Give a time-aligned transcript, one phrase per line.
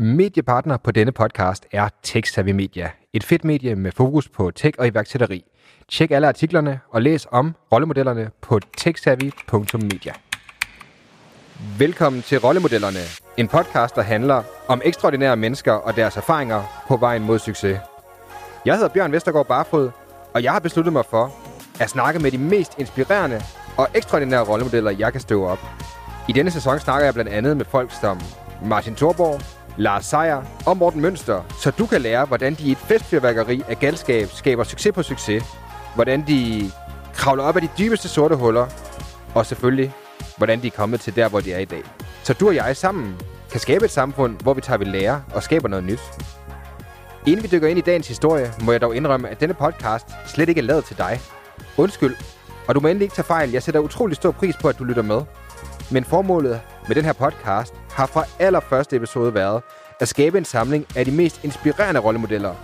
[0.00, 2.90] Mediepartner på denne podcast er TechSavvy Media.
[3.12, 5.44] Et fedt medie med fokus på tech og iværksætteri.
[5.88, 10.12] Tjek alle artiklerne og læs om rollemodellerne på techsavvy.media.
[11.78, 12.98] Velkommen til Rollemodellerne,
[13.36, 17.78] en podcast, der handler om ekstraordinære mennesker og deres erfaringer på vejen mod succes.
[18.64, 19.90] Jeg hedder Bjørn Vestergaard Barfod,
[20.34, 21.34] og jeg har besluttet mig for
[21.80, 23.40] at snakke med de mest inspirerende
[23.76, 25.60] og ekstraordinære rollemodeller, jeg kan støve op.
[26.28, 28.20] I denne sæson snakker jeg blandt andet med folk som
[28.64, 32.78] Martin Thorborg, Lars Seier og Morten Mønster, så du kan lære, hvordan de i et
[32.78, 35.44] festfyrværkeri af galskab skaber succes på succes,
[35.94, 36.70] hvordan de
[37.14, 38.66] kravler op af de dybeste sorte huller,
[39.34, 39.94] og selvfølgelig,
[40.36, 41.82] hvordan de er kommet til der, hvor de er i dag.
[42.22, 43.16] Så du og jeg sammen
[43.50, 46.00] kan skabe et samfund, hvor vi tager ved lære og skaber noget nyt.
[47.26, 50.48] Inden vi dykker ind i dagens historie, må jeg dog indrømme, at denne podcast slet
[50.48, 51.20] ikke er lavet til dig.
[51.76, 52.16] Undskyld,
[52.68, 53.50] og du må endelig ikke tage fejl.
[53.50, 55.22] Jeg sætter utrolig stor pris på, at du lytter med.
[55.90, 59.62] Men formålet med den her podcast har fra allerførste episode været
[60.00, 62.54] at skabe en samling af de mest inspirerende rollemodeller,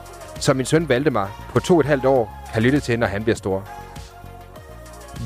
[0.41, 3.23] som min søn Valdemar på to og et halvt år kan lytte til, når han
[3.23, 3.69] bliver stor.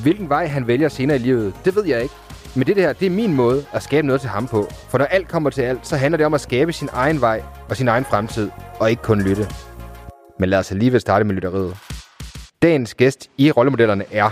[0.02, 2.14] Hvilken vej han vælger senere i livet, det ved jeg ikke.
[2.56, 4.68] Men det her, det er min måde at skabe noget til ham på.
[4.88, 7.42] For når alt kommer til alt, så handler det om at skabe sin egen vej
[7.68, 8.50] og sin egen fremtid,
[8.80, 9.48] og ikke kun lytte.
[10.38, 11.76] Men lad os alligevel starte med lytteriet.
[12.62, 14.30] Dagens gæst i rollemodellerne er...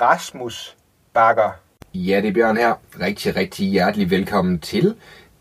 [0.00, 0.76] Rasmus
[1.14, 1.50] Bakker.
[1.94, 2.74] Ja, det er Bjørn her.
[3.00, 4.94] Rigtig, rigtig hjertelig velkommen til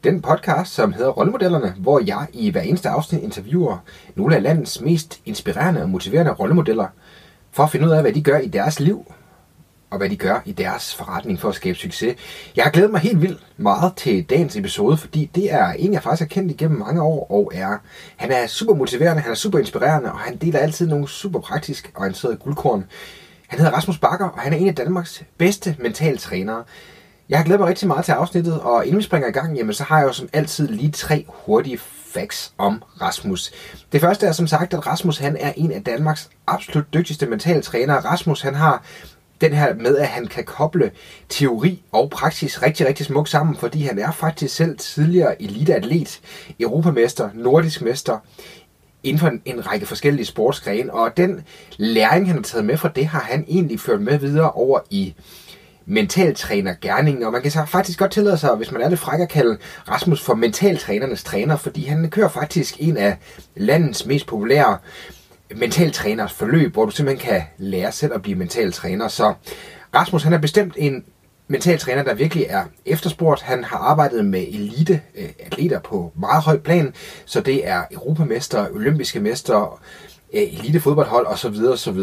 [0.04, 3.78] den podcast, som hedder Rollemodellerne, hvor jeg i hver eneste afsnit interviewer
[4.16, 6.88] nogle af landets mest inspirerende og motiverende rollemodeller,
[7.52, 9.14] for at finde ud af, hvad de gør i deres liv,
[9.90, 12.16] og hvad de gør i deres forretning for at skabe succes.
[12.56, 16.04] Jeg har glædet mig helt vildt meget til dagens episode, fordi det er en, jeg
[16.04, 17.78] faktisk har kendt igennem mange år, og er,
[18.18, 21.92] han er super motiverende, han er super inspirerende, og han deler altid nogle super praktisk
[21.96, 22.86] orienterede guldkorn.
[23.52, 26.64] Han hedder Rasmus Bakker, og han er en af Danmarks bedste mentaltrænere.
[27.30, 29.74] Jeg har glædet mig rigtig meget til afsnittet, og inden vi springer i gang, jamen,
[29.74, 31.78] så har jeg jo som altid lige tre hurtige
[32.14, 33.52] facts om Rasmus.
[33.92, 38.00] Det første er som sagt, at Rasmus han er en af Danmarks absolut dygtigste mentaltrænere.
[38.00, 38.84] Rasmus han har
[39.42, 40.92] den her med, at han kan koble
[41.30, 46.20] teori og praksis rigtig, rigtig smukt sammen, fordi han er faktisk selv tidligere eliteatlet,
[46.60, 48.18] europamester, nordisk mester,
[49.04, 51.44] inden for en, en række forskellige sportsgrene, og den
[51.78, 55.14] læring, han har taget med fra det, har han egentlig ført med videre over i
[55.86, 59.30] mentaltrænergærningen, og man kan så faktisk godt tillade sig, hvis man er lidt fræk at
[59.30, 59.58] kalde
[59.90, 63.18] Rasmus for mentaltrænernes træner, fordi han kører faktisk en af
[63.56, 64.78] landets mest populære
[65.56, 69.08] mentaltræners forløb, hvor du simpelthen kan lære selv at blive mentaltræner.
[69.08, 69.34] Så
[69.96, 71.04] Rasmus han er bestemt en
[71.52, 73.42] mentaltræner, der virkelig er efterspurgt.
[73.42, 76.94] Han har arbejdet med elite øh, atleter på meget højt plan,
[77.26, 79.82] så det er europamester, olympiske mester,
[80.34, 81.56] øh, elite fodboldhold osv.
[81.74, 82.00] osv.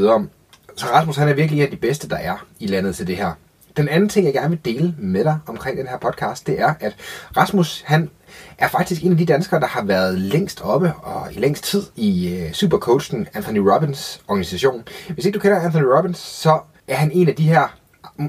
[0.76, 3.16] Så Rasmus han er virkelig en af de bedste, der er i landet til det
[3.16, 3.32] her.
[3.76, 6.74] Den anden ting, jeg gerne vil dele med dig omkring den her podcast, det er,
[6.80, 6.96] at
[7.36, 8.10] Rasmus han
[8.58, 11.82] er faktisk en af de danskere, der har været længst oppe og i længst tid
[11.96, 14.84] i øh, supercoachen Anthony Robbins organisation.
[15.08, 17.77] Hvis ikke du kender Anthony Robbins, så er han en af de her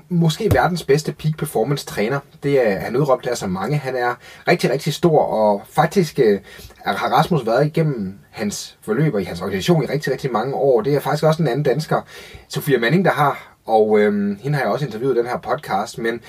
[0.09, 2.19] måske verdens bedste peak performance træner.
[2.43, 3.77] Det er han udråbt af så mange.
[3.77, 4.15] Han er
[4.47, 6.39] rigtig, rigtig stor, og faktisk øh,
[6.85, 10.81] har Rasmus været igennem hans forløb og i hans organisation i rigtig, rigtig mange år.
[10.81, 12.01] Det er faktisk også en anden dansker,
[12.47, 15.97] Sofia Manning, der har, og øh, hende har jeg også interviewet i den her podcast,
[15.97, 16.21] men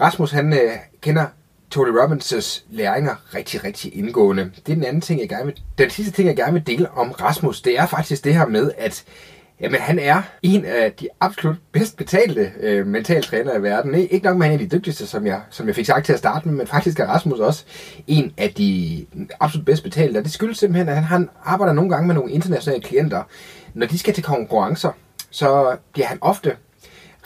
[0.00, 0.70] Rasmus han øh,
[1.00, 1.26] kender
[1.70, 4.50] Tony Robbins' læringer rigtig, rigtig indgående.
[4.66, 6.90] Det er den anden ting, jeg gerne vil, den sidste ting, jeg gerne vil dele
[6.90, 9.04] om Rasmus, det er faktisk det her med, at
[9.60, 13.94] Jamen, han er en af de absolut bedst betalte øh, mentaltrænere i verden.
[13.94, 16.18] Ikke nok med han er de dygtigste, som jeg, som jeg fik sagt til at
[16.18, 17.64] starte med, men faktisk er Rasmus også
[18.06, 19.06] en af de
[19.40, 20.18] absolut bedst betalte.
[20.18, 23.22] Og det skyldes simpelthen, at han, han arbejder nogle gange med nogle internationale klienter.
[23.74, 24.92] Når de skal til konkurrencer,
[25.30, 26.56] så bliver han ofte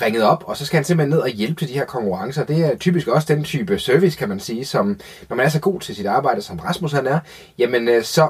[0.03, 2.44] ringet op, og så skal han simpelthen ned og hjælpe til de her konkurrencer.
[2.44, 5.60] Det er typisk også den type service, kan man sige, som når man er så
[5.60, 7.19] god til sit arbejde, som Rasmus han er,
[7.59, 8.28] jamen øh, så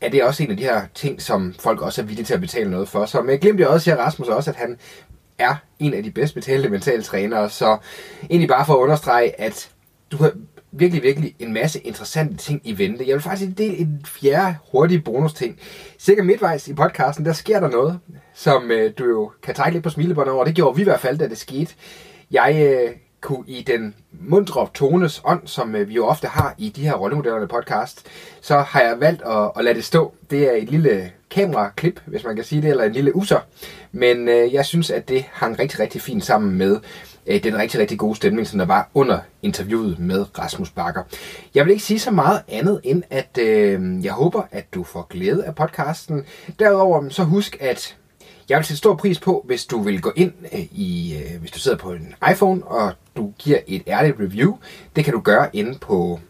[0.00, 2.40] er det også en af de her ting, som folk også er villige til at
[2.40, 3.06] betale noget for.
[3.06, 4.78] Så med glemte jeg også, siger Rasmus også, at han
[5.38, 7.50] er en af de bedst betalte mentale trænere.
[7.50, 7.78] Så
[8.30, 9.70] egentlig bare for at understrege, at
[10.12, 10.32] du har
[10.72, 13.04] virkelig, virkelig en masse interessante ting i vente.
[13.06, 15.58] Jeg vil faktisk dele en fjerde hurtig bonus ting.
[15.98, 17.98] Cirka midtvejs i podcasten, der sker der noget,
[18.34, 20.44] som øh, du jo kan trække lidt på smilebåndet over.
[20.44, 21.74] Det gjorde vi i hvert fald, da det skete.
[22.30, 22.90] Jeg øh,
[23.20, 26.94] kunne i den mundre tones ånd, som øh, vi jo ofte har i de her
[26.94, 28.06] rollemodellerne podcast,
[28.40, 30.14] så har jeg valgt at, at lade det stå.
[30.30, 33.40] Det er et lille kameraklip, hvis man kan sige det, eller en lille user.
[33.92, 36.80] Men øh, jeg synes, at det hang rigtig, rigtig fint sammen med
[37.26, 41.02] øh, den rigtig, rigtig gode stemning, som der var under interviewet med Rasmus Bakker.
[41.54, 45.06] Jeg vil ikke sige så meget andet, end at øh, jeg håber, at du får
[45.10, 46.24] glæde af podcasten.
[46.58, 47.96] Derudover så husk, at
[48.48, 51.50] jeg vil sætte stor pris på, hvis du vil gå ind øh, i, øh, hvis
[51.50, 54.58] du sidder på en iPhone, og du giver et ærligt review.
[54.96, 56.20] Det kan du gøre inde på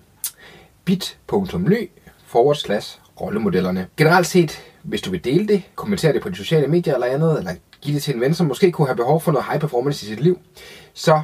[0.84, 1.90] bit.ly
[2.26, 3.86] forward slash rollemodellerne.
[3.96, 7.38] Generelt set, hvis du vil dele det, kommentere det på de sociale medier eller andet,
[7.38, 10.06] eller give det til en ven, som måske kunne have behov for noget high performance
[10.06, 10.40] i sit liv,
[10.94, 11.22] så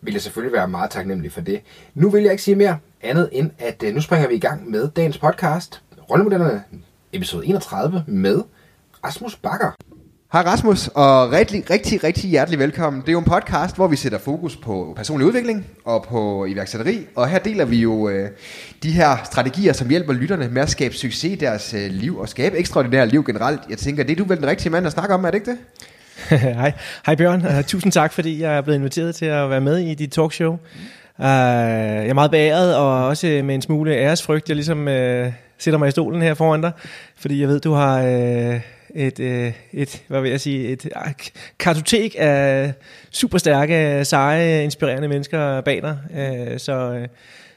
[0.00, 1.60] vil jeg selvfølgelig være meget taknemmelig for det.
[1.94, 4.70] Nu vil jeg ikke sige mere andet end, at øh, nu springer vi i gang
[4.70, 6.64] med dagens podcast, Rollemodellerne,
[7.12, 8.42] episode 31, med
[9.04, 9.70] Rasmus Bakker.
[10.32, 13.02] Hej Rasmus, og rigtig, rigtig, rigtig hjertelig velkommen.
[13.02, 17.06] Det er jo en podcast, hvor vi sætter fokus på personlig udvikling og på iværksætteri.
[17.16, 18.30] Og her deler vi jo øh,
[18.82, 22.28] de her strategier, som hjælper lytterne med at skabe succes i deres øh, liv og
[22.28, 23.60] skabe ekstraordinært liv generelt.
[23.70, 25.50] Jeg tænker, det er du vel den rigtige mand at snakke om, er det ikke
[25.50, 25.58] det?
[26.58, 26.72] Hej,
[27.06, 27.46] Hej Bjørn.
[27.46, 30.52] Uh, tusind tak, fordi jeg er blevet inviteret til at være med i dit talkshow.
[30.52, 30.58] Uh,
[31.18, 34.48] jeg er meget beæret, og også med en smule æresfrygt.
[34.48, 36.72] Jeg ligesom uh, sætter mig i stolen her foran dig,
[37.16, 38.60] fordi jeg ved, du har uh,
[38.94, 40.88] et, uh, et, hvad vil jeg sige, et
[41.58, 42.72] kartotek af
[43.10, 45.98] super stærke, seje, inspirerende mennesker bag dig.
[46.10, 46.98] Uh, så...
[47.02, 47.06] Uh,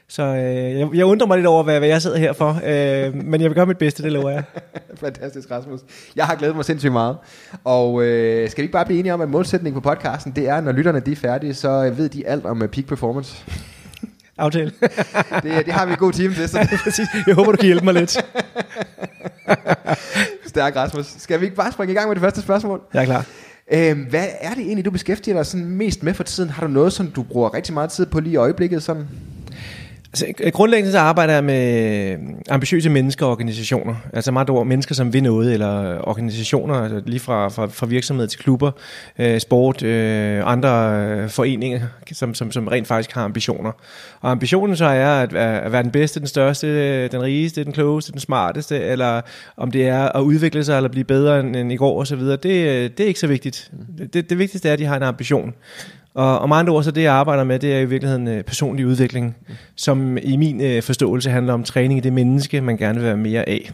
[0.08, 3.14] så øh, jeg, jeg undrer mig lidt over, hvad, hvad jeg sidder her for, øh,
[3.14, 4.42] men jeg vil gøre mit bedste, det lover jeg.
[5.04, 5.80] Fantastisk, Rasmus.
[6.16, 7.16] Jeg har glædet mig sindssygt meget.
[7.64, 10.60] Og øh, skal vi ikke bare blive enige om, at målsætningen på podcasten, det er,
[10.60, 13.44] når lytterne de er færdige, så ved de alt om peak performance.
[14.38, 14.72] Aftale.
[15.42, 16.48] det, det har vi en god team til.
[16.48, 16.68] Så.
[16.84, 17.06] Præcis.
[17.26, 18.24] Jeg håber, du kan hjælpe mig lidt.
[20.56, 21.06] Stærk, Rasmus.
[21.18, 22.80] Skal vi ikke bare springe i gang med det første spørgsmål?
[22.94, 23.24] Jeg er klar.
[23.72, 26.50] Øhm, hvad er det egentlig, du beskæftiger dig sådan mest med for tiden?
[26.50, 28.82] Har du noget, som du bruger rigtig meget tid på lige i øjeblikket?
[28.82, 29.08] Sådan?
[30.08, 32.16] Altså, grundlæggende så arbejder jeg med
[32.50, 33.94] ambitiøse mennesker og organisationer.
[34.12, 38.28] Altså meget ord mennesker, som vil noget, eller organisationer, altså lige fra, fra, fra virksomhed
[38.28, 38.70] til klubber,
[39.18, 41.80] øh, sport, øh, andre øh, foreninger,
[42.12, 43.72] som, som, som rent faktisk har ambitioner.
[44.20, 48.12] Og ambitionen så er at, at være den bedste, den største, den rigeste, den klogeste,
[48.12, 49.20] den smarteste, eller
[49.56, 52.42] om det er at udvikle sig eller blive bedre end, end i går osv., det,
[52.42, 53.70] det er ikke så vigtigt.
[54.12, 55.54] Det, det vigtigste er, at de har en ambition.
[56.16, 58.86] Og om andre ord, så det jeg arbejder med, det er i virkeligheden øh, personlig
[58.86, 59.36] udvikling,
[59.76, 63.16] som i min øh, forståelse handler om træning i det menneske, man gerne vil være
[63.16, 63.72] mere af.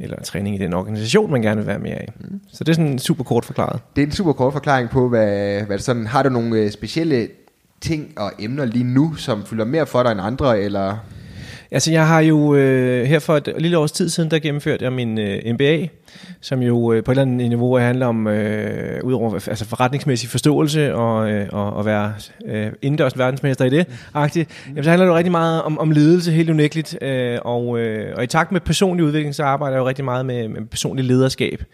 [0.00, 2.08] Eller træning i den organisation, man gerne vil være mere af.
[2.20, 2.40] Mm.
[2.52, 3.80] Så det er sådan super kort forklaret.
[3.96, 6.70] Det er en super kort forklaring på, hvad, hvad det sådan, har du nogle øh,
[6.70, 7.28] specielle
[7.80, 10.96] ting og emner lige nu, som fylder mere for dig end andre, eller
[11.72, 14.92] Altså jeg har jo øh, her for et lille års tid siden, der gennemførte jeg
[14.92, 15.86] min øh, MBA,
[16.40, 20.94] som jo øh, på et eller andet niveau handler om, øh, udover altså forretningsmæssig forståelse
[20.94, 22.12] og, øh, og, og være
[22.46, 25.90] øh, indendørs verdensmester i det, agtigt, jamen, så handler det jo rigtig meget om, om
[25.90, 29.80] ledelse, helt unægteligt, øh, og, øh, og i takt med personlig udvikling, så arbejder jeg
[29.82, 31.64] jo rigtig meget med, med personlig lederskab.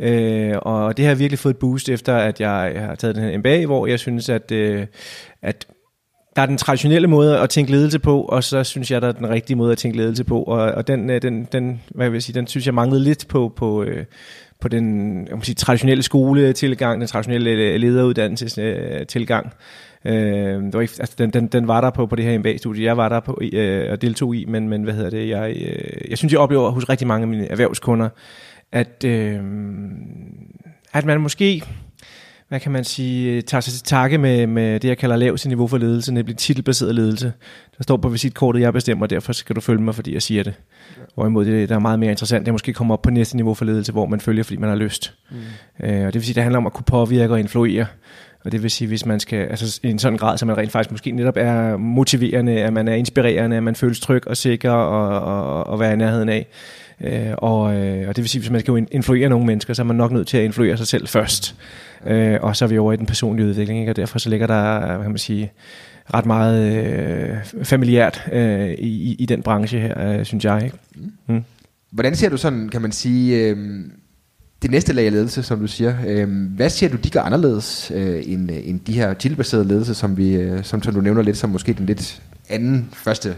[0.00, 3.16] Øh, og det har jeg virkelig fået et boost efter, at jeg, jeg har taget
[3.16, 4.86] den her MBA, hvor jeg synes, at, øh,
[5.42, 5.66] at
[6.36, 9.12] der er den traditionelle måde at tænke ledelse på, og så synes jeg, der er
[9.12, 12.16] den rigtige måde at tænke ledelse på, og, og den, øh, den, den, hvad vil
[12.16, 14.04] jeg sige, den synes jeg manglede lidt på, på, øh,
[14.60, 19.52] på den jeg må sige, traditionelle skoletilgang, den traditionelle øh, lederuddannelsestilgang.
[20.04, 20.14] Øh,
[20.62, 22.96] det var ikke, altså den, den, den var der på, på det her MBA-studie, jeg
[22.96, 26.18] var der på øh, og deltog i, men, men hvad hedder det, jeg, øh, jeg
[26.18, 28.08] synes, jeg oplever hos rigtig mange af mine erhvervskunder,
[28.72, 29.40] at, øh,
[30.92, 31.62] at man måske
[32.48, 35.66] hvad kan man sige, tager sig til takke med, med det, jeg kalder laveste niveau
[35.66, 37.32] for ledelse, nemlig titelbaseret ledelse.
[37.78, 40.54] Der står på visitkortet, jeg bestemmer, derfor skal du følge mig, fordi jeg siger det.
[41.14, 43.54] Hvorimod det, der er meget mere interessant, det er måske komme op på næste niveau
[43.54, 45.14] for ledelse, hvor man følger, fordi man har lyst.
[45.30, 45.36] Mm.
[45.86, 47.86] Øh, og det vil sige, det handler om at kunne påvirke og influere.
[48.44, 50.72] Og det vil sige, hvis man skal, altså i en sådan grad, så man rent
[50.72, 54.70] faktisk måske netop er motiverende, at man er inspirerende, at man føles tryg og sikker
[54.70, 56.46] og, og, og være i nærheden af.
[57.00, 59.86] Øh, og, øh, og det vil sige, hvis man skal influere nogle mennesker, så er
[59.86, 61.54] man nok nødt til at influere sig selv først.
[62.06, 63.92] Øh, og så er vi over i den personlige udvikling, ikke?
[63.92, 65.52] og derfor så ligger der, kan man sige,
[66.14, 70.64] ret meget øh, familiært øh, i, i den branche her, øh, synes jeg.
[70.64, 70.76] Ikke?
[71.26, 71.44] Mm.
[71.90, 73.56] Hvordan ser du sådan, kan man sige, øh,
[74.62, 77.92] det næste lag af ledelse, som du siger, øh, hvad siger du, de gør anderledes
[77.94, 81.36] øh, end, end de her titelbaserede ledelse, som, vi, øh, som, som du nævner lidt,
[81.36, 83.34] som måske den lidt anden første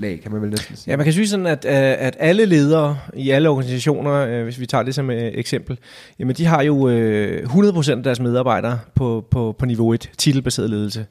[0.00, 0.90] lag, kan man vel næsten sige.
[0.90, 1.72] Ja, man kan sige sådan, at, øh,
[2.06, 5.78] at alle ledere i alle organisationer, øh, hvis vi tager det som øh, eksempel,
[6.18, 11.06] jamen de har jo 100% af deres medarbejdere på, på, på niveau 1, titelbaseret ledelse.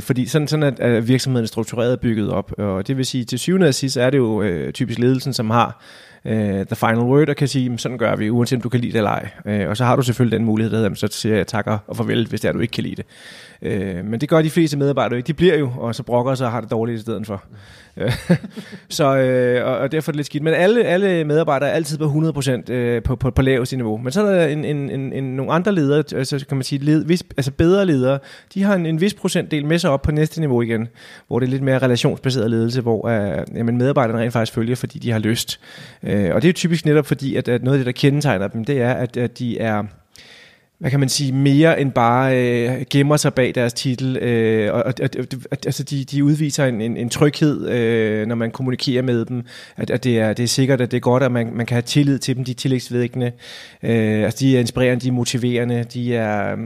[0.00, 3.24] fordi sådan, sådan at, at virksomheden er struktureret og bygget op, og det vil sige,
[3.24, 5.82] til syvende og sidst er det jo typisk ledelsen, som har
[6.66, 8.98] the final word, og kan sige, sådan gør vi, uanset om du kan lide det
[8.98, 9.10] eller
[9.44, 9.66] ej.
[9.66, 12.26] Og så har du selvfølgelig den mulighed, der hedder, så siger jeg takker og farvel,
[12.28, 13.06] hvis det er, du ikke kan lide det.
[13.62, 15.26] Øh, men det gør de fleste medarbejdere ikke.
[15.26, 17.44] De bliver jo, og så brokker sig og har det dårligt i stedet for.
[17.96, 18.12] Øh,
[18.88, 20.42] så, øh, og derfor er det lidt skidt.
[20.42, 22.04] Men alle, alle medarbejdere er altid på
[22.68, 23.96] 100% øh, på, på, på laveste niveau.
[23.96, 26.84] Men så er der en, en, en, en, nogle andre ledere, altså kan man sige,
[26.84, 28.18] led, vis, altså bedre ledere,
[28.54, 30.88] de har en, en vis procentdel med sig op på næste niveau igen,
[31.28, 34.98] hvor det er lidt mere relationsbaseret ledelse, hvor øh, jamen, medarbejderne rent faktisk følger, fordi
[34.98, 35.60] de har lyst.
[36.02, 38.48] Øh, og det er jo typisk netop fordi, at, at noget af det, der kendetegner
[38.48, 39.84] dem, det er, at, at de er
[40.82, 44.16] hvad kan man sige, mere end bare øh, gemmer sig bag deres titel.
[44.16, 44.94] Øh, og, og,
[45.50, 49.42] og, altså de, de udviser en, en, en tryghed, øh, når man kommunikerer med dem,
[49.76, 51.74] at, at det, er, det er sikkert, at det er godt, at man, man kan
[51.74, 53.32] have tillid til dem, de er tillægsvedæggende.
[53.82, 56.52] Øh, altså de er inspirerende, de er motiverende, de er...
[56.52, 56.58] Øh,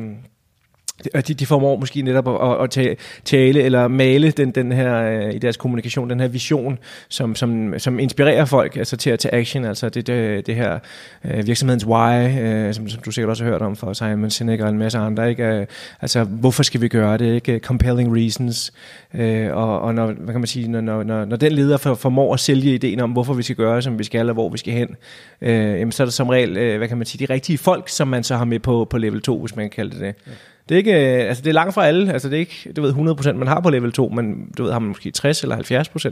[1.05, 5.39] de, de formår måske netop at, at tale eller male den, den her øh, i
[5.39, 9.65] deres kommunikation, den her vision, som, som, som inspirerer folk altså til at tage action.
[9.65, 10.79] Altså det, det, det her
[11.25, 14.61] øh, virksomhedens why, øh, som, som du sikkert også har hørt om for Simon Sinek
[14.61, 15.31] og en masse andre.
[15.31, 15.45] Ikke?
[15.45, 15.67] Øh,
[16.01, 17.35] altså hvorfor skal vi gøre det?
[17.35, 17.59] Ikke?
[17.59, 18.73] Compelling reasons.
[19.15, 21.95] Øh, og, og når, hvad kan man sige, når, når, når, når den leder for,
[21.95, 24.59] formår at sælge ideen om, hvorfor vi skal gøre, som vi skal, og hvor vi
[24.59, 24.97] skal hen,
[25.43, 28.25] jamen, så er der som regel, hvad kan man sige, de rigtige folk, som man
[28.25, 30.15] så har med på, på level 2, hvis man kan kalde det det.
[30.27, 30.33] Ja.
[30.69, 32.13] Det er, ikke, øh, altså det er langt fra alle.
[32.13, 34.73] Altså det er ikke du ved, 100% man har på level 2, men du ved,
[34.73, 35.57] har man måske 60 eller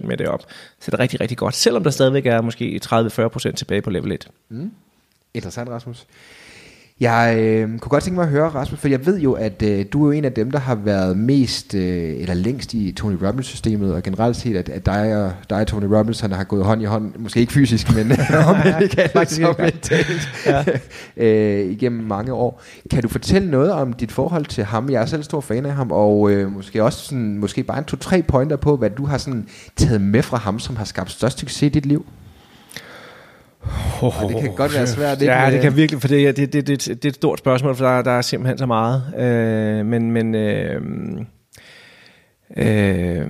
[0.03, 0.43] 70% med det op.
[0.81, 1.55] Så det er rigtig, rigtig godt.
[1.55, 4.29] Selvom der stadigvæk er måske 30-40% tilbage på level 1.
[4.49, 4.71] Mm.
[5.35, 6.07] Interessant, Rasmus.
[7.01, 9.85] Jeg øh, kunne godt tænke mig at høre, Rasmus, for jeg ved jo, at øh,
[9.93, 13.15] du er jo en af dem, der har været mest øh, eller længst i Tony
[13.23, 16.65] Robbins-systemet, og generelt set, at, at dig, og, dig og Tony Robbins han har gået
[16.65, 18.13] hånd i hånd, måske ikke fysisk, men
[18.49, 18.57] om
[20.47, 20.65] ja.
[21.25, 22.63] øh, igennem mange år.
[22.91, 24.91] Kan du fortælle noget om dit forhold til ham?
[24.91, 27.85] Jeg er selv stor fan af ham, og øh, måske også sådan, måske bare en
[27.85, 31.39] to-tre pointer på, hvad du har sådan taget med fra ham, som har skabt størst
[31.39, 32.07] succes i dit liv.
[34.03, 35.23] Oh, og det kan godt være svært.
[35.23, 35.35] Ikke?
[35.35, 37.85] Ja, det kan virkelig, for det, det, det, det, det er et stort spørgsmål, for
[37.85, 39.03] der, der er simpelthen så meget.
[39.19, 40.81] Øh, men men øh,
[42.57, 43.27] øh,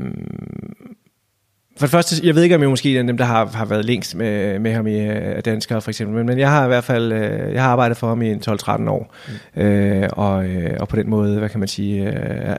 [1.77, 3.85] for det første, jeg ved ikke, om jeg måske er dem, der har, har været
[3.85, 5.15] længst med, med ham i uh,
[5.45, 6.17] danskere, for eksempel.
[6.17, 8.89] Men, men jeg har i hvert fald uh, jeg har arbejdet for ham i 12-13
[8.89, 9.15] år.
[9.55, 9.63] Mm.
[9.63, 12.09] Uh, og, uh, og på den måde, hvad kan man sige, uh,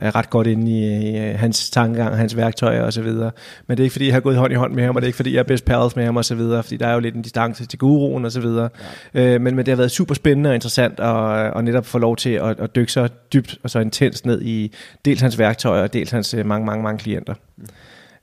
[0.02, 3.30] er ret godt inde i, i hans tankegang, hans værktøjer og så videre.
[3.66, 5.06] Men det er ikke, fordi jeg har gået hånd i hånd med ham, og det
[5.06, 6.94] er ikke, fordi jeg er best pals med ham og så videre, fordi der er
[6.94, 8.68] jo lidt en distance til guruen og så videre.
[9.14, 9.34] Ja.
[9.34, 11.06] Uh, men, men det har været super spændende og interessant at,
[11.52, 14.72] og netop få lov til at, at dykke så dybt og så intens ned i
[15.04, 17.34] dels hans værktøjer og dels hans mange, mange, mange klienter.
[17.56, 17.66] Mm.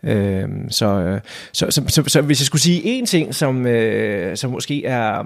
[0.03, 1.19] Øhm, øh, så,
[1.53, 5.23] så, så, så, så hvis jeg skulle sige én ting, som, øh, som måske er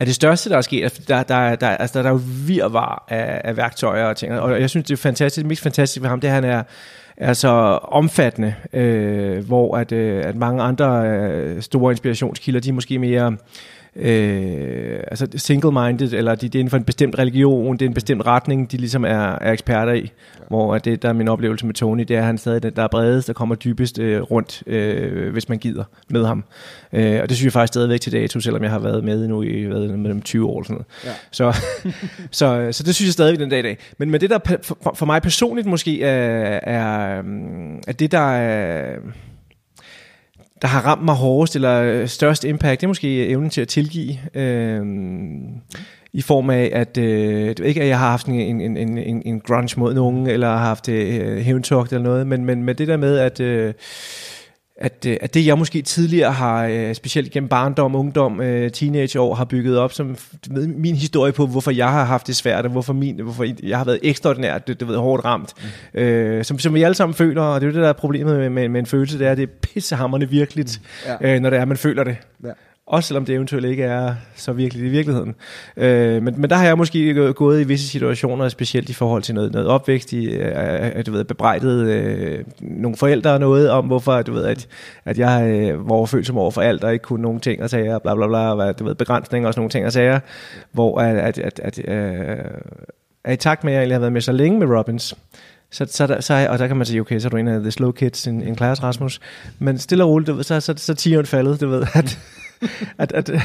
[0.00, 0.82] er det største, der er sket.
[0.82, 4.60] Altså, der, der, der, altså, der er jo virvar af, af værktøjer og ting, og
[4.60, 5.42] jeg synes, det er fantastisk.
[5.42, 6.62] Det mest fantastiske ved ham, det er, at han er,
[7.16, 7.48] er så
[7.82, 13.32] omfattende, øh, hvor at, øh, at mange andre øh, store inspirationskilder, de er måske mere
[13.32, 13.38] øh,
[13.96, 18.26] altså single-minded, eller de, det er inden for en bestemt religion, det er en bestemt
[18.26, 20.00] retning, de ligesom er, er eksperter i.
[20.00, 20.44] Ja.
[20.48, 22.72] Hvor at det, der er min oplevelse med Tony, det er, at han stadig den,
[22.76, 26.44] der er bredest, der kommer dybest øh, rundt, øh, hvis man gider med ham.
[26.92, 29.42] Øh, og det synes jeg faktisk stadigvæk til dato, selvom jeg har været med nu
[29.42, 30.58] i hvad, med dem 20 år.
[30.60, 30.86] Eller sådan noget.
[31.04, 31.10] Ja.
[31.30, 31.60] Så,
[32.38, 33.78] så, så det synes jeg stadigvæk den dag i dag.
[33.98, 37.22] Men, men det, der for, for mig personligt måske er, er,
[37.88, 38.96] er det, der er
[40.62, 43.68] der har ramt mig hårdest, eller øh, størst impact, det er måske evnen til at
[43.68, 44.18] tilgive.
[44.34, 44.86] Øh,
[46.12, 49.40] i form af, at øh, ikke at jeg har haft en, en, en, en, en
[49.40, 52.96] grunge mod nogen, eller har haft øh, hævntogt eller noget, men, men med det der
[52.96, 53.74] med, at øh,
[54.80, 59.34] at, øh, at det jeg måske tidligere har, øh, specielt gennem barndom, ungdom, øh, teenageår,
[59.34, 60.16] har bygget op som
[60.56, 63.84] min historie på, hvorfor jeg har haft det svært, og hvorfor, min, hvorfor jeg har
[63.84, 65.54] været ekstraordinært, det, det ved, hårdt ramt,
[65.94, 66.00] mm.
[66.00, 68.38] øh, som, som vi alle sammen føler, og det er jo det, der er problemet
[68.38, 71.10] med, med, med en følelse, det er, at det er pissehammerende virkeligt, mm.
[71.20, 71.34] ja.
[71.34, 72.16] øh, når det er, man føler det.
[72.44, 72.50] Ja.
[72.90, 75.34] Også selvom det eventuelt ikke er så virkelig i virkeligheden.
[75.76, 79.34] Øh, men, men der har jeg måske gået i visse situationer, specielt i forhold til
[79.34, 84.32] noget, noget opvækst, i, øh, du ved, bebrejdet øh, nogle forældre noget om, hvorfor du
[84.32, 84.68] ved, at,
[85.04, 87.98] at jeg øh, var som over for alt, og ikke kunne nogen ting og sager,
[87.98, 90.20] bla bla bla, og du ved, begrænsninger og sådan nogle ting og sager,
[90.72, 92.36] hvor at, at, at, at øh,
[93.24, 95.14] at i takt med, at jeg egentlig har været med så længe med Robbins,
[95.70, 97.60] så, så, der, så, og der kan man sige, okay, så er du en af
[97.60, 99.20] the slow kids in, in class, Rasmus.
[99.58, 102.18] Men stille og roligt, du ved, så, så, så, så faldet, du ved, at,
[102.98, 103.40] at, at, at, øh,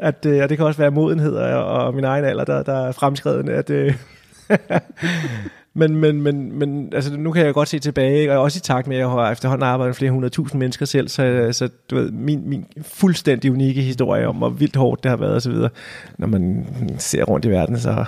[0.00, 2.92] at, at det kan også være modenhed og, og min egen alder, der, der er
[2.92, 3.48] fremskreden.
[3.48, 3.94] At, øh,
[5.74, 8.86] men, men, men, men altså, nu kan jeg godt se tilbage, og også i takt
[8.86, 12.10] med, at jeg har efterhånden arbejdet med flere hundredtusind mennesker selv, så, så du ved,
[12.10, 15.54] min, min fuldstændig unikke historie om, hvor vildt hårdt det har været osv.,
[16.18, 16.66] når man
[16.98, 18.04] ser rundt i verden, så,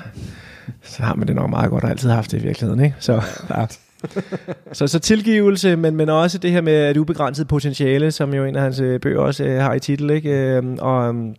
[0.83, 2.85] så har man det nok meget godt, og altid haft det i virkeligheden.
[2.85, 2.97] Ikke?
[2.99, 3.67] Så, ja
[4.73, 8.57] så, så tilgivelse, men, men også det her med at ubegrænset potentiale, som jo en
[8.57, 10.31] af hans øh, bøger også øh, har i titel, ikke?
[10.31, 11.35] Øh, og øhm,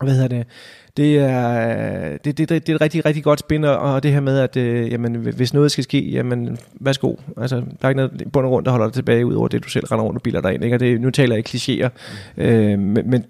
[0.00, 0.46] hvad hedder det?
[0.96, 4.20] Det er, det, det, det, det er et rigtig, rigtig godt spin, og det her
[4.20, 7.14] med, at øh, jamen, hvis noget skal ske, jamen værsgo.
[7.36, 9.64] Altså, der er ikke noget bund og grund, der holder dig tilbage, ud over det,
[9.64, 10.64] du selv render rundt og biler dig ind.
[10.64, 10.76] Ikke?
[10.76, 11.88] Og det, nu taler jeg klichéer,
[12.36, 12.42] mm.
[12.42, 13.24] øh, men, men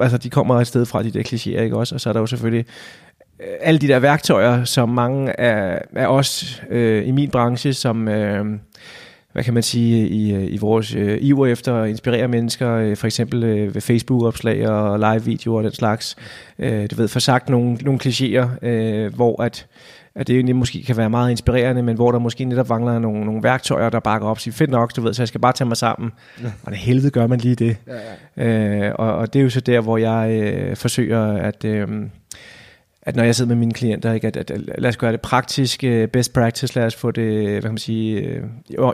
[0.00, 1.94] altså, de kommer et sted fra, de der klichéer, ikke også?
[1.94, 2.66] Og så er der jo selvfølgelig
[3.60, 8.44] alle de der værktøjer, som mange af, af os øh, i min branche, som, øh,
[9.32, 13.06] hvad kan man sige, i, i vores øh, iver efter at inspirere mennesker, øh, for
[13.06, 16.16] eksempel øh, ved Facebook-opslag og live-videoer og den slags.
[16.58, 19.66] Øh, du ved, for sagt nogle, nogle klichéer, øh, hvor at
[20.16, 23.24] at det egentlig måske kan være meget inspirerende, men hvor der måske netop mangler nogle,
[23.24, 24.38] nogle værktøjer, der bakker op.
[24.38, 26.12] Sige, fedt nok, du ved, så jeg skal bare tage mig sammen.
[26.42, 26.46] Ja.
[26.62, 27.76] Og det helvede gør man lige det.
[28.36, 28.88] Ja, ja.
[28.88, 31.64] Øh, og, og det er jo så der, hvor jeg øh, forsøger at...
[31.64, 31.88] Øh,
[33.06, 35.20] at når jeg sidder med mine klienter, ikke, at, at, at lad os gøre det
[35.20, 38.42] praktisk, øh, best practice, lad os få det, øh, hvad kan man sige, øh,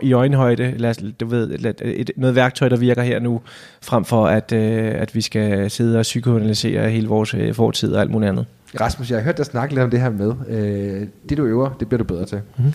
[0.01, 3.41] i øjenhøjde, lad os, du ved, lad, et, noget værktøj, der virker her nu,
[3.81, 8.29] frem for at, at vi skal sidde og psykoanalysere hele vores fortid og alt muligt
[8.29, 8.45] andet.
[8.81, 11.69] Rasmus, jeg har hørt dig snakke lidt om det her med, øh, det du øver,
[11.79, 12.41] det bliver du bedre til.
[12.57, 12.73] Mm-hmm.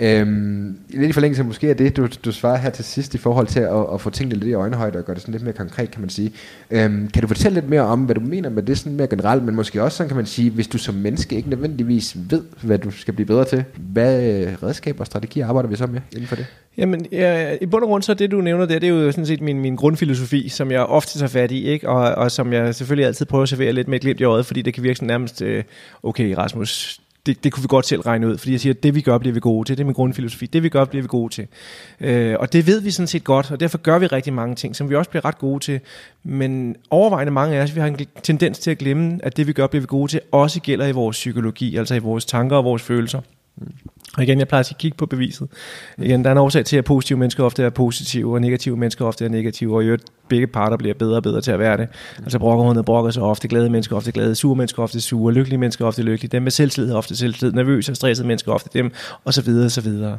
[0.00, 3.46] Øhm, lidt i forlængelse måske af det, du, du svarer her til sidst i forhold
[3.46, 5.90] til at, at få tingene lidt i øjenhøjde og gøre det sådan lidt mere konkret,
[5.90, 6.32] kan man sige.
[6.70, 9.42] Øhm, kan du fortælle lidt mere om, hvad du mener med det sådan mere generelt,
[9.42, 12.78] men måske også sådan kan man sige, hvis du som menneske ikke nødvendigvis ved, hvad
[12.78, 16.26] du skal blive bedre til, hvad øh, redskaber og strategier arbejder vi så med inden
[16.26, 16.46] for det?
[16.78, 19.26] Jamen, ja, i bund og grund så det, du nævner der, det er jo sådan
[19.26, 21.88] set min, min grundfilosofi, som jeg ofte tager fat i, ikke?
[21.88, 24.46] Og, og som jeg selvfølgelig altid prøver at servere lidt med et glimt i øjet,
[24.46, 25.64] fordi det kan virke sådan nærmest, øh,
[26.02, 28.94] okay Rasmus, det, det kunne vi godt selv regne ud, fordi jeg siger, at det
[28.94, 29.76] vi gør, bliver vi gode til.
[29.76, 30.46] Det er min grundfilosofi.
[30.46, 31.46] Det vi gør, bliver vi gode til.
[32.00, 34.76] Øh, og det ved vi sådan set godt, og derfor gør vi rigtig mange ting,
[34.76, 35.80] som vi også bliver ret gode til.
[36.24, 39.52] Men overvejende mange af os, vi har en tendens til at glemme, at det vi
[39.52, 42.64] gør, bliver vi gode til, også gælder i vores psykologi, altså i vores tanker og
[42.64, 43.20] vores følelser.
[44.16, 45.48] Og igen, jeg plejer at kigge på beviset.
[45.98, 49.04] Igen, der er en årsag til, at positive mennesker ofte er positive, og negative mennesker
[49.04, 51.76] ofte er negative, og i øvrigt begge parter bliver bedre og bedre til at være
[51.76, 51.88] det.
[52.22, 55.86] Altså brokkerhundet brokker sig ofte, glade mennesker ofte glade, sure mennesker ofte sure, lykkelige mennesker
[55.86, 58.92] ofte lykkelige, dem med selvtillid ofte selvtillid, nervøse og stressede mennesker ofte dem,
[59.24, 60.18] og så videre og så videre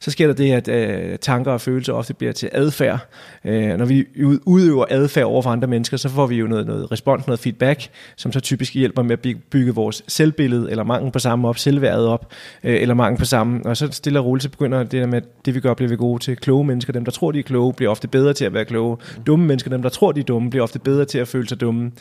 [0.00, 2.98] så sker der det, at øh, tanker og følelser ofte bliver til adfærd.
[3.44, 4.04] Øh, når vi
[4.44, 7.88] udøver adfærd over for andre mennesker, så får vi jo noget, noget respons, noget feedback,
[8.16, 12.06] som så typisk hjælper med at bygge vores selvbillede, eller mangel på samme op, selvværdet
[12.06, 12.32] op,
[12.64, 13.60] øh, eller mangel på samme.
[13.64, 15.88] Og så stille og roligt, så begynder det der med, at det vi gør, bliver
[15.88, 16.36] vi gode til.
[16.36, 18.96] Kloge mennesker, dem der tror, de er kloge, bliver ofte bedre til at være kloge.
[19.26, 21.60] Dumme mennesker, dem der tror, de er dumme, bliver ofte bedre til at føle sig
[21.60, 21.92] dumme.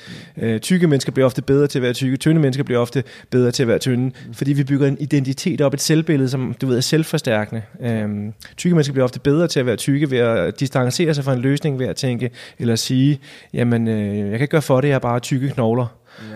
[0.41, 2.17] Øh, tykke mennesker bliver ofte bedre til at være tykke.
[2.17, 5.73] Tynde mennesker bliver ofte bedre til at være tynde, fordi vi bygger en identitet op,
[5.73, 7.61] et selvbillede, som du ved er selvforstærkende.
[7.81, 11.33] Øhm, tykke mennesker bliver ofte bedre til at være tykke ved at distancere sig fra
[11.33, 13.19] en løsning ved at tænke, eller sige,
[13.53, 15.87] jamen øh, jeg kan ikke gøre for det, jeg har bare tykke knogler.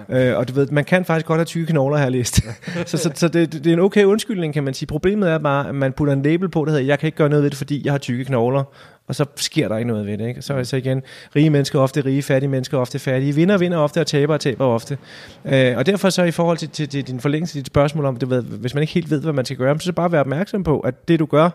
[0.10, 0.31] Ja.
[0.31, 2.36] Øh, og du ved, man kan faktisk godt have tykke knogler, her læst.
[2.86, 4.88] så så, så det, det er en okay undskyldning, kan man sige.
[4.88, 7.29] Problemet er bare, at man putter en label på, der hedder, jeg kan ikke gøre
[7.29, 8.63] noget ved det, fordi jeg har tykke knogler
[9.09, 10.27] og så sker der ikke noget ved det.
[10.27, 10.41] Ikke?
[10.41, 11.01] Så, så igen,
[11.35, 14.65] rige mennesker ofte rige, fattige mennesker ofte fattige, vinder vinder ofte, og taber og taber
[14.65, 14.97] ofte.
[15.45, 18.25] Øh, og derfor så i forhold til, til, til din forlængelse, dit spørgsmål om, du
[18.25, 20.79] ved, hvis man ikke helt ved, hvad man skal gøre, så bare være opmærksom på,
[20.79, 21.49] at det du gør,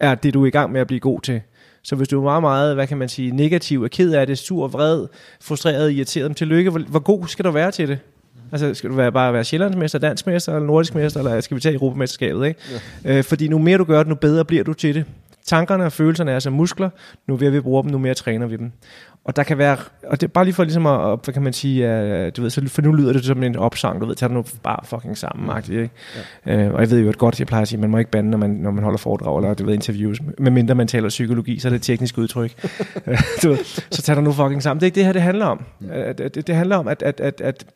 [0.00, 1.40] er det du er i gang med at blive god til.
[1.82, 4.38] Så hvis du er meget, meget, hvad kan man sige, negativ, er ked af det,
[4.38, 5.06] sur, vred,
[5.40, 7.98] frustreret, irriteret, tillykke, hvor, hvor god skal du være til det?
[8.52, 11.74] Altså, skal du være, bare være sjællandsmester, dansmester, eller nordisk mester, eller skal vi tage
[11.74, 12.60] Europamesterskabet, ikke?
[13.04, 13.18] Ja.
[13.18, 15.04] Øh, fordi nu mere du gør det, nu bedre bliver du til det.
[15.48, 16.90] Tankerne og følelserne er som muskler.
[17.26, 18.72] Nu vil vi bruge dem, nu mere træner vi dem.
[19.24, 21.52] Og der kan være, og det er bare lige for ligesom at, hvad kan man
[21.52, 24.30] sige, uh, du ved, så, for nu lyder det som en opsang, du ved, tag
[24.30, 25.72] nu bare fucking sammen, mm.
[25.72, 25.90] ikke?
[26.46, 26.68] Ja.
[26.68, 28.38] Uh, og jeg ved jo godt, jeg plejer at sige, man må ikke bande, når
[28.38, 31.70] man, når man holder foredrag eller du ved, interviews, medmindre man taler psykologi, så er
[31.70, 32.68] det et teknisk udtryk.
[33.42, 33.58] du ved,
[33.90, 34.80] så tag dig nu fucking sammen.
[34.80, 35.64] Det er ikke det her, det handler om.
[35.80, 35.88] Mm.
[35.90, 37.66] Uh, det, det handler om, at, at, at, at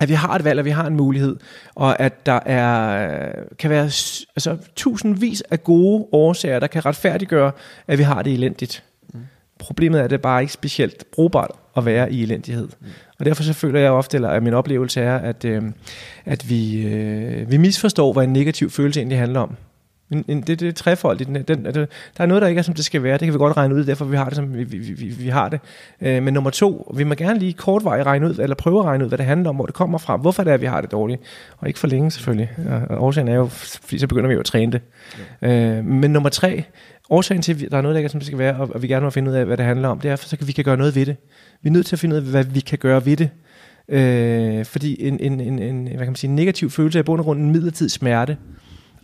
[0.00, 1.36] at vi har et valg, at vi har en mulighed,
[1.74, 3.84] og at der er, kan være
[4.36, 7.52] altså, tusindvis af gode årsager, der kan retfærdiggøre,
[7.86, 8.84] at vi har det elendigt.
[9.12, 9.20] Mm.
[9.58, 12.68] Problemet er, at det bare ikke specielt brugbart at være i elendighed.
[12.80, 12.86] Mm.
[13.18, 15.62] Og derfor så føler jeg ofte, eller at min oplevelse er, at, øh,
[16.24, 19.56] at vi, øh, vi misforstår, hvad en negativ følelse egentlig handler om.
[20.14, 21.28] En, en, det, det er trefoldigt.
[21.28, 21.86] Den, den, der
[22.18, 23.12] er noget, der ikke er, som det skal være.
[23.12, 25.28] Det kan vi godt regne ud, derfor vi har det, som vi, vi, vi, vi
[25.28, 25.60] har det.
[26.00, 28.84] Øh, men nummer to, vi må gerne lige kort vej regne ud, eller prøve at
[28.84, 30.80] regne ud, hvad det handler om, hvor det kommer fra, hvorfor det er, vi har
[30.80, 31.20] det dårligt.
[31.58, 32.50] Og ikke for længe selvfølgelig.
[32.90, 34.80] Og årsagen er jo, fordi så begynder vi jo at træne det.
[35.42, 35.78] Ja.
[35.78, 36.64] Øh, men nummer tre,
[37.10, 38.82] årsagen til, at der er noget, der ikke er, som det skal være, og, og
[38.82, 40.46] vi gerne må finde ud af, hvad det handler om, det er, for så kan
[40.46, 41.16] vi kan gøre noget ved det.
[41.62, 43.30] Vi er nødt til at finde ud af, hvad vi kan gøre ved det.
[43.88, 47.04] Øh, fordi en, en, en, en, hvad kan man sige, en negativ følelse er i
[47.04, 48.36] bund og grund en midlertidig smerte.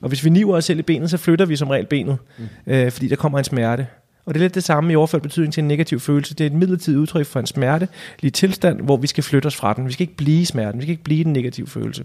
[0.03, 2.73] Og hvis vi niver os selv i benet, så flytter vi som regel benet, mm.
[2.73, 3.87] øh, fordi der kommer en smerte.
[4.27, 6.35] Og det er lidt det samme i overført betydning til en negativ følelse.
[6.35, 7.89] Det er et midlertidigt udtryk for en smerte,
[8.21, 9.87] lige tilstand, hvor vi skal flytte os fra den.
[9.87, 12.05] Vi skal ikke blive smerten, vi skal ikke blive den negative følelse.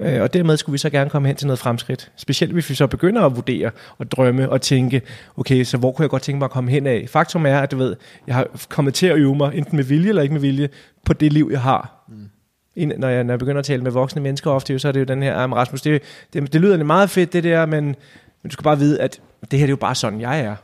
[0.00, 2.12] Øh, og dermed skulle vi så gerne komme hen til noget fremskridt.
[2.16, 5.02] Specielt hvis vi så begynder at vurdere og drømme og tænke,
[5.36, 7.06] okay, så hvor kunne jeg godt tænke mig at komme hen af?
[7.08, 10.08] Faktum er, at du ved, jeg har kommet til at øve mig, enten med vilje
[10.08, 10.68] eller ikke med vilje,
[11.04, 12.04] på det liv, jeg har.
[12.08, 12.28] Mm
[12.76, 15.04] når jeg, når jeg begynder at tale med voksne mennesker ofte, så er det jo
[15.04, 17.96] den her, ah, Rasmus, det, det, det lyder meget fedt det der, men, men
[18.44, 20.56] du skal bare vide, at det her det er jo bare sådan, jeg er.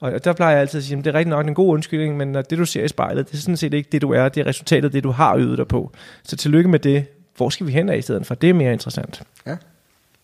[0.00, 2.16] Og der plejer jeg altid at sige, at det er rigtig nok en god undskyldning,
[2.16, 4.28] men når det du ser i spejlet, det er sådan set ikke det du er,
[4.28, 5.92] det er resultatet det du har ydet dig på.
[6.22, 7.06] Så tillykke med det.
[7.36, 8.34] Hvor skal vi hen af i stedet for?
[8.34, 9.22] Det er mere interessant.
[9.46, 9.56] Ja,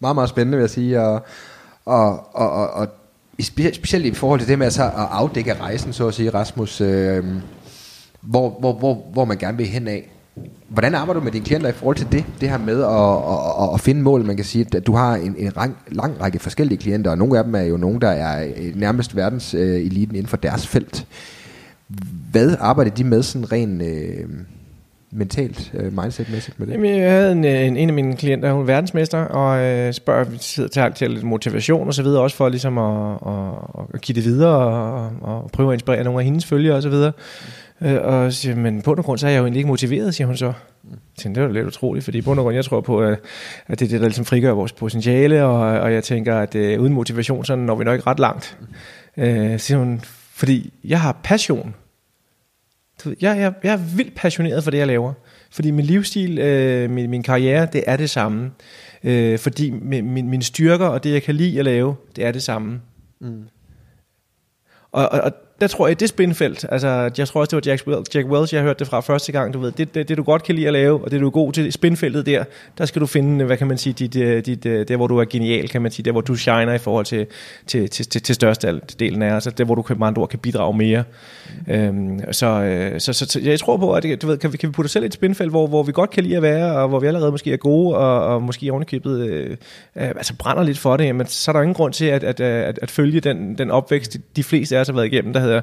[0.00, 1.26] meget, meget spændende vil jeg sige, og,
[1.84, 2.88] og, og, og, og
[3.42, 6.80] specielt i forhold til det med at, så at afdække rejsen, så at sige, Rasmus,
[6.80, 7.24] øh,
[8.20, 10.10] hvor, hvor, hvor, hvor man gerne vil hen af.
[10.68, 12.24] Hvordan arbejder du med dine klienter i forhold til det?
[12.40, 15.14] Det her med at, at, at, at finde mål, man kan sige, at du har
[15.14, 18.08] en, en lang, lang række forskellige klienter, og nogle af dem er jo nogen, der
[18.08, 21.06] er øh, nærmest verdens øh, eliten inden for deres felt.
[22.30, 24.28] Hvad arbejder de med sådan rent øh,
[25.10, 26.72] mentalt, øh, mindsetmæssigt med det?
[26.72, 29.92] Jamen, jeg havde en, øh, en, en af mine klienter, hun er verdensmester, og øh,
[29.92, 33.84] spørger, vi sidder til, til lidt motivation og så videre, også for ligesom at, at,
[33.94, 36.88] at give det videre og, og prøve at inspirere nogle af hendes følgere og så
[36.88, 37.12] videre.
[37.82, 40.26] Øh, og siger, men på den grund, så er jeg jo egentlig ikke motiveret, siger
[40.26, 40.52] hun så.
[41.24, 43.18] Jeg det var lidt utroligt, fordi på grund, jeg tror på, at
[43.68, 46.92] det er det, der ligesom frigør vores potentiale, og, og jeg tænker, at uh, uden
[46.92, 48.58] motivation, så når vi nok ikke ret langt.
[49.16, 49.24] Uh,
[49.58, 50.00] siger hun,
[50.32, 51.74] fordi jeg har passion.
[53.06, 55.12] Jeg, jeg, jeg er vildt passioneret for det, jeg laver.
[55.50, 58.50] Fordi min livsstil, uh, min, min karriere, det er det samme.
[59.04, 62.32] Uh, fordi min, min, mine styrker og det, jeg kan lide at lave, det er
[62.32, 62.80] det samme.
[63.20, 63.42] Mm.
[64.92, 67.86] Og, og, og der tror jeg, det spinfelt, altså jeg tror også, det var Jack,
[67.86, 70.22] Welch, Jack Welch, jeg hørte det fra første gang, du ved, det, det, det du
[70.22, 72.44] godt kan lide at lave, og det du er god til, spinfeltet der,
[72.78, 75.18] der skal du finde, hvad kan man sige, dit, øh, dit, øh, der hvor du
[75.18, 77.26] er genial, kan man sige, der hvor du shiner i forhold til,
[77.66, 80.38] til, til, til, til største delen af, altså der hvor du med andre ord kan
[80.38, 81.04] bidrage mere.
[81.66, 81.72] Mm.
[81.72, 84.68] Øhm, øh, så, så, så, så, jeg tror på, at du ved, kan, vi, kan
[84.68, 86.72] vi putte os selv i et spinfelt, hvor, hvor vi godt kan lide at være,
[86.72, 89.56] og hvor vi allerede måske er gode, og, og måske ovenikøbet øh,
[89.94, 92.78] altså brænder lidt for det, men så er der ingen grund til at, at, at,
[92.82, 95.60] at følge den, den opvækst, de fleste af os har været igennem, der hedder,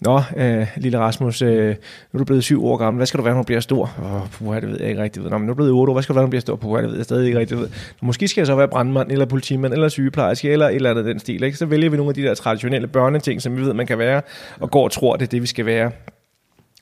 [0.00, 1.74] Nå, øh, lille Rasmus, øh, nu
[2.14, 3.94] er du blevet syv år gammel, hvad skal du være, når du bliver stor?
[4.02, 5.30] Åh, oh, puha, det ved jeg ikke rigtigt.
[5.30, 6.40] Nå, men nu er du blevet otte år, hvad skal du være, når du bliver
[6.40, 6.56] stor?
[6.56, 7.60] Puha, det ved jeg stadig ikke rigtigt.
[7.60, 7.66] Nå,
[8.00, 11.18] måske skal jeg så være brandmand, eller politimand, eller sygeplejerske, eller et eller andet den
[11.18, 11.42] stil.
[11.42, 11.58] Ikke?
[11.58, 14.22] Så vælger vi nogle af de der traditionelle børneting, som vi ved, man kan være,
[14.60, 15.90] og går og tror, det er det, vi skal være.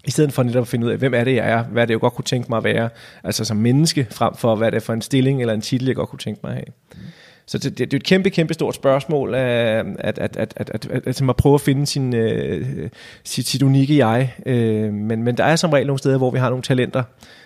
[0.05, 1.65] I stedet for netop at finde ud af, hvem er det, jeg er?
[1.65, 2.88] Hvad er det, jeg godt kunne tænke mig at være?
[3.25, 6.09] Altså som menneske, frem for hvad det for en stilling eller en titel, jeg godt
[6.09, 7.05] kunne tænke mig at have.
[7.53, 10.88] Så det, det er et kæmpe, kæmpe stort spørgsmål, øh, at, at, at, at, at,
[10.91, 12.88] at, at man prøver at finde sin, øh,
[13.25, 14.35] sit, sit unikke jeg.
[14.47, 17.03] Øh, men, men der er som regel nogle steder, hvor vi har nogle talenter.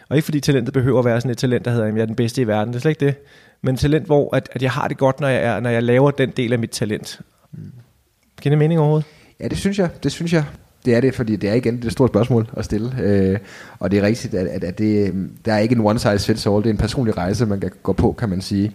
[0.09, 2.07] Og ikke fordi talentet behøver at være sådan et talent, der hedder, at jeg er
[2.07, 2.73] den bedste i verden.
[2.73, 3.15] Det er slet ikke det.
[3.63, 6.11] Men talent, hvor at, at jeg har det godt, når jeg, er, når jeg laver
[6.11, 7.21] den del af mit talent.
[7.53, 7.73] Mm.
[8.43, 9.07] Giver det mening overhovedet?
[9.41, 9.89] Ja, det synes jeg.
[10.03, 10.45] Det synes jeg
[10.85, 12.93] det er det, fordi det er igen det store spørgsmål at stille.
[13.03, 13.39] Øh,
[13.79, 16.19] og det er rigtigt, at, at, at det, øhm, der er ikke en one size
[16.19, 18.73] fits all, det er en personlig rejse, man kan gå på, kan man sige.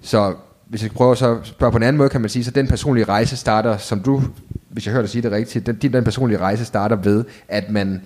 [0.00, 0.34] Så
[0.68, 2.66] hvis jeg prøver så at spørge på en anden måde, kan man sige, så den
[2.66, 4.22] personlige rejse starter, som du,
[4.68, 8.02] hvis jeg hører dig sige det rigtigt, den, den personlige rejse starter ved, at man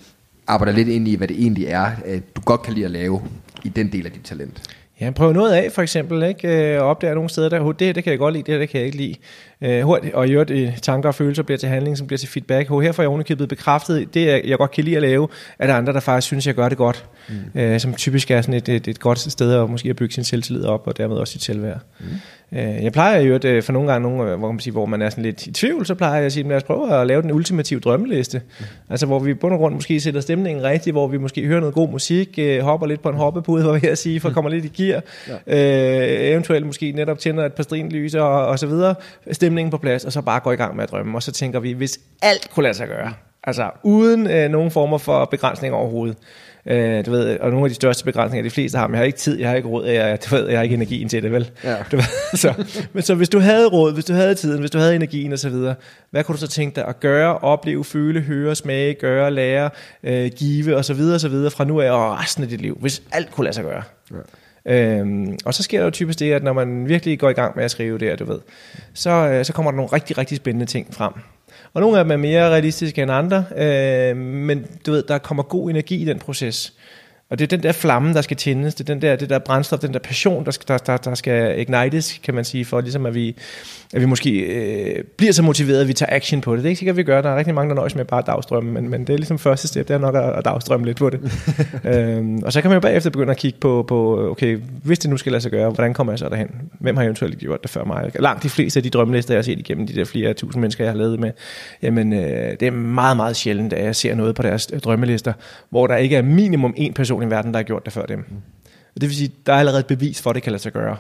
[0.47, 3.23] arbejder lidt ind i, hvad det egentlig er, øh, du godt kan lide at lave
[3.65, 4.63] i den del af dit talent.
[5.01, 6.83] Ja, prøv noget af for eksempel, ikke?
[6.83, 8.87] og opdager nogle steder, der det, det kan jeg godt lide, det, det kan jeg
[8.87, 9.15] ikke lide.
[9.65, 12.29] Øh, hurtigt, og i øvrigt, øh, tanker og følelser bliver til handling, som bliver til
[12.29, 12.71] feedback.
[12.71, 15.75] Og her får jeg ovenikøbet bekræftet, det jeg godt kan lide at lave, er der
[15.75, 17.05] andre, der faktisk synes, jeg gør det godt.
[17.29, 17.61] Mm.
[17.61, 20.25] Øh, som typisk er sådan et, et, et godt sted at måske at bygge sin
[20.25, 21.79] selvtillid op, og dermed også sit selvværd.
[22.01, 22.07] Mm.
[22.53, 25.11] Øh, jeg plejer jo at for nogle gange, nogle, hvor, man sige, hvor man er
[25.11, 27.33] sådan lidt i tvivl, så plejer jeg at sige, lad os prøve at lave den
[27.33, 28.41] ultimative drømmeliste.
[28.59, 28.65] Mm.
[28.91, 31.75] Altså hvor vi bund og grund måske sætter stemningen rigtigt, hvor vi måske hører noget
[31.75, 34.83] god musik, øh, hopper lidt på en hoppepude, hvor jeg sige, for kommer lidt i
[34.83, 35.03] gear.
[35.47, 36.15] Ja.
[36.17, 38.95] Øh, eventuelt måske netop tænder et par strinlys og, og så videre.
[39.53, 41.19] Stemningen på plads, og så bare går i gang med at drømme.
[41.19, 43.13] Og så tænker vi, hvis alt kunne lade sig gøre,
[43.45, 46.17] altså uden øh, nogen former for begrænsning overhovedet,
[46.67, 49.05] Øh, du ved, og nogle af de største begrænsninger, de fleste har, men jeg har
[49.05, 51.33] ikke tid, jeg har ikke råd, jeg, du ved, jeg har ikke energien til det,
[51.33, 51.51] vel?
[51.65, 51.77] Ja.
[51.93, 52.05] Du ved,
[52.39, 55.33] så, men så hvis du havde råd, hvis du havde tiden, hvis du havde energien
[55.33, 55.55] osv.,
[56.11, 59.71] hvad kunne du så tænke dig at gøre, opleve, føle, høre, smage, gøre, lære,
[60.05, 61.01] øh, give osv.
[61.15, 61.51] osv.
[61.51, 63.83] fra nu af og resten af dit liv, hvis alt kunne lade sig gøre?
[64.11, 64.17] Ja.
[64.67, 67.57] Øhm, og så sker der jo typisk det, at når man virkelig går i gang
[67.57, 68.39] med at skrive det, du ved,
[68.95, 71.13] så, øh, så kommer der nogle rigtig, rigtig spændende ting frem.
[71.75, 75.43] Og nogle af dem er mere realistiske end andre, øh, men du ved, der kommer
[75.43, 76.73] god energi i den proces.
[77.33, 79.39] Og det er den der flamme, der skal tændes, det er den der, det der
[79.39, 82.81] brændstof, den der passion, der skal, der, der, der skal ignites, kan man sige, for
[82.81, 83.37] ligesom at vi,
[83.93, 86.59] at vi måske øh, bliver så motiveret, at vi tager action på det.
[86.59, 87.21] Det er ikke sikkert, at vi gør.
[87.21, 89.39] Der er rigtig mange, der nøjes med bare at dagstrømme, men, men det er ligesom
[89.39, 91.21] første step, det er nok at, at dagstrømme lidt på det.
[91.95, 95.11] øhm, og så kan man jo bagefter begynde at kigge på, på, okay, hvis det
[95.11, 96.49] nu skal lade sig gøre, hvordan kommer jeg så derhen?
[96.81, 98.11] Hvem har eventuelt gjort det før mig?
[98.21, 100.85] Langt de fleste af de drømmelister, jeg har set igennem de der flere tusind mennesker,
[100.85, 101.31] jeg har lavet med,
[101.83, 105.33] jamen øh, det er meget, meget sjældent, at jeg ser noget på deres drømmelister,
[105.71, 108.19] hvor der ikke er minimum en person i verden, der har gjort det før dem.
[108.19, 108.37] Mm.
[108.95, 110.97] Det vil sige, der er allerede et bevis for, at det kan lade sig gøre.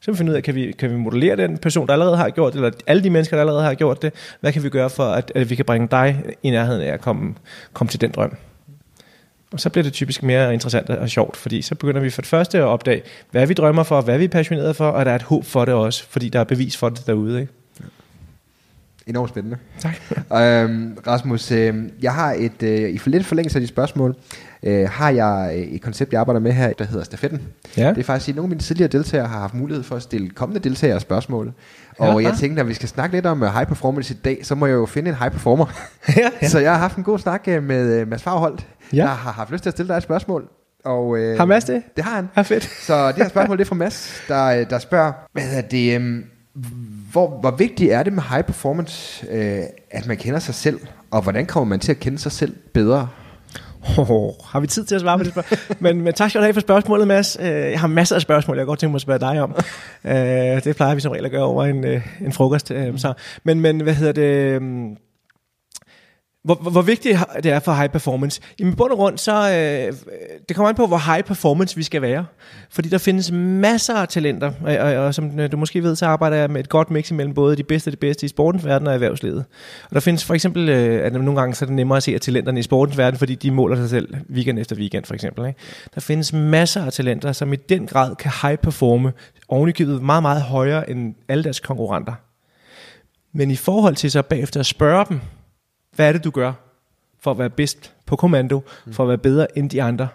[0.00, 2.30] Så vi finde ud af, kan vi, kan vi modellere den person, der allerede har
[2.30, 4.12] gjort det, eller alle de mennesker, der allerede har gjort det?
[4.40, 7.00] Hvad kan vi gøre for, at, at vi kan bringe dig i nærheden af at
[7.00, 7.34] komme,
[7.72, 8.36] komme til den drøm?
[9.52, 12.28] Og så bliver det typisk mere interessant og sjovt, fordi så begynder vi for det
[12.28, 15.14] første at opdage, hvad vi drømmer for, hvad vi er passionerede for, og der er
[15.16, 17.40] et håb for det også, fordi der er bevis for det derude.
[17.40, 17.52] Ikke?
[19.06, 19.56] Enormt spændende.
[19.78, 19.94] Tak.
[20.40, 24.14] Øhm, Rasmus, øh, jeg har et, øh, i for lidt forlængelse af de spørgsmål,
[24.62, 27.42] øh, har jeg øh, et koncept, jeg arbejder med her, der hedder stafetten.
[27.76, 27.88] Ja.
[27.90, 30.30] Det er faktisk, at nogle af mine tidligere deltagere har haft mulighed for at stille
[30.30, 31.52] kommende deltagere spørgsmål.
[31.98, 32.28] Og Ja.
[32.28, 34.66] jeg tænkte, at vi skal snakke lidt om øh, high performance i dag, så må
[34.66, 35.66] jeg jo finde en high performer.
[36.16, 36.48] ja, ja.
[36.48, 38.96] Så jeg har haft en god snak øh, med øh, Mads Farholt, Ja.
[39.02, 40.48] der har haft lyst til at stille dig et spørgsmål.
[40.84, 41.82] Og, øh, Har Mads det?
[41.96, 42.28] Det har han.
[42.36, 42.64] Ja, fedt.
[42.80, 45.94] Så det her spørgsmål det er fra Mads, der, øh, der spørger, hvad hedder det,
[45.94, 46.24] øhm,
[47.12, 51.22] hvor, hvor vigtigt er det med high performance, øh, at man kender sig selv, og
[51.22, 53.08] hvordan kommer man til at kende sig selv bedre?
[53.98, 55.76] Oh, har vi tid til at svare på det spørgsmål?
[55.84, 57.36] men, men tak skal du have for spørgsmålet, Mads.
[57.40, 59.54] Øh, jeg har masser af spørgsmål, jeg har godt tænke mig at spørge dig om.
[60.04, 62.68] Øh, det plejer vi som regel at gøre over en, øh, en frokost.
[62.96, 63.12] Så.
[63.44, 64.22] Men, men hvad hedder det...
[64.22, 64.96] Øhm,
[66.46, 68.40] hvor, hvor, hvor vigtigt det er for high performance?
[68.58, 69.94] I bund og grund, så øh,
[70.48, 72.26] det kommer an på, hvor high performance vi skal være.
[72.70, 76.06] Fordi der findes masser af talenter, og, og, og som øh, du måske ved, så
[76.06, 78.64] arbejder jeg med et godt mix imellem både de bedste og de bedste i sportens
[78.64, 79.44] verden og erhvervslivet.
[79.84, 82.14] Og der findes for eksempel, øh, at nogle gange så er det nemmere at se
[82.14, 85.46] at talenterne i sportens verden, fordi de måler sig selv weekend efter weekend for eksempel.
[85.46, 85.58] Ikke?
[85.94, 89.12] Der findes masser af talenter, som i den grad kan high performe,
[89.48, 92.12] ovenikøbet meget, meget højere end alle deres konkurrenter.
[93.32, 95.20] Men i forhold til så bagefter at spørge dem,
[95.96, 96.52] hvad er det, du gør
[97.20, 100.08] for at være bedst på kommando, for at være bedre end de andre?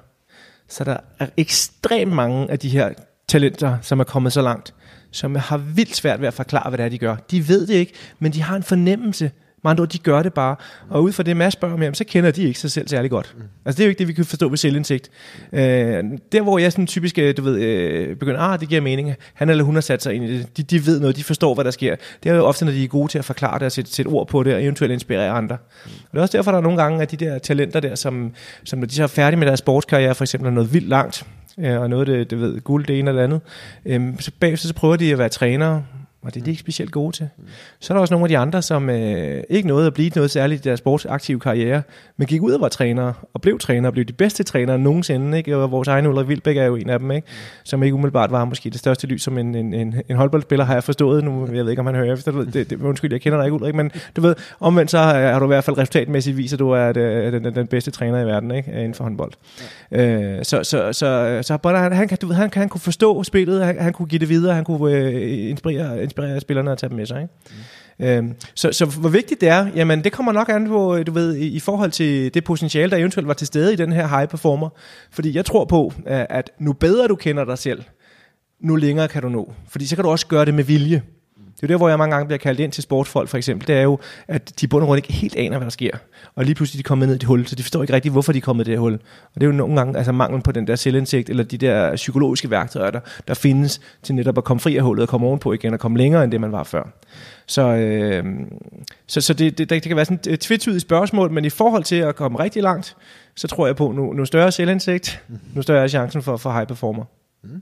[0.67, 2.93] Så der er ekstremt mange af de her
[3.27, 4.73] talenter, som er kommet så langt,
[5.11, 7.15] som har vildt svært ved at forklare, hvad det er, de gør.
[7.15, 9.31] De ved det ikke, men de har en fornemmelse.
[9.63, 10.55] Andre de gør det bare.
[10.89, 13.33] Og ud fra det, Mads spørger om, så kender de ikke sig selv særlig godt.
[13.37, 13.43] Mm.
[13.65, 15.09] Altså det er jo ikke det, vi kan forstå ved selvindsigt.
[15.53, 19.13] Øh, der, hvor jeg sådan typisk, øh, du ved, øh, begynder, ah, det giver mening.
[19.33, 20.57] Han eller hun har sat sig ind i det.
[20.57, 21.95] De, de ved noget, de forstår, hvad der sker.
[22.23, 24.09] Det er jo ofte, når de er gode til at forklare det og sætte, sætte
[24.09, 25.57] ord på det, og eventuelt inspirere andre.
[25.85, 25.91] Mm.
[26.03, 28.31] Og det er også derfor, der er nogle gange, at de der talenter der, som,
[28.63, 31.25] som når de så er færdige med deres sportskarriere, for eksempel er noget vildt langt,
[31.59, 33.41] øh, og noget, det, det ved, guld det ene eller andet,
[33.85, 35.83] øh, så bagefter så prøver de at være trænere,
[36.23, 37.29] og det er de ikke specielt gode til.
[37.79, 40.31] Så er der også nogle af de andre, som øh, ikke nåede at blive noget
[40.31, 41.81] særligt i deres sportsaktive karriere,
[42.17, 45.37] men gik ud og var trænere, og blev trænere, og blev de bedste trænere nogensinde.
[45.37, 45.57] Ikke?
[45.57, 47.27] Og vores egen Ulrik Vildbæk er jo en af dem, ikke?
[47.63, 50.73] som ikke umiddelbart var måske det største lys som en, en, en, en håndboldspiller, har
[50.73, 51.23] jeg forstået.
[51.23, 52.31] Nu, jeg ved ikke, om han hører efter.
[52.31, 55.45] Det, det, undskyld, jeg kender dig ikke, Ulrik, men du ved, omvendt så har, du
[55.45, 58.51] i hvert fald resultatmæssigt vist, at du er den, den, den bedste træner i verden
[58.51, 58.71] ikke?
[58.71, 59.31] inden for håndbold.
[59.91, 60.21] Ja.
[60.37, 63.23] Øh, så så, så, så Bonner, han, han, kan- du ved, han, han kunne forstå
[63.23, 66.89] spillet, han, han kunne give det videre, han kunne øh, inspirere, inspirere spillerne og tage
[66.89, 67.21] dem med sig.
[67.21, 68.17] Ikke?
[68.17, 71.11] Øhm, så, så hvor vigtigt det er, jamen det kommer nok an på, øh, du
[71.11, 74.07] ved, i, i forhold til det potentiale, der eventuelt var til stede i den her
[74.07, 74.69] high performer.
[75.11, 77.83] Fordi jeg tror på, at nu bedre du kender dig selv,
[78.59, 79.53] nu længere kan du nå.
[79.69, 81.01] Fordi så kan du også gøre det med vilje.
[81.61, 83.67] Det er jo der, hvor jeg mange gange bliver kaldt ind til sportsfolk, for eksempel.
[83.67, 85.91] Det er jo, at de bund og grund ikke helt aner, hvad der sker.
[86.35, 88.31] Og lige pludselig de kommer ned i det hul, så de forstår ikke rigtigt, hvorfor
[88.31, 88.93] de er kommet i det hul.
[88.93, 89.01] Og
[89.35, 92.49] det er jo nogle gange altså manglen på den der selvindsigt, eller de der psykologiske
[92.49, 95.73] værktøjer, der, der findes til netop at komme fri af hullet og komme ovenpå igen,
[95.73, 96.83] og komme længere end det, man var før.
[97.47, 98.23] Så, øh,
[99.07, 101.95] så, så det, det, det kan være sådan et tvetydigt spørgsmål, men i forhold til
[101.95, 102.95] at komme rigtig langt,
[103.35, 106.67] så tror jeg på, nu, nu større selvindsigt, nu større er chancen for, for high
[106.67, 107.03] performer.
[107.43, 107.61] Mm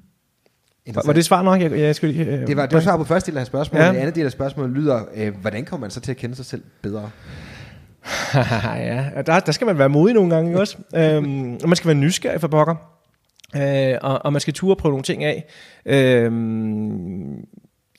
[1.05, 1.61] var det svar nok?
[1.61, 3.85] Jeg, jeg skulle, øh, Det var, det var svar på første del af spørgsmålet.
[3.85, 3.89] Ja.
[3.89, 6.45] Den anden del af spørgsmålet lyder, øh, hvordan kommer man så til at kende sig
[6.45, 7.09] selv bedre?
[8.75, 10.77] ja, der, der skal man være modig nogle gange også.
[10.95, 12.75] øhm, og man skal være nysgerrig for pokker.
[13.55, 15.45] Øh, og, og man skal ture prøve nogle ting af.
[15.85, 17.45] Øhm,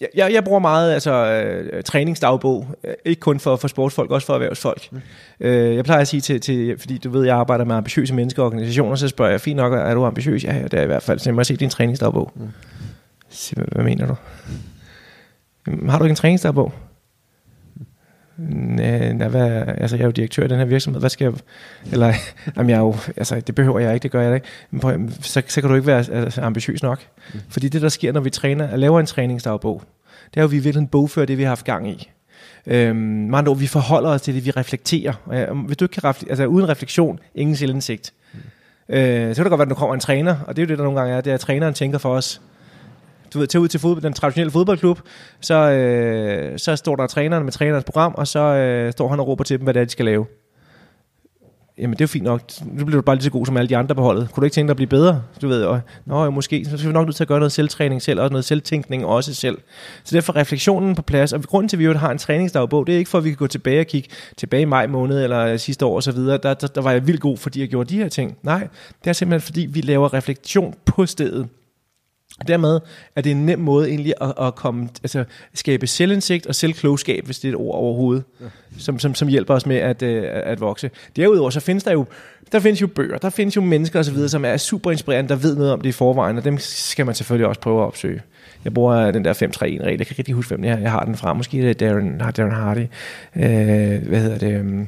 [0.00, 4.26] jeg, jeg, jeg bruger meget altså, øh, træningsdagbog, øh, ikke kun for, for sportsfolk, også
[4.26, 4.88] for erhvervsfolk.
[4.92, 5.00] Mm.
[5.40, 8.42] Øh, jeg plejer at sige til, til, fordi du ved, jeg arbejder med ambitiøse mennesker
[8.42, 10.44] og organisationer, så spørger jeg, fint nok, er du ambitiøs?
[10.44, 11.18] Ja, ja, det er i hvert fald.
[11.18, 12.32] Så jeg må se din træningsdagbog.
[12.34, 12.48] Mm.
[13.52, 14.14] Hvad, hvad mener du?
[15.66, 16.72] "Jamen, Har du ikke en træningsdagbog?
[18.48, 21.32] Nej, nej, hvad, altså jeg er jo direktør i den her virksomhed, hvad skal jeg,
[21.92, 22.14] eller,
[22.56, 24.98] jamen jeg er jo, altså det behøver jeg ikke, det gør jeg ikke, men prøv,
[25.20, 27.00] så, så kan du ikke være altså, ambitiøs nok,
[27.34, 27.40] mm.
[27.48, 29.82] fordi det der sker, når vi træner, laver en træningsdagbog,
[30.34, 32.10] det er jo, at vi i virkeligheden bogfører det, vi har haft gang i.
[32.66, 35.12] Øhm, ord, vi forholder os til det, vi reflekterer.
[35.24, 38.12] Og ja, hvis du ikke kan refle- altså uden refleksion, ingen selvindsigt.
[38.32, 38.38] Mm.
[38.94, 40.68] Øh, så kan det godt være, at der kommer en træner, og det er jo
[40.68, 42.40] det, der nogle gange er, det er, at træneren tænker for os,
[43.34, 45.00] du ved, tage ud til fodbold, den traditionelle fodboldklub,
[45.40, 49.28] så, øh, så står der træneren med trænerens program, og så øh, står han og
[49.28, 50.26] råber til dem, hvad det er, de skal lave.
[51.80, 52.40] Jamen, det er jo fint nok.
[52.64, 54.28] Nu bliver du bare lige så god som alle de andre på holdet.
[54.32, 55.22] Kunne du ikke tænke dig at blive bedre?
[55.42, 56.64] Du ved, og, nå, jo, måske.
[56.64, 59.34] Så skal vi nok nødt til at gøre noget selvtræning selv, og noget selvtænkning også
[59.34, 59.58] selv.
[60.04, 61.32] Så derfor refleksionen på plads.
[61.32, 63.28] Og grunden til, at vi jo har en træningsdagbog, det er ikke for, at vi
[63.30, 66.16] kan gå tilbage og kigge tilbage i maj måned, eller sidste år osv.
[66.16, 68.36] Der, der, der var jeg vildt god, fordi jeg gjorde de her ting.
[68.42, 68.68] Nej,
[69.04, 71.48] det er simpelthen, fordi vi laver refleksion på stedet.
[72.48, 72.80] Dermed
[73.16, 75.24] er det en nem måde egentlig at, at komme, altså
[75.54, 78.46] skabe selvindsigt og selvklogskab, hvis det er et ord overhovedet, ja.
[78.78, 80.90] som, som, som hjælper os med at, øh, at vokse.
[81.16, 82.06] Derudover så findes der jo,
[82.52, 85.56] der findes jo bøger, der findes jo mennesker osv., som er super inspirerende, der ved
[85.56, 88.22] noget om det i forvejen, og dem skal man selvfølgelig også prøve at opsøge.
[88.64, 91.32] Jeg bruger den der 5-3-1-regel, jeg kan ikke huske, hvem jeg, jeg har den fra.
[91.32, 92.86] Måske det er Darren, Darren Hardy.
[93.36, 94.86] Øh, hvad hedder det?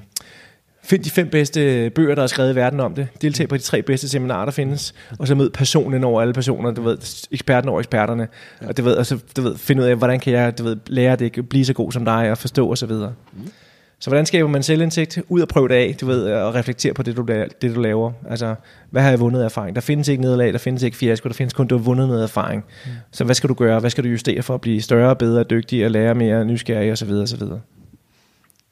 [0.85, 3.09] Find de fem bedste bøger, der er skrevet i verden om det.
[3.23, 4.95] Deltag på de tre bedste seminarer, der findes.
[5.18, 6.71] Og så mød personen over alle personer.
[6.71, 8.29] Du ved, eksperten over eksperterne.
[8.62, 8.68] Ja.
[8.68, 11.16] Og du ved, altså, du ved, finde ud af, hvordan kan jeg du ved, lære
[11.16, 13.12] det, blive så god som dig, og forstå og så videre.
[13.33, 13.51] Mm.
[13.99, 15.18] Så hvordan skaber man selvindsigt?
[15.29, 17.27] Ud og prøve det af, du ved, og reflektere på det du,
[17.62, 18.12] det, du laver.
[18.29, 18.55] Altså,
[18.90, 19.77] hvad har jeg vundet af erfaring?
[19.77, 22.23] Der findes ikke nederlag, der findes ikke fiasko, der findes kun, du har vundet noget
[22.23, 22.64] erfaring.
[22.85, 22.90] Mm.
[23.12, 23.81] Så hvad skal du gøre?
[23.81, 26.99] Hvad skal du justere for at blive større, bedre, dygtig, og lære mere, nysgerrig og
[26.99, 27.61] så videre, og så videre.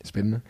[0.04, 0.40] Spændende.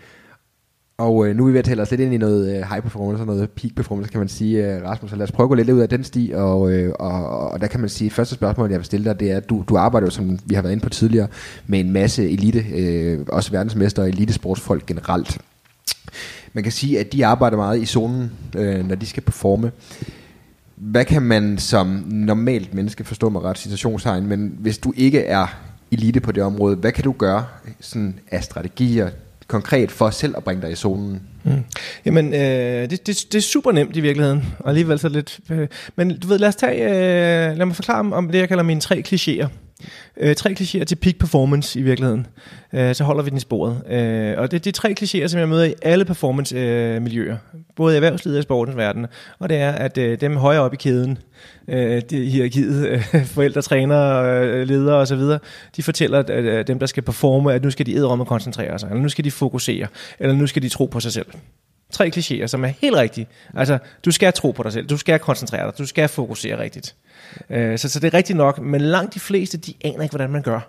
[1.00, 2.82] Og øh, nu er vi ved at tale os lidt ind i noget øh, high
[2.82, 5.10] performance og noget peak performance, kan man sige, øh, Rasmus.
[5.10, 7.60] Så lad os prøve at gå lidt ud af den sti, og, øh, og, og
[7.60, 9.76] der kan man sige, første spørgsmål, jeg vil stille dig, det er, at du, du
[9.76, 11.28] arbejder jo, som vi har været inde på tidligere,
[11.66, 15.38] med en masse elite, øh, også verdensmester og elitesportsfolk generelt.
[16.52, 19.72] Man kan sige, at de arbejder meget i zonen, øh, når de skal performe.
[20.76, 25.46] Hvad kan man som normalt menneske forstå med ret situationstegn, men hvis du ikke er
[25.90, 27.44] elite på det område, hvad kan du gøre
[27.80, 29.10] sådan af strategier,
[29.50, 31.22] konkret for selv at bringe dig i zonen?
[31.44, 31.64] Mm.
[32.04, 35.40] Jamen, øh, det, det, det er super nemt i virkeligheden, og alligevel så lidt...
[35.50, 36.84] Øh, men du ved, lad os tage...
[36.84, 39.48] Øh, lad mig forklare om, om det, jeg kalder mine tre klichéer.
[40.16, 42.26] Øh, tre klichéer til peak performance i virkeligheden.
[42.72, 43.82] Øh, så holder vi den i sporet.
[43.90, 47.36] Øh, og det er de tre klichéer, som jeg møder i alle performance-miljøer.
[47.54, 49.06] Øh, både i erhvervslivet og i sportens verden.
[49.38, 51.18] Og det er, at øh, dem højere op i kæden,
[51.68, 55.20] øh, de hierarkiet, øh, forældre, trænere, øh, ledere osv.,
[55.76, 58.78] de fortæller at, øh, dem, der skal performe, at nu skal de æde og koncentrere
[58.78, 59.86] sig, eller nu skal de fokusere,
[60.18, 61.26] eller nu skal de tro på sig selv.
[61.90, 63.26] Tre klichéer, som er helt rigtige.
[63.55, 66.94] Altså, du skal tro på dig selv, du skal koncentrere dig, du skal fokusere rigtigt.
[67.50, 70.31] Øh, så, så det er rigtigt nok, men langt de fleste, de aner ikke, hvordan
[70.31, 70.61] man gør.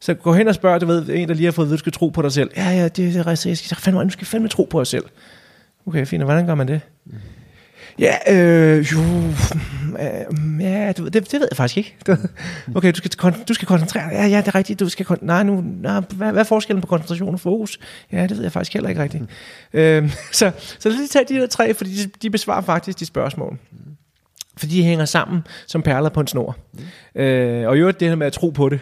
[0.00, 1.92] Så gå hen og spørg, du ved, en, der lige har fået at du skal
[1.92, 2.50] tro på dig selv.
[2.56, 3.46] Ja, ja, det er rigtigt.
[3.46, 5.04] Jeg skal fandme, du skal fandme tro på dig selv.
[5.86, 6.80] Okay, fint, hvordan gør man det?
[7.98, 8.98] Ja, øh, jo,
[9.98, 11.96] øh, ja, det, det, det ved jeg faktisk ikke.
[12.74, 14.12] Okay, du skal, du skal koncentrere dig.
[14.12, 14.80] Ja, ja, det er rigtigt.
[14.80, 17.78] Du skal nej, nu, nej, hvad, hvad er forskellen på koncentration og fokus?
[18.12, 19.22] Ja, det ved jeg faktisk heller ikke rigtigt.
[19.22, 19.78] Mm.
[19.78, 23.00] Øh, så, så lad os lige tage de der tre, fordi de, de besvarer faktisk
[23.00, 23.58] de spørgsmål.
[24.56, 26.56] Fordi de hænger sammen som perler på en snor.
[27.14, 27.20] Mm.
[27.20, 28.80] Øh, og i øvrigt det her med at tro på det,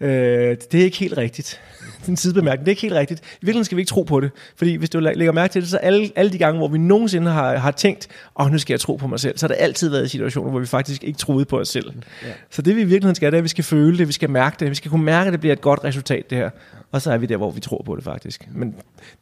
[0.00, 1.60] øh, det er ikke helt rigtigt.
[2.00, 2.66] Det er en sidebemærkning.
[2.66, 3.20] Det er ikke helt rigtigt.
[3.20, 4.30] I virkeligheden skal vi ikke tro på det.
[4.56, 7.30] Fordi hvis du lægger mærke til det, så alle, alle de gange, hvor vi nogensinde
[7.30, 8.08] har, har tænkt,
[8.38, 10.50] åh, oh, nu skal jeg tro på mig selv, så har det altid været situationer,
[10.50, 11.92] hvor vi faktisk ikke troede på os selv.
[12.22, 12.28] Ja.
[12.50, 14.30] Så det vi i virkeligheden skal, det er, at vi skal føle det, vi skal
[14.30, 16.50] mærke det, vi skal kunne mærke, at det bliver et godt resultat, det her.
[16.92, 18.48] Og så er vi der, hvor vi tror på det faktisk.
[18.54, 18.74] Men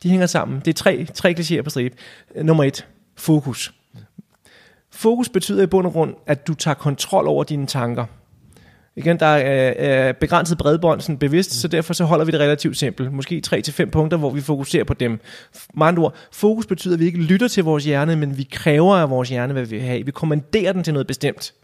[0.03, 0.61] de hænger sammen.
[0.65, 1.97] Det er tre, tre klichéer på stribe.
[2.43, 2.87] Nummer et,
[3.17, 3.75] fokus.
[4.91, 8.05] Fokus betyder i bund og grund, at du tager kontrol over dine tanker.
[8.99, 13.13] Igen, der er, begrænset bredbånd sådan bevidst, så derfor så holder vi det relativt simpelt.
[13.13, 15.21] Måske 3-5 punkter, hvor vi fokuserer på dem.
[15.75, 18.97] Med andre ord, fokus betyder, at vi ikke lytter til vores hjerne, men vi kræver
[18.97, 20.05] af vores hjerne, hvad vi vil have.
[20.05, 21.55] Vi kommanderer den til noget bestemt.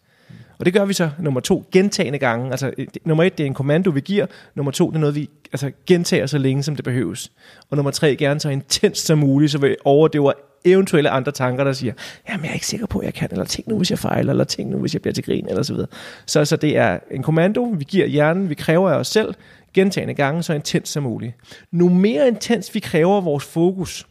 [0.58, 2.50] Og det gør vi så, nummer to, gentagende gange.
[2.50, 4.26] Altså, øh, nummer et, det er en kommando, vi giver.
[4.54, 7.32] Nummer to, det er noget, vi altså, gentager så længe, som det behøves.
[7.70, 10.32] Og nummer tre, gerne så intens som muligt, så vi overdøver
[10.64, 11.92] eventuelle andre tanker, der siger,
[12.28, 14.32] jamen jeg er ikke sikker på, at jeg kan, eller tænk nu, hvis jeg fejler,
[14.32, 15.88] eller tænk nu, hvis jeg bliver til grin, eller så videre.
[16.26, 19.34] Så, så det er en kommando, vi giver hjernen, vi kræver af os selv,
[19.74, 21.34] gentagende gange, så intens som muligt.
[21.70, 24.06] Nu mere intens vi kræver vores fokus,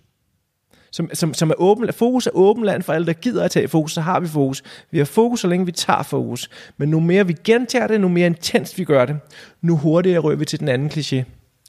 [0.92, 3.68] som, som, som er åben, fokus er åben land for alle, der gider at tage
[3.68, 4.64] fokus, så har vi fokus.
[4.92, 6.50] Vi har fokus, så længe vi tager fokus.
[6.78, 9.16] Men nu mere vi gentager det, nu mere intenst vi gør det,
[9.62, 11.24] nu hurtigere rører vi til den anden kliché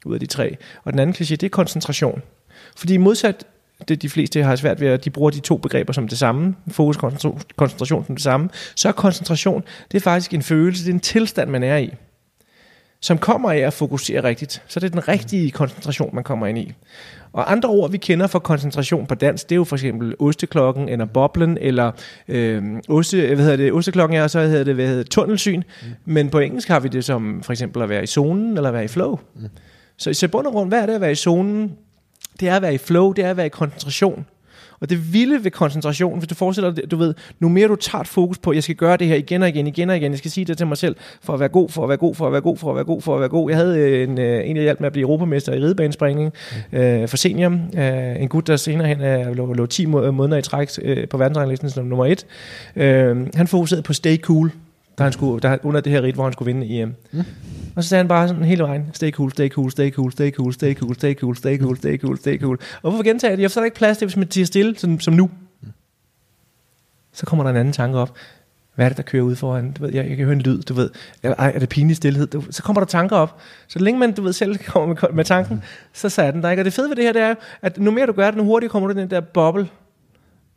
[0.05, 0.57] ud af de tre.
[0.83, 2.21] Og den anden kliché, det er koncentration.
[2.75, 3.47] Fordi modsat
[3.87, 6.55] det de fleste har svært ved, at de bruger de to begreber som det samme,
[6.67, 10.89] fokus koncentration, koncentration som det samme, så er koncentration, det er faktisk en følelse, det
[10.89, 11.93] er en tilstand, man er i,
[13.01, 14.63] som kommer af at fokusere rigtigt.
[14.67, 16.73] Så det er den rigtige koncentration, man kommer ind i.
[17.33, 20.89] Og andre ord, vi kender for koncentration på dansk, det er jo for eksempel osteklokken,
[20.89, 21.91] eller boblen, eller
[22.27, 25.61] øh, oste, hvad hedder det, osteklokken er, så hedder det, hvad hedder det, tunnelsyn.
[25.81, 25.87] Mm.
[26.05, 28.83] Men på engelsk har vi det som for eksempel at være i zonen, eller være
[28.83, 29.19] i flow.
[29.35, 29.49] Mm.
[29.97, 31.71] Så i bund og grund, hvad er det at være i zonen?
[32.39, 34.25] Det er at være i flow, det er at være i koncentration.
[34.83, 38.01] Og det vilde ved koncentration, hvis du forestiller dig, du ved, nu mere du tager
[38.01, 40.17] et fokus på, jeg skal gøre det her igen og igen, igen og igen, jeg
[40.17, 42.25] skal sige det til mig selv, for at være god, for at være god, for
[42.25, 43.49] at være god, for at være god, for at være god.
[43.49, 46.33] Jeg havde øh, en, øh, en der hjalp med at blive europamester i ridebanespringning
[46.71, 46.77] mm.
[46.77, 47.51] øh, for senior.
[47.77, 51.17] Øh, en gut, der senere hen øh, lå, lå 10 måneder i træk øh, på
[51.17, 52.25] verdensranglisten som nummer 1.
[52.75, 54.51] Øh, han fokuserede på stay cool,
[54.97, 56.95] der han skulle, der, under det her rit, hvor han skulle vinde EM.
[57.11, 57.23] Mm.
[57.75, 60.31] Og så sagde han bare sådan hele vejen, stay cool, stay cool, stay cool, stay
[60.31, 62.59] cool, stay cool, stay cool, stay cool, stay cool, stay cool.
[62.81, 63.41] Og hvorfor gentager jeg det?
[63.41, 65.29] Jeg forstår ikke plads til, hvis man tiger stille, som, som nu.
[67.11, 68.17] Så kommer der en anden tanke op.
[68.75, 69.71] hvad er det, der kører ud foran?
[69.71, 70.89] Du ved, jeg, jeg kan høre en lyd, du ved.
[71.23, 72.27] Ej, er det pinlig stillhed?
[72.27, 73.41] Du, så kommer der tanker op.
[73.67, 75.63] Så længe man, du ved, selv kommer med, med tanken,
[75.93, 76.61] så sagde den der ikke.
[76.61, 78.43] Og det fede ved det her, det er, at nu mere du gør det, nu
[78.43, 79.69] hurtigere kommer du i den der boble,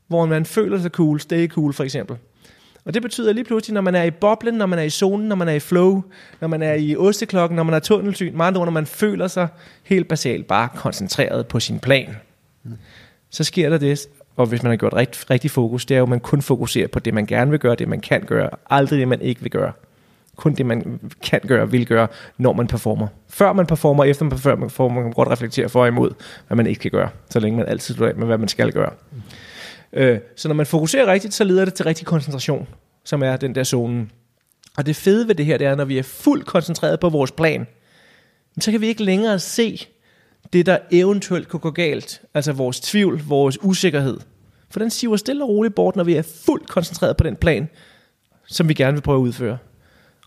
[0.06, 2.16] hvor man føler sig cool, stay cool for eksempel.
[2.86, 5.28] Og det betyder lige pludselig, når man er i boblen, når man er i zonen,
[5.28, 6.02] når man er i flow,
[6.40, 9.48] når man er i osteklokken, når man er tunnelsyn, meget når man føler sig
[9.82, 12.16] helt basalt bare koncentreret på sin plan.
[13.30, 14.06] Så sker der det,
[14.36, 16.88] og hvis man har gjort rigt, rigtig fokus, det er jo, at man kun fokuserer
[16.88, 19.50] på det, man gerne vil gøre, det man kan gøre, aldrig det, man ikke vil
[19.50, 19.72] gøre.
[20.36, 22.08] Kun det, man kan gøre, vil gøre,
[22.38, 23.06] når man performer.
[23.28, 26.10] Før man performer, efter man performer, man kan godt reflektere for og imod,
[26.46, 28.72] hvad man ikke kan gøre, så længe man altid står af med, hvad man skal
[28.72, 28.90] gøre.
[29.96, 32.68] Øh, så når man fokuserer rigtigt, så leder det til rigtig koncentration,
[33.04, 34.10] som er den der zonen.
[34.76, 37.32] Og det fede ved det her, det er, når vi er fuldt koncentreret på vores
[37.32, 37.66] plan,
[38.60, 39.86] så kan vi ikke længere se
[40.52, 42.22] det, der eventuelt kunne gå galt.
[42.34, 44.20] Altså vores tvivl, vores usikkerhed.
[44.70, 47.68] For den siver stille og roligt bort, når vi er fuldt koncentreret på den plan,
[48.46, 49.58] som vi gerne vil prøve at udføre.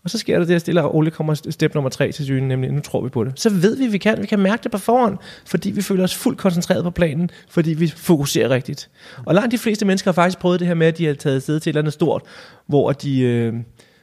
[0.04, 2.48] Og så sker der det, at stille og roligt kommer step nummer tre til syne,
[2.48, 3.40] nemlig nu tror vi på det.
[3.40, 4.20] Så ved vi, at vi kan.
[4.20, 7.74] Vi kan mærke det på forhånd, fordi vi føler os fuldt koncentreret på planen, fordi
[7.74, 8.90] vi fokuserer rigtigt.
[9.26, 11.42] Og langt de fleste mennesker har faktisk prøvet det her med, at de har taget
[11.42, 12.22] sted til et eller andet stort,
[12.66, 13.54] hvor de, øh,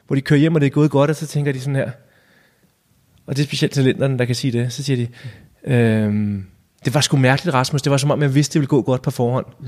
[0.08, 1.92] hvor de kører hjem, og det er gået godt, og så tænker de sådan her.
[3.26, 4.74] Og det er specielt talenterne, der kan sige det.
[4.74, 5.08] Så siger de,
[5.74, 6.40] øh,
[6.86, 7.82] det var sgu mærkeligt, Rasmus.
[7.82, 9.46] Det var som om, jeg vidste, det ville gå godt på forhånd.
[9.60, 9.68] Mm.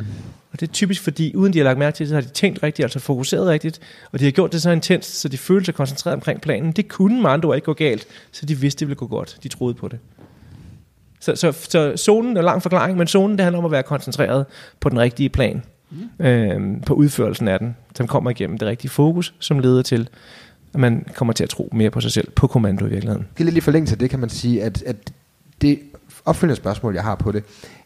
[0.51, 2.27] Og det er typisk, fordi uden de har lagt mærke til det, så har de
[2.27, 3.79] tænkt rigtigt, altså fokuseret rigtigt,
[4.11, 6.71] og de har gjort det så intenst, så de følte sig koncentreret omkring planen.
[6.71, 9.37] Det kunne med andre ikke gå galt, så de vidste, det ville gå godt.
[9.43, 9.99] De troede på det.
[11.19, 14.45] Så, så, så zonen er lang forklaring, men zonen det handler om at være koncentreret
[14.79, 15.63] på den rigtige plan.
[15.91, 16.25] Mm.
[16.25, 20.09] Øh, på udførelsen af den, som kommer igennem det rigtige fokus, som leder til,
[20.73, 23.27] at man kommer til at tro mere på sig selv, på kommando i virkeligheden.
[23.37, 24.95] Det er lidt i forlængelse af det, kan man sige, at, at
[25.61, 25.79] det
[26.29, 27.43] opfølgende spørgsmål, jeg har på det,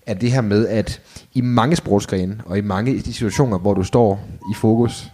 [0.08, 1.02] er det her med, at
[1.34, 4.20] i mange sportsgrene, og i mange de situationer, hvor du står
[4.52, 5.12] i fokus,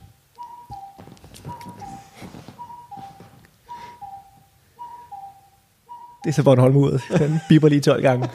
[6.24, 7.02] Det er så Bornholm ud.
[7.18, 8.30] Den biber lige 12 gange.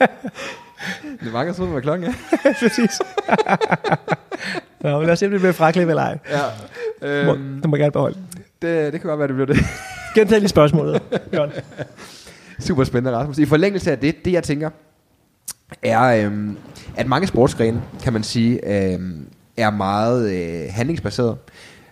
[1.24, 2.12] det mange, der hvad klokken er.
[2.60, 3.00] Præcis.
[4.80, 6.18] Nå, men lad os se, om det bliver fraklippet eller ej.
[7.02, 7.28] Ja.
[7.30, 8.18] Øhm, det må jeg gerne beholde.
[8.62, 9.64] Det, det kan godt være, det bliver det.
[10.14, 11.02] Gentag lige spørgsmålet.
[11.34, 11.52] Jørgen.
[12.58, 13.38] Super spændende, Rasmus.
[13.38, 14.70] I forlængelse af det, det jeg tænker,
[15.82, 16.56] er, øhm,
[16.96, 19.26] at mange sportsgrene, kan man sige, øhm,
[19.56, 21.36] er meget øh, handlingsbaseret.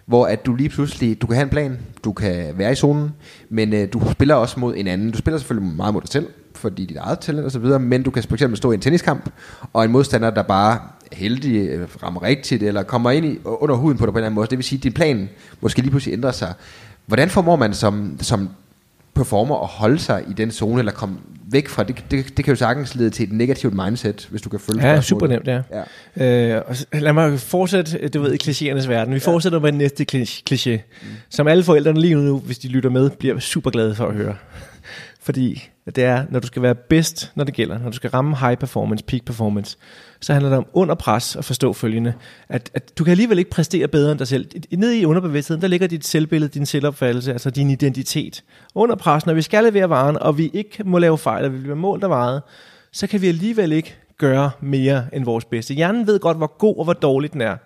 [0.07, 3.11] Hvor at du lige pludselig, du kan have en plan, du kan være i zonen,
[3.49, 5.11] men øh, du spiller også mod en anden.
[5.11, 8.03] Du spiller selvfølgelig meget mod dig selv, fordi dit eget talent og så videre, men
[8.03, 9.31] du kan for eksempel stå i en tenniskamp,
[9.73, 10.81] og en modstander, der bare
[11.13, 14.27] heldig øh, rammer rigtigt, eller kommer ind i, under huden på dig på en eller
[14.27, 14.47] anden måde.
[14.47, 15.29] Det vil sige, at din plan
[15.61, 16.55] måske lige pludselig ændrer sig.
[17.07, 18.49] Hvordan formår man som, som
[19.15, 21.19] performer at holde sig i den zone, eller komme
[21.51, 24.49] væk fra det, det, det kan jo sagtens lede til et negativt mindset, hvis du
[24.49, 25.63] kan følge Ja, super nemt, ja.
[26.17, 26.57] ja.
[26.57, 26.63] Øh,
[26.93, 29.15] lad mig fortsætte, du ved, i klichéernes verden.
[29.15, 29.33] Vi ja.
[29.33, 30.07] fortsætter med den næste
[30.51, 30.71] kliché,
[31.03, 31.09] mm.
[31.31, 34.35] som alle forældrene lige nu, hvis de lytter med, bliver super glade for at høre.
[35.25, 38.37] Fordi det er, når du skal være bedst, når det gælder, når du skal ramme
[38.37, 39.77] high performance, peak performance,
[40.21, 42.15] så handler det om under pres at forstå følgende,
[42.49, 44.47] at, at du kan alligevel ikke præstere bedre end dig selv.
[44.73, 48.45] Nede i underbevidstheden, der ligger dit selvbillede, din selvopfattelse, altså din identitet.
[48.75, 51.59] Under pres, når vi skal levere varen, og vi ikke må lave fejl, og vi
[51.59, 52.43] bliver målt og varet,
[52.93, 55.75] så kan vi alligevel ikke gøre mere end vores bedste.
[55.75, 57.57] Hjernen ved godt, hvor god og hvor dårlig den er.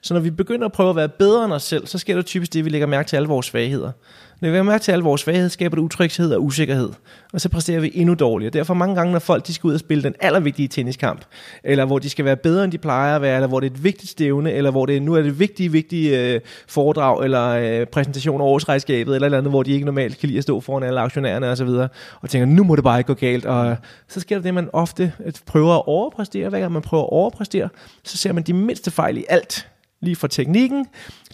[0.00, 2.22] Så når vi begynder at prøve at være bedre end os selv, så sker der
[2.22, 3.92] typisk det, at vi lægger mærke til alle vores svagheder.
[4.40, 6.90] Når vi lægger mærke til alle vores svagheder, skaber det utryghed og usikkerhed.
[7.32, 8.50] Og så præsterer vi endnu dårligere.
[8.50, 11.24] Derfor mange gange, når folk de skal ud og spille den allervigtige tenniskamp,
[11.64, 13.74] eller hvor de skal være bedre, end de plejer at være, eller hvor det er
[13.74, 17.86] et vigtigt stævne, eller hvor det nu er det vigtige, vigtige øh, foredrag, eller øh,
[17.86, 20.82] præsentation af årsregnskabet, eller eller andet, hvor de ikke normalt kan lide at stå foran
[20.82, 21.88] alle aktionærerne osv., og,
[22.20, 23.44] og tænker, nu må det bare ikke gå galt.
[23.44, 23.76] Og
[24.08, 25.12] så sker der det, man ofte
[25.46, 26.48] prøver at overpræstere.
[26.48, 27.68] Hver gang man prøver at overpræstere,
[28.04, 29.68] så ser man de mindste fejl i alt
[30.00, 30.86] lige fra teknikken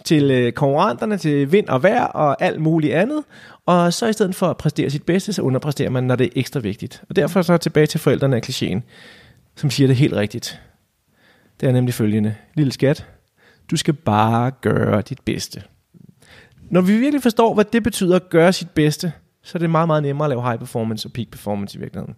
[0.05, 3.23] til øh, konkurrenterne, til vind og vejr og alt muligt andet.
[3.65, 6.31] Og så i stedet for at præstere sit bedste, så underpræsterer man, når det er
[6.35, 7.03] ekstra vigtigt.
[7.09, 8.81] Og derfor så tilbage til forældrene af klichéen,
[9.55, 10.61] som siger det helt rigtigt.
[11.59, 12.35] Det er nemlig følgende.
[12.55, 13.07] Lille skat,
[13.71, 15.63] du skal bare gøre dit bedste.
[16.69, 19.87] Når vi virkelig forstår, hvad det betyder at gøre sit bedste, så er det meget,
[19.87, 22.15] meget nemmere at lave high performance og peak performance i virkeligheden.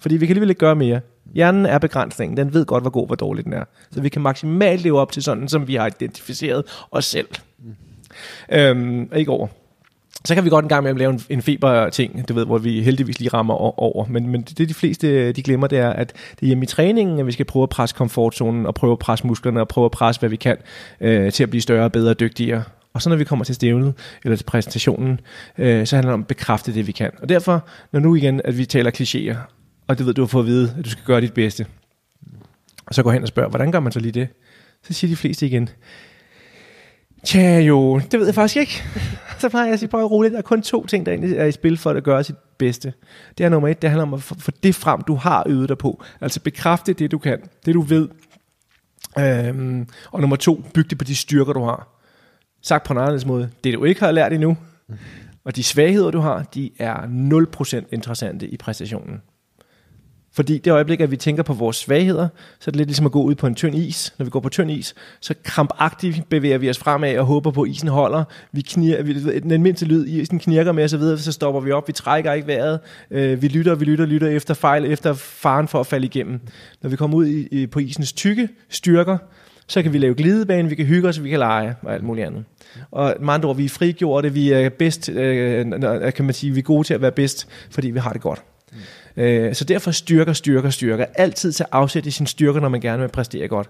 [0.00, 1.00] Fordi vi kan alligevel ikke gøre mere.
[1.34, 2.36] Hjernen er begrænsningen.
[2.36, 3.64] Den ved godt, hvor god, hvor dårlig den er.
[3.90, 7.28] Så vi kan maksimalt leve op til sådan, som vi har identificeret os selv.
[7.58, 7.74] Mm.
[8.52, 9.46] Øhm, ikke over.
[10.24, 12.58] Så kan vi godt en gang med at lave en, en feber-ting, du ved, hvor
[12.58, 14.06] vi heldigvis lige rammer over.
[14.06, 17.18] Men, men det de fleste de glemmer, det er, at det er hjemme i træningen,
[17.18, 19.90] at vi skal prøve at presse komfortzonen, og prøve at presse musklerne, og prøve at
[19.90, 20.56] presse, hvad vi kan,
[21.00, 22.62] øh, til at blive større, bedre og dygtigere.
[22.92, 25.20] Og så når vi kommer til stævnet, eller til præsentationen,
[25.58, 27.10] øh, så handler det om at bekræfte det, vi kan.
[27.22, 29.57] Og derfor, når nu igen, at vi taler klichéer,
[29.88, 31.66] og du ved, du har fået at vide, at du skal gøre dit bedste.
[32.86, 34.28] Og så går hen og spørger, hvordan gør man så lige det?
[34.82, 35.68] Så siger de fleste igen,
[37.24, 38.82] Tja jo, det ved jeg faktisk ikke.
[39.40, 41.36] så plejer jeg at sige, prøv at roligt, der er kun to ting, der egentlig
[41.36, 42.92] er i spil for at gøre sit bedste.
[43.38, 45.78] Det er nummer et, det handler om at få det frem, du har øvet dig
[45.78, 46.04] på.
[46.20, 48.08] Altså bekræfte det, du kan, det du ved.
[49.18, 51.88] Øhm, og nummer to, byg det på de styrker, du har.
[52.62, 54.56] Sagt på en anden måde, det du ikke har lært endnu,
[55.44, 56.96] og de svagheder, du har, de er
[57.84, 59.22] 0% interessante i præstationen.
[60.38, 62.28] Fordi det øjeblik, at vi tænker på vores svagheder,
[62.60, 64.14] så er det lidt ligesom at gå ud på en tynd is.
[64.18, 67.62] Når vi går på tynd is, så krampagtigt bevæger vi os fremad og håber på,
[67.62, 68.24] at isen holder.
[68.52, 71.88] Vi knir, vi, den mindste lyd, isen knirker med osv., så, så stopper vi op,
[71.88, 72.80] vi trækker ikke vejret.
[73.10, 76.40] Øh, vi lytter, vi lytter, lytter efter fejl, efter faren for at falde igennem.
[76.82, 79.18] Når vi kommer ud i, i, på isens tykke styrker,
[79.66, 82.26] så kan vi lave glidebane, vi kan hygge os, vi kan lege og alt muligt
[82.26, 82.44] andet.
[82.90, 85.66] Og med andre ord, vi er frigjorte, vi er bedst, øh,
[86.14, 88.42] kan man sige, vi er gode til at være bedst, fordi vi har det godt.
[89.18, 91.04] Øh, så derfor styrker, styrker, styrker.
[91.14, 93.68] Altid til afsæt i sine styrker, når man gerne vil præstere godt.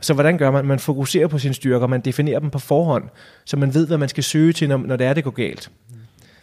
[0.00, 0.64] Så hvordan gør man?
[0.64, 3.04] Man fokuserer på sine styrker, man definerer dem på forhånd,
[3.44, 5.70] så man ved, hvad man skal søge til, når, når det er, det går galt.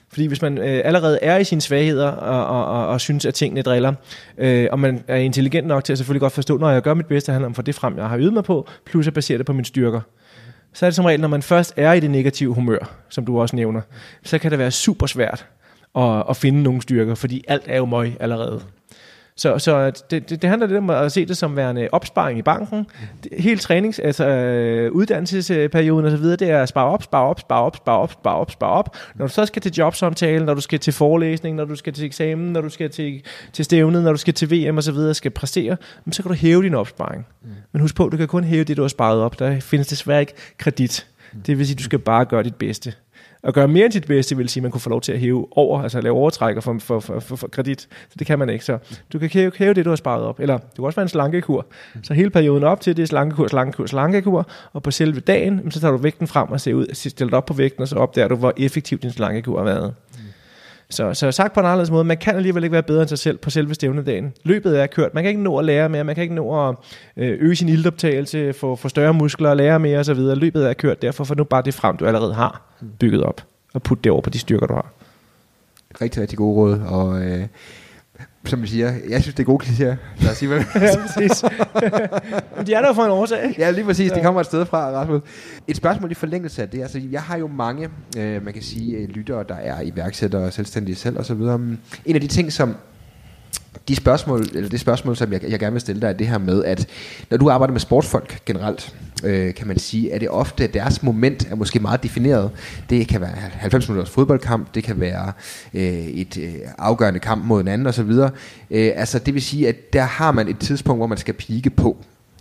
[0.09, 3.33] Fordi hvis man øh, allerede er i sine svagheder og, og, og, og synes, at
[3.33, 3.93] tingene driller,
[4.37, 7.05] øh, og man er intelligent nok til at selvfølgelig godt forstå, når jeg gør mit
[7.05, 9.45] bedste, handler om for det frem, jeg har ydet mig på, plus at basere det
[9.45, 10.01] på mine styrker.
[10.73, 13.41] Så er det som regel, når man først er i det negative humør, som du
[13.41, 13.81] også nævner,
[14.23, 15.45] så kan det være super svært
[15.95, 18.61] at, at finde nogle styrker, fordi alt er jo møg allerede.
[19.37, 22.41] Så, så det, det, det handler lidt om at se det som værende opsparing i
[22.41, 22.87] banken.
[23.39, 27.39] Helt trænings, altså øh, uddannelsesperioden og så videre, det er at spare op, spare op,
[27.39, 28.97] spare op, spare op, spare op, spare op.
[29.15, 32.05] Når du så skal til jobsamtale, når du skal til forelæsning, når du skal til
[32.05, 33.23] eksamen, når du skal til,
[33.53, 35.77] til stævnet, når du skal til VM og så videre, skal præstere,
[36.11, 37.25] så kan du hæve din opsparing.
[37.43, 37.49] Mm.
[37.71, 39.39] Men husk på, du kan kun hæve det, du har sparet op.
[39.39, 41.07] Der findes desværre ikke kredit.
[41.45, 42.93] Det vil sige, du skal bare gøre dit bedste
[43.43, 45.19] at gøre mere end sit bedste, vil sige, at man kunne få lov til at
[45.19, 47.81] hæve over, altså lave overtrækker for, for, for, for, for kredit.
[47.81, 48.65] Så det kan man ikke.
[48.65, 48.77] Så
[49.13, 50.39] du kan hæve, hæve det, du har sparet op.
[50.39, 51.65] Eller du kan også være en slankekur.
[52.03, 54.49] Så hele perioden op til, det er slankekur, slankekur, slankekur.
[54.73, 57.53] Og på selve dagen, så tager du vægten frem og ser ud, stiller op på
[57.53, 59.93] vægten, og så opdager du, hvor effektiv din slankekur har været.
[60.89, 63.19] Så, så sagt på en anderledes måde, man kan alligevel ikke være bedre end sig
[63.19, 64.33] selv på selve stævnedagen.
[64.43, 65.13] Løbet er kørt.
[65.13, 66.03] Man kan ikke nå at lære mere.
[66.03, 66.75] Man kan ikke nå at
[67.17, 70.19] øh, øge sin ildoptagelse, få, få større muskler, lære mere osv.
[70.19, 71.01] Løbet er kørt.
[71.01, 72.61] Derfor får nu bare det frem, du allerede har
[72.99, 73.41] bygget op.
[73.73, 74.91] Og putte det over på de styrker, du har.
[76.01, 76.79] Rigtig, rigtig gode råd.
[76.79, 77.47] Og øh,
[78.45, 79.95] som vi siger, jeg synes, det er gode klichéer.
[80.23, 81.43] Lad os sige, hvad ja, præcis.
[82.67, 83.55] de er der for en årsag.
[83.57, 84.11] Ja, lige præcis.
[84.11, 85.21] Det kommer et sted fra, Rasmus.
[85.67, 86.81] Et spørgsmål i forlængelse af det.
[86.81, 90.95] Altså, jeg har jo mange, øh, man kan sige, øh, lyttere, der er iværksættere, selvstændige
[90.95, 91.31] selv osv.
[91.31, 91.79] En
[92.15, 92.75] af de ting, som
[93.87, 96.37] de spørgsmål, eller det spørgsmål, som jeg, jeg gerne vil stille dig, er det her
[96.37, 96.87] med, at
[97.29, 101.03] når du arbejder med sportsfolk generelt, øh, kan man sige, at det ofte, at deres
[101.03, 102.51] moment er måske meget defineret.
[102.89, 105.31] Det kan være 90 minutters fodboldkamp, det kan være
[105.73, 108.11] øh, et øh, afgørende kamp mod en anden osv.
[108.11, 111.69] Øh, altså det vil sige, at der har man et tidspunkt, hvor man skal pike
[111.69, 111.97] på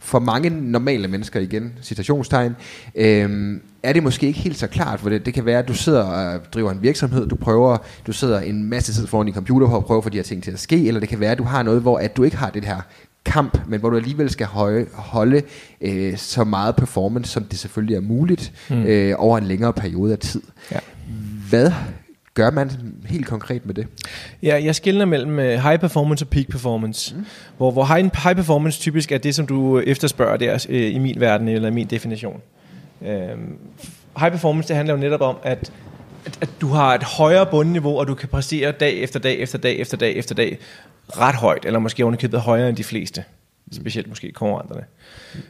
[0.07, 2.57] for mange normale mennesker igen, citationstegn,
[2.95, 5.75] øh, er det måske ikke helt så klart, for det, det kan være, at du
[5.75, 9.69] sidder og driver en virksomhed, du prøver, du sidder en masse tid foran din computer
[9.69, 11.33] for at prøve at få de her ting til at ske, eller det kan være,
[11.33, 12.81] at du har noget, hvor at du ikke har det her
[13.25, 15.43] kamp, men hvor du alligevel skal holde, holde
[15.81, 18.83] øh, så meget performance, som det selvfølgelig er muligt, mm.
[18.83, 20.43] øh, over en længere periode af tid.
[20.73, 20.79] Ja.
[21.49, 21.73] Hvad
[22.37, 22.71] gør man
[23.07, 23.87] helt konkret med det?
[24.43, 27.15] Ja, jeg skiller mellem øh, high performance og peak performance.
[27.15, 27.27] Mm.
[27.57, 31.21] Hvor, hvor high, high performance typisk er det, som du efterspørger der øh, i min
[31.21, 32.41] verden, eller min definition.
[33.07, 33.59] Øhm,
[34.19, 35.73] high performance, det handler jo netop om, at,
[36.27, 39.59] at, at du har et højere bundniveau, og du kan præstere dag efter dag efter
[39.59, 40.59] dag efter dag efter dag
[41.09, 43.25] ret højt, eller måske underkøbet højere end de fleste
[43.73, 44.83] specielt måske konkurrenterne,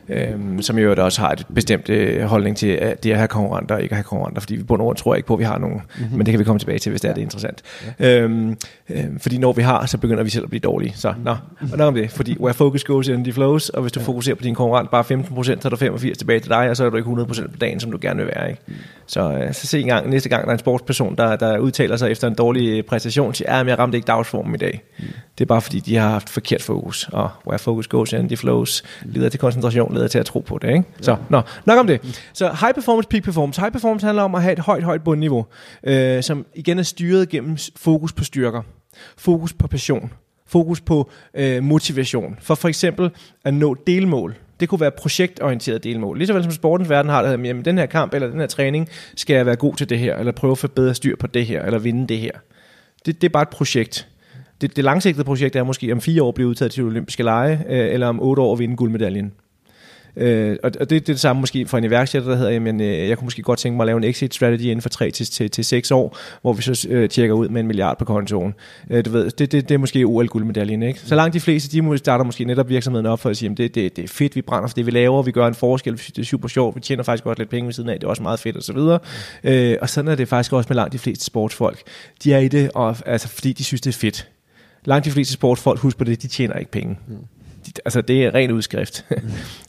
[0.08, 3.74] øhm, som jo også har et bestemt øh, holdning til at det at have konkurrenter
[3.74, 5.58] og ikke at have konkurrenter, fordi vi bund og tror ikke på, at vi har
[5.58, 6.16] nogen, mm-hmm.
[6.16, 7.62] men det kan vi komme tilbage til, hvis det er det interessant.
[8.00, 8.20] Ja.
[8.20, 8.56] Øhm,
[8.90, 10.92] øhm, fordi når vi har, så begynder vi selv at blive dårlige.
[10.96, 11.36] Så nå,
[11.72, 14.06] og nok om det, fordi where focus goes in the flows, og hvis du ja.
[14.06, 16.84] fokuserer på din konkurrent bare 15%, så er du 85 tilbage til dig, og så
[16.84, 18.50] er du ikke 100% på dagen, som du gerne vil være.
[18.50, 18.62] Ikke?
[19.06, 21.96] Så, øh, så se en gang, næste gang der er en sportsperson, der, der udtaler
[21.96, 24.82] sig efter en dårlig præstation, siger, at jeg ramte ikke dagsformen i dag.
[24.98, 25.04] Mm.
[25.38, 28.82] Det er bare fordi, de har haft forkert fokus, og where focus goes the flows,
[29.04, 30.68] leder til koncentration, leder til at tro på det.
[30.68, 30.84] Ikke?
[31.00, 32.20] Så nå, nok om det.
[32.32, 33.60] Så high performance, peak performance.
[33.60, 35.46] High performance handler om at have et højt, højt bundniveau,
[35.82, 38.62] øh, som igen er styret gennem fokus på styrker,
[39.16, 40.12] fokus på passion,
[40.46, 42.36] fokus på øh, motivation.
[42.40, 43.10] For for eksempel
[43.44, 44.36] at nå delmål.
[44.60, 46.18] Det kunne være projektorienteret delmål.
[46.18, 49.34] Ligeså vel som sportens verden har jamen den her kamp eller den her træning, skal
[49.34, 51.62] jeg være god til det her, eller prøve at få bedre styr på det her,
[51.62, 52.30] eller vinde det her.
[53.06, 54.08] Det, det er bare et projekt
[54.60, 57.92] det, det langsigtede projekt er måske om fire år blive udtaget til olympiske lege, øh,
[57.94, 59.32] eller om otte år at vinde guldmedaljen.
[60.16, 63.08] Øh, og det, det er det samme måske for en iværksætter, der hedder, jamen, øh,
[63.08, 65.26] jeg kunne måske godt tænke mig at lave en exit strategy inden for 3 til,
[65.26, 68.54] til, til 6 år, hvor vi så øh, tjekker ud med en milliard på kontoen.
[68.90, 71.00] Øh, du ved, det, det, det er måske OL-guldmedaljen, ikke?
[71.00, 73.74] Så langt de fleste, de starter måske netop virksomheden op for at sige, jamen, det,
[73.74, 76.18] det, det er fedt, vi brænder for det, vi laver, vi gør en forskel, det
[76.18, 78.22] er super sjovt, vi tjener faktisk godt lidt penge ved siden af, det er også
[78.22, 78.98] meget fedt, og så videre.
[79.44, 81.82] Øh, og sådan er det faktisk også med langt de fleste sportsfolk.
[82.24, 84.28] De er i det, og, altså, fordi de synes, det er fedt.
[84.86, 86.98] Langt de fleste sportsfolk, husk på det, de tjener ikke penge.
[87.08, 87.16] Mm
[87.66, 89.06] de, altså det er ren udskrift.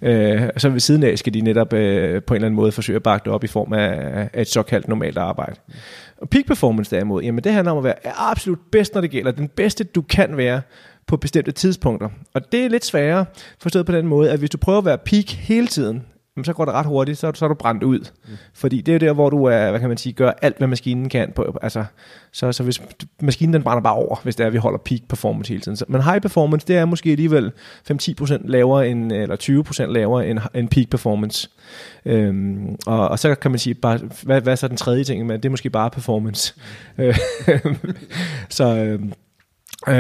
[0.02, 0.08] Mm.
[0.08, 2.96] øh, så ved siden af skal de netop øh, på en eller anden måde forsøge
[2.96, 5.56] at bakke det op i form af, af et såkaldt normalt arbejde.
[5.68, 5.74] Mm.
[6.18, 9.32] Og peak performance derimod, jamen det handler om at være absolut bedst, når det gælder.
[9.32, 10.62] Den bedste, du kan være
[11.08, 12.10] på bestemte tidspunkter.
[12.34, 13.26] Og det er lidt sværere,
[13.60, 16.04] forstået på den måde, at hvis du prøver at være peak hele tiden,
[16.44, 18.00] så går det ret hurtigt, så, så er du brændt ud.
[18.00, 18.34] Mm.
[18.54, 21.10] Fordi det er der, hvor du er, hvad kan man sige, gør alt, hvad maskinen
[21.10, 21.32] kan.
[21.36, 21.86] På, altså,
[22.32, 22.82] så, så hvis
[23.22, 25.76] maskinen den brænder bare over, hvis det er, at vi holder peak performance hele tiden.
[25.76, 27.52] Så, men high performance, det er måske alligevel
[27.92, 31.50] 5-10% lavere end, eller 20% lavere end, end peak performance.
[32.06, 35.26] Øhm, og, og, så kan man sige, bare, hvad, hvad er så den tredje ting?
[35.26, 36.54] Men det er måske bare performance.
[36.98, 37.14] Mm.
[38.50, 38.76] så...
[38.76, 39.14] Øhm,
[39.88, 39.96] Øh,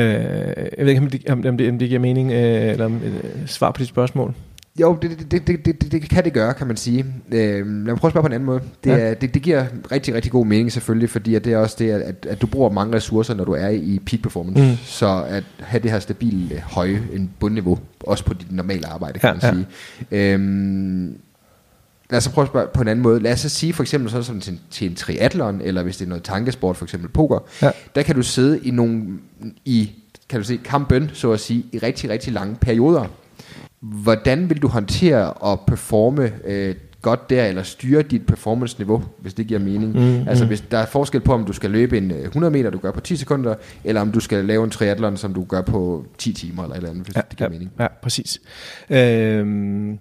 [0.77, 3.47] jeg ved ikke, om det, om det, om det giver mening, øh, eller om, øh,
[3.47, 4.33] svar på dit spørgsmål.
[4.79, 7.05] Jo, det, det, det, det, det kan det gøre, kan man sige.
[7.31, 8.61] Øh, lad mig prøve at spørge på en anden måde.
[8.83, 8.97] Det, ja.
[8.97, 11.91] er, det, det giver rigtig, rigtig god mening selvfølgelig, fordi at det er også det,
[11.91, 14.63] at, at du bruger mange ressourcer, når du er i peak performance.
[14.63, 14.77] Mm.
[14.83, 19.19] Så at have det her stabile, øh, høje en bundniveau, også på dit normale arbejde,
[19.19, 19.67] kan ja, man sige.
[20.11, 20.33] Ja.
[20.33, 21.17] Øhm,
[22.09, 23.19] lad os så prøve at spørge på en anden måde.
[23.19, 26.05] Lad os så sige for eksempel sådan som til, til en triathlon, eller hvis det
[26.05, 27.71] er noget tankesport, for eksempel poker, ja.
[27.95, 29.03] der kan du sidde i nogle,
[29.65, 29.91] i,
[30.29, 33.05] kan du se, kampen, så at sige, i rigtig, rigtig lange perioder.
[33.91, 39.47] Hvordan vil du håndtere og performe øh, godt der, eller styre dit performance-niveau, hvis det
[39.47, 39.93] giver mening?
[39.93, 40.47] Mm, altså mm.
[40.47, 42.91] hvis der er forskel på, om du skal løbe en 100 øh, meter, du gør
[42.91, 46.33] på 10 sekunder, eller om du skal lave en triathlon, som du gør på 10
[46.33, 47.71] timer, eller et eller andet, hvis ja, det giver ja, mening.
[47.79, 48.41] Ja, præcis.
[48.89, 49.99] Øhm,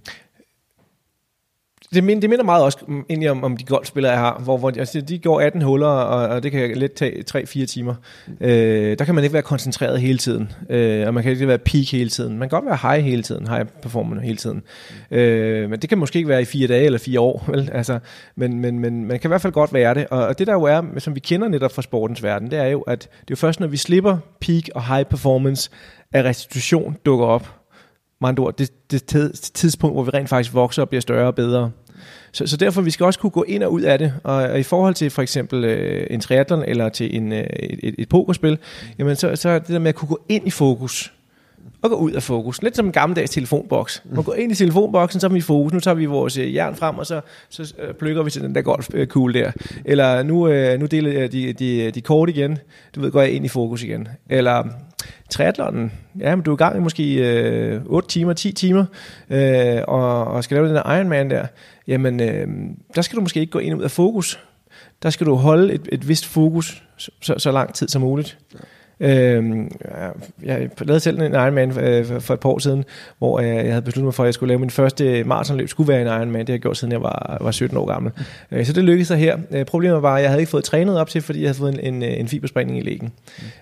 [1.94, 2.78] det, minder, det minder meget også
[3.08, 5.86] egentlig om, om de golfspillere, jeg har, hvor, hvor de, altså, de går 18 huller,
[5.86, 7.94] og, og det kan let tage 3-4 timer.
[8.40, 11.58] Øh, der kan man ikke være koncentreret hele tiden, øh, og man kan ikke være
[11.58, 12.38] peak hele tiden.
[12.38, 14.62] Man kan godt være high hele tiden, high performance hele tiden.
[15.10, 17.70] Øh, men det kan måske ikke være i fire dage eller fire år, vel?
[17.72, 17.98] Altså,
[18.36, 20.06] men, men, men man kan i hvert fald godt være det.
[20.10, 22.66] Og, og det der jo er, som vi kender netop fra sportens verden, det er
[22.66, 25.70] jo, at det er jo først, når vi slipper peak og high performance,
[26.12, 27.65] at restitution dukker op
[28.20, 31.34] med andre ord, det, det tidspunkt, hvor vi rent faktisk vokser og bliver større og
[31.34, 31.70] bedre.
[32.32, 34.14] Så, så derfor vi skal også kunne gå ind og ud af det.
[34.24, 37.94] Og, og i forhold til for eksempel øh, en triathlon eller til en, øh, et,
[37.98, 38.58] et pokerspil,
[38.98, 41.12] jamen så, så det der med at kunne gå ind i fokus
[41.82, 42.62] og gå ud af fokus.
[42.62, 44.02] Lidt som en gammeldags telefonboks.
[44.10, 45.72] Man går ind i telefonboksen, så er vi i fokus.
[45.72, 48.54] Nu tager vi vores øh, jern frem, og så, så øh, plukker vi til den
[48.54, 49.52] der golfkugle øh, der.
[49.84, 52.58] Eller nu, øh, nu deler de, de, de kort igen.
[52.94, 54.08] Du ved, går jeg ind i fokus igen.
[54.30, 54.64] Eller
[55.30, 58.84] triathlonen, ja, men du er i gang i måske øh, 8 timer, 10 timer,
[59.30, 61.46] øh, og, og skal lave den der Ironman der,
[61.86, 62.46] jamen, øh,
[62.94, 64.40] der skal du måske ikke gå ind og ud af fokus.
[65.02, 68.38] Der skal du holde et, et vist fokus så, så lang tid som muligt.
[68.54, 68.58] Ja.
[69.00, 69.44] Øh,
[70.42, 72.84] jeg lavede selv en Ironman øh, for et par år siden,
[73.18, 75.88] hvor øh, jeg havde besluttet mig for, at jeg skulle lave min første maratonløb, skulle
[75.88, 76.40] være en Ironman.
[76.40, 78.12] Det har jeg gjort, siden jeg var, var 17 år gammel.
[78.52, 79.38] Øh, så det lykkedes sig her.
[79.50, 81.74] Øh, problemet var, at jeg havde ikke fået trænet op til, fordi jeg havde fået
[81.84, 83.12] en, en, øh, en fibersprængning i lægen.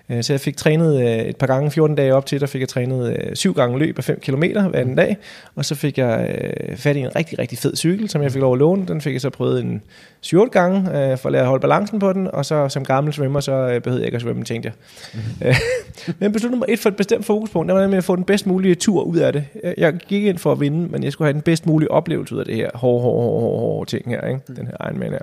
[0.09, 0.15] Mm.
[0.15, 2.61] Øh, så jeg fik trænet øh, et par gange, 14 dage op til, der fik
[2.61, 5.17] jeg trænet øh, syv gange løb af 5 km hver anden dag,
[5.55, 6.35] og så fik jeg
[6.69, 8.85] øh, fat i en rigtig, rigtig fed cykel, som jeg fik lov at låne.
[8.87, 9.81] Den fik jeg så prøvet en
[10.25, 13.13] 7 gange, øh, for at lære at holde balancen på den, og så som gammel
[13.13, 14.73] svømmer, så øh, behøvede jeg ikke at svømme, tænkte jeg.
[15.13, 15.53] Mm.
[16.19, 18.47] men besluttede mig et for et bestemt fokuspunkt, det var med at få den bedst
[18.47, 19.45] mulige tur ud af det.
[19.77, 22.39] Jeg gik ind for at vinde, men jeg skulle have den bedst mulige oplevelse ud
[22.39, 24.41] af det her hårde, hårde, hårde, hårde, hårde ting her, ikke?
[24.47, 25.19] den her Ironman her.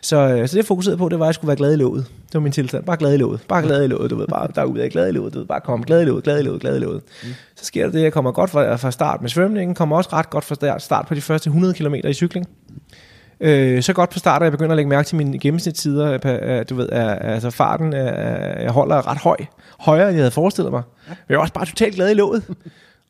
[0.00, 1.76] Så, øh, så det jeg fokuserede på, det var, at jeg skulle være glad i
[1.76, 2.06] låget.
[2.26, 2.84] Det var min tilstand.
[2.84, 3.40] Bare glad i låget.
[3.48, 4.10] Bare glad i låget.
[4.10, 5.34] Du ved, bare derude af glad i låget.
[5.34, 7.02] Du ved, bare kom glad i låget, glad i låget, glad i låget.
[7.22, 7.28] Mm.
[7.56, 10.30] Så sker der det, jeg kommer godt fra, fra start med svømningen, kommer også ret
[10.30, 12.46] godt fra start på de første 100 km i cykling.
[13.40, 16.18] Øh, så godt på start, at jeg begynder at lægge mærke til mine gennemsnitstider.
[16.24, 19.36] Øh, du ved, altså farten, jeg holder ret høj.
[19.80, 20.82] Højere, end jeg havde forestillet mig.
[21.28, 22.44] Jeg er også bare totalt glad i låget.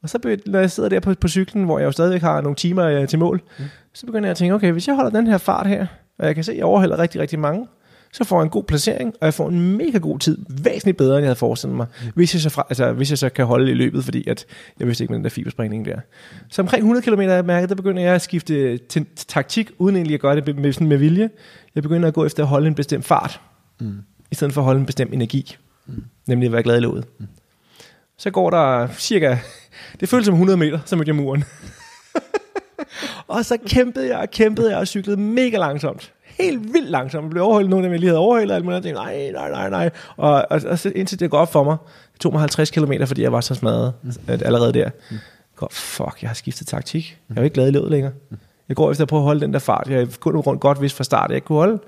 [0.03, 2.57] Og så når jeg sidder der på, på cyklen, hvor jeg jo stadigvæk har nogle
[2.57, 3.65] timer øh, til mål, mm.
[3.95, 5.87] så begynder jeg at tænke, okay, hvis jeg holder den her fart her,
[6.19, 7.67] og jeg kan se, at jeg overhælder rigtig, rigtig mange,
[8.13, 11.15] så får jeg en god placering, og jeg får en mega god tid, væsentligt bedre,
[11.17, 13.71] end jeg havde forestillet mig, hvis, jeg så fra, altså, hvis jeg så kan holde
[13.71, 14.47] i løbet, fordi at
[14.79, 16.01] jeg vidste ikke med den der fibersprængning der.
[16.49, 20.15] Så omkring 100 km af mærket, der begynder jeg at skifte til taktik, uden egentlig
[20.15, 21.31] at gøre det med, med, med vilje.
[21.75, 23.41] Jeg begynder at gå efter at holde en bestemt fart,
[23.81, 23.99] mm.
[24.31, 25.57] i stedet for at holde en bestemt energi,
[25.87, 26.05] mm.
[26.27, 27.05] nemlig at være glad i låget.
[27.19, 27.27] Mm.
[28.19, 29.37] Så går der cirka,
[30.01, 31.45] det føles som 100 meter, så mødte jeg muren.
[33.29, 37.25] og så kæmpede jeg og kæmpede jeg og cyklede mega langsomt helt vildt langsomt.
[37.25, 38.85] Jeg blev overhældet nogle af dem, jeg lige havde overhældet, og alt muligt.
[38.95, 39.91] nej, nej, nej, nej.
[40.17, 41.77] Og, og, og, og indtil det går op for mig,
[42.13, 44.13] det tog mig 50 km, fordi jeg var så smadret mm.
[44.27, 44.91] allerede der.
[45.11, 45.17] Mm.
[45.71, 47.19] Fuck, jeg har skiftet taktik.
[47.29, 48.13] Jeg er jo ikke glad i løbet længere.
[48.69, 49.87] Jeg går efter at prøve at holde den der fart.
[49.91, 51.79] Jeg kun rundt godt vidst fra start, at jeg ikke kunne holde.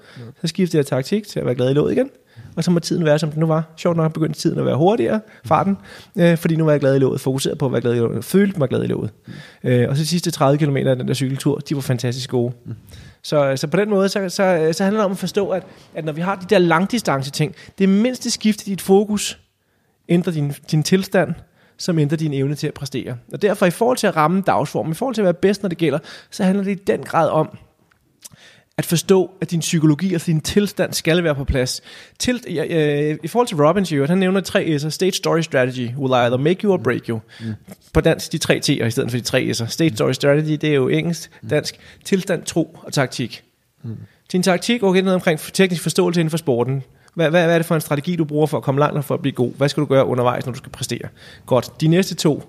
[0.41, 2.11] Så skiftede jeg taktik til at være glad i låget igen.
[2.57, 3.73] Og så må tiden være, som den nu var.
[3.77, 5.77] Sjovt nok begyndte tiden at være hurtigere, farten,
[6.19, 8.25] øh, fordi nu var jeg glad i låget, fokuseret på at være glad i låget,
[8.25, 9.11] følte mig glad i låget.
[9.27, 9.71] Mm.
[9.71, 12.53] Øh, og så de sidste 30 km af den der cykeltur, de var fantastisk gode.
[12.65, 12.75] Mm.
[13.23, 16.05] Så, så på den måde, så, så, så handler det om at forstå, at, at
[16.05, 19.39] når vi har de der langdistance ting, det mindste skift i dit fokus,
[20.09, 21.35] ændrer din, din tilstand,
[21.77, 23.16] som ændrer din evne til at præstere.
[23.33, 25.68] Og derfor i forhold til at ramme dagsform, i forhold til at være bedst, når
[25.68, 25.99] det gælder,
[26.31, 27.59] så handler det i den grad om,
[28.79, 31.81] at forstå, at din psykologi og din tilstand skal være på plads.
[32.18, 34.89] Til, øh, I forhold til Robbins, han nævner tre S'er.
[34.89, 37.20] State Story Strategy will either make you or break you.
[37.41, 37.55] Mm.
[37.93, 39.66] På dansk de tre T'er i stedet for de tre S'er.
[39.66, 41.77] State Story Strategy, det er jo engelsk, dansk.
[42.05, 43.45] Tilstand, tro og taktik.
[43.85, 43.97] Mm.
[44.33, 46.83] Din taktik, okay, noget omkring teknisk forståelse inden for sporten.
[47.14, 49.05] Hvad, hvad, hvad er det for en strategi, du bruger for at komme langt og
[49.05, 49.53] for at blive god?
[49.57, 51.09] Hvad skal du gøre undervejs, når du skal præstere?
[51.47, 51.81] Godt.
[51.81, 52.43] De næste to,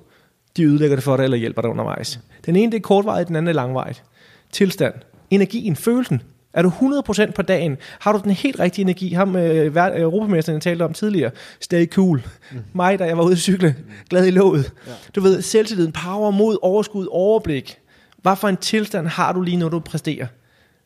[0.58, 2.20] de ødelægger det for dig eller hjælper dig undervejs.
[2.46, 4.04] Den ene det er kortvarigt, den anden er langvarigt.
[4.52, 4.94] Tilstand.
[5.34, 6.22] Energien, følelsen.
[6.54, 7.78] Er du 100% på dagen?
[8.00, 9.14] Har du den helt rigtige energi?
[9.14, 11.32] Ham, øh, europamesteren, jeg talte om tidligere.
[11.60, 12.24] Stay cool.
[12.52, 12.58] Mm.
[12.74, 13.76] Mig, da jeg var ude at cykle.
[14.10, 14.72] Glad i låget.
[14.88, 14.92] Ja.
[15.16, 17.78] Du ved, selvtilliden, power, mod, overskud, overblik.
[18.22, 20.28] Hvad for en tilstand har du lige, når du præsterer?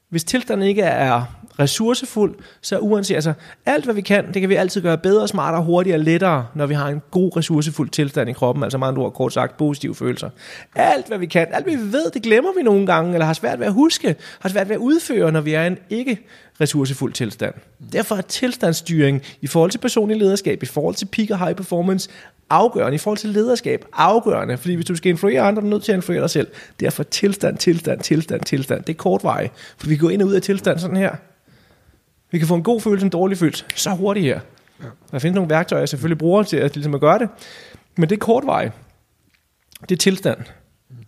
[0.09, 3.33] Hvis tilstanden ikke er ressourcefuld, så uanset, altså
[3.65, 6.73] alt hvad vi kan, det kan vi altid gøre bedre, smartere, hurtigere, lettere, når vi
[6.73, 10.29] har en god ressourcefuld tilstand i kroppen, altså meget ord kort sagt positive følelser.
[10.75, 13.33] Alt hvad vi kan, alt hvad vi ved, det glemmer vi nogle gange, eller har
[13.33, 16.19] svært ved at huske, har svært ved at udføre, når vi er i en ikke
[16.61, 17.53] ressourcefuld tilstand.
[17.91, 22.09] Derfor er tilstandsstyring i forhold til personlig lederskab, i forhold til peak og high performance,
[22.49, 25.83] afgørende i forhold til lederskab, afgørende, fordi hvis du skal influere andre, er du nødt
[25.83, 26.47] til at influere dig selv.
[26.79, 28.83] Derfor tilstand, tilstand, tilstand, tilstand.
[28.83, 31.15] Det er kortveje, for vi går ind og ud af tilstand sådan her.
[32.32, 34.39] Vi kan få en god følelse, en dårlig følelse, så hurtigt her.
[34.84, 34.86] Ja.
[35.11, 37.30] Der findes nogle værktøjer, jeg selvfølgelig bruger til at, ligesom at gøre det,
[37.95, 38.71] men det er kortveje.
[39.82, 40.39] Det er tilstand.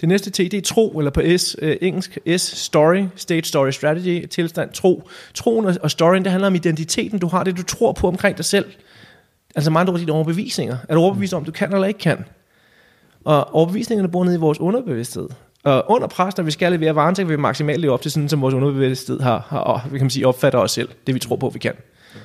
[0.01, 3.69] Det næste T, det er tro, eller på S, øh, engelsk S, story, state story
[3.69, 5.09] strategy, tilstand, tro.
[5.33, 8.37] Troen og, og storyen, det handler om identiteten, du har, det du tror på omkring
[8.37, 8.65] dig selv.
[9.55, 10.77] Altså meget over dine overbevisninger.
[10.89, 12.25] Er du overbevist om, du kan eller ikke kan?
[13.25, 15.29] Og overbevisningerne bor nede i vores underbevidsthed.
[15.63, 18.11] Og under pres, når vi skal levere varen, så kan vi maksimalt leve op til
[18.11, 20.89] sådan, som vores underbevidsthed har, har vi kan sige, opfatter os selv.
[21.07, 21.73] Det vi tror på, vi kan.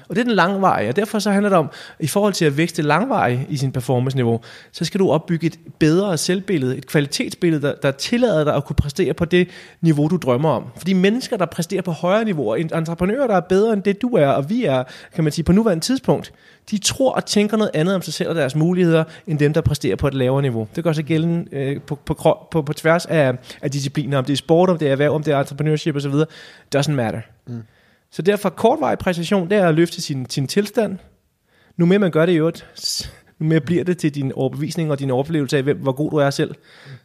[0.09, 1.71] Og det er den langvarige, og derfor så handler det om,
[2.01, 4.41] i forhold til at vækste langvarige i sin performance-niveau,
[4.73, 8.77] så skal du opbygge et bedre selvbillede, et kvalitetsbillede, der, der tillader dig at kunne
[8.77, 9.49] præstere på det
[9.81, 10.65] niveau, du drømmer om.
[10.77, 14.29] Fordi mennesker, der præsterer på højere niveauer, entreprenører, der er bedre end det, du er,
[14.29, 16.33] og vi er, kan man sige, på nuværende tidspunkt,
[16.71, 19.61] de tror og tænker noget andet om sig selv og deres muligheder, end dem, der
[19.61, 20.69] præsterer på et lavere niveau.
[20.77, 24.33] Det gør sig gældende øh, på, på, på, på tværs af, af discipliner, om det
[24.33, 26.13] er sport, om det er erhverv, om det er entrepreneurship osv.
[26.77, 27.21] Doesn't matter.
[27.47, 27.63] Mm.
[28.11, 30.99] Så derfor kortvarig præcision, det er at løfte sin, sin tilstand.
[31.77, 32.67] Nu mere man gør det i øvrigt,
[33.39, 36.17] nu mere bliver det til din overbevisning og din oplevelse af, hvem, hvor god du
[36.17, 36.55] er selv.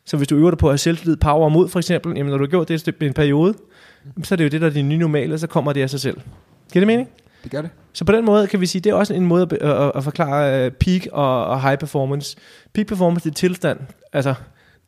[0.06, 2.32] Så hvis du øver dig på at have selvtillid, power og mod for eksempel, jamen
[2.32, 3.54] når du har gjort det i en periode,
[4.24, 5.90] så er det jo det, der er din nye normale, og så kommer det af
[5.90, 6.18] sig selv.
[6.74, 7.10] Giver det mening?
[7.44, 7.70] Det gør det.
[7.94, 10.04] Så på den måde kan vi sige, det er også en måde at, at, at
[10.04, 12.38] forklare øh, peak og, og high performance.
[12.74, 13.80] Peak performance, det er tilstand.
[14.14, 14.34] Altså,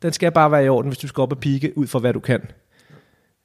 [0.02, 2.12] den skal bare være i orden, hvis du skal op og pike ud fra, hvad
[2.12, 2.40] du kan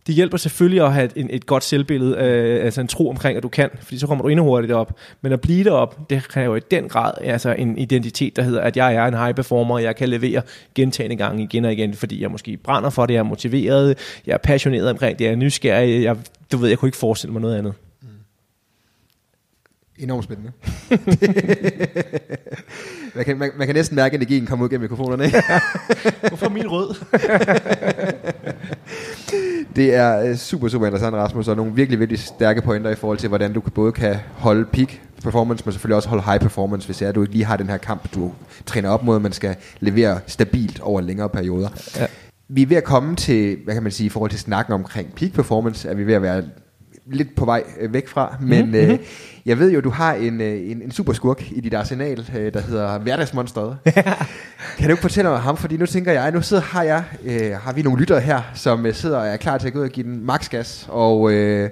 [0.08, 3.43] det hjælper selvfølgelig at have et, et godt selvbillede, øh, altså en tro omkring, at
[3.43, 4.93] du kan, fordi så kommer du endnu hurtigere op.
[5.22, 8.78] Men at blive derop, det kræver i den grad altså en identitet, der hedder, at
[8.78, 10.41] jeg er en high performer, og jeg kan levere
[10.76, 14.34] gentagende gange igen og igen, fordi jeg måske brænder for det, jeg er motiveret, jeg
[14.34, 16.18] er passioneret omkring det, jeg er nysgerrig, jeg,
[16.51, 17.74] du ved, jeg kunne ikke forestille mig noget andet.
[20.00, 20.52] Enormt spændende.
[23.16, 25.32] man, kan, man, man kan næsten mærke energien komme ud gennem mikrofonerne.
[26.30, 26.95] Hvorfor min rød?
[29.76, 33.18] det er øh, super, super interessant, Rasmus, og nogle virkelig, virkelig stærke pointer i forhold
[33.18, 37.02] til, hvordan du både kan holde peak performance, men selvfølgelig også holde high performance, hvis
[37.02, 38.32] er, at du ikke lige har den her kamp, du
[38.66, 41.70] træner op mod, man skal levere stabilt over længere perioder.
[41.95, 42.06] Ja.
[42.50, 45.16] Vi er ved at komme til, hvad kan man sige, i forhold til snakken omkring
[45.16, 46.43] peak performance, er vi ved at være
[47.12, 48.91] lidt på vej øh, væk fra, men mm-hmm.
[48.91, 48.99] øh,
[49.45, 52.53] jeg ved jo, du har en, øh, en, en super skurk i dit arsenal, øh,
[52.53, 53.78] der hedder Hverdagsmonstret.
[54.78, 55.58] kan du ikke fortælle mig om ham?
[55.58, 58.86] Fordi nu tænker jeg, nu sidder, har, jeg, øh, har vi nogle lyttere her, som
[58.86, 61.32] øh, sidder og er klar til at gå ud og give den max gas, og
[61.32, 61.70] øh,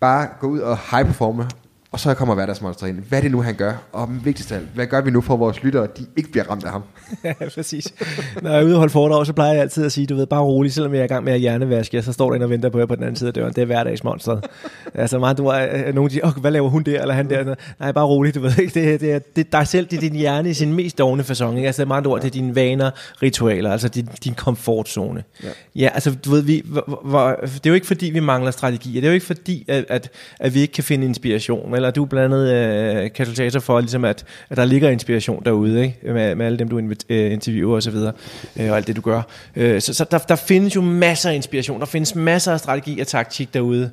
[0.00, 1.48] bare gå ud og high performe
[1.92, 2.98] og så kommer hverdagsmonster ind.
[3.08, 3.72] Hvad er det nu, han gør?
[3.92, 6.64] Og vigtigst af alt, hvad gør vi nu for, vores lyttere de ikke bliver ramt
[6.64, 6.82] af ham?
[7.24, 7.94] ja, præcis.
[8.42, 10.26] Når jeg er ude og holde foredrag, så plejer jeg altid at sige, du ved,
[10.26, 12.50] bare roligt, selvom jeg er i gang med at hjernevaske, så står der en og
[12.50, 13.52] venter på jer på den anden side af døren.
[13.54, 14.44] Det er hverdagsmonstret.
[14.94, 17.54] altså meget, du er, nogen siger, hvad laver hun der, eller han der?
[17.80, 18.80] Nej, bare roligt, du ved ikke.
[18.80, 21.56] Det, det, er, det dig selv, det er din hjerne i sin mest dogne fasong.
[21.56, 21.66] Ikke?
[21.66, 22.90] Altså meget ord, det er dine vaner,
[23.22, 25.24] ritualer, altså din, din komfortzone.
[25.42, 25.48] Ja.
[25.74, 29.00] ja, altså du ved, vi, hvor, hvor, det er jo ikke fordi, vi mangler strategier.
[29.00, 32.02] Det er jo ikke fordi, at, at, at vi ikke kan finde inspiration, eller du
[32.02, 35.98] er blandt andet øh, katalysator for, ligesom at, at der ligger inspiration derude, ikke?
[36.12, 36.78] Med, med alle dem, du
[37.08, 38.14] øh, interviewer osv., og,
[38.56, 39.22] øh, og alt det, du gør.
[39.56, 43.00] Øh, så så der, der findes jo masser af inspiration, der findes masser af strategi
[43.00, 43.90] og taktik derude.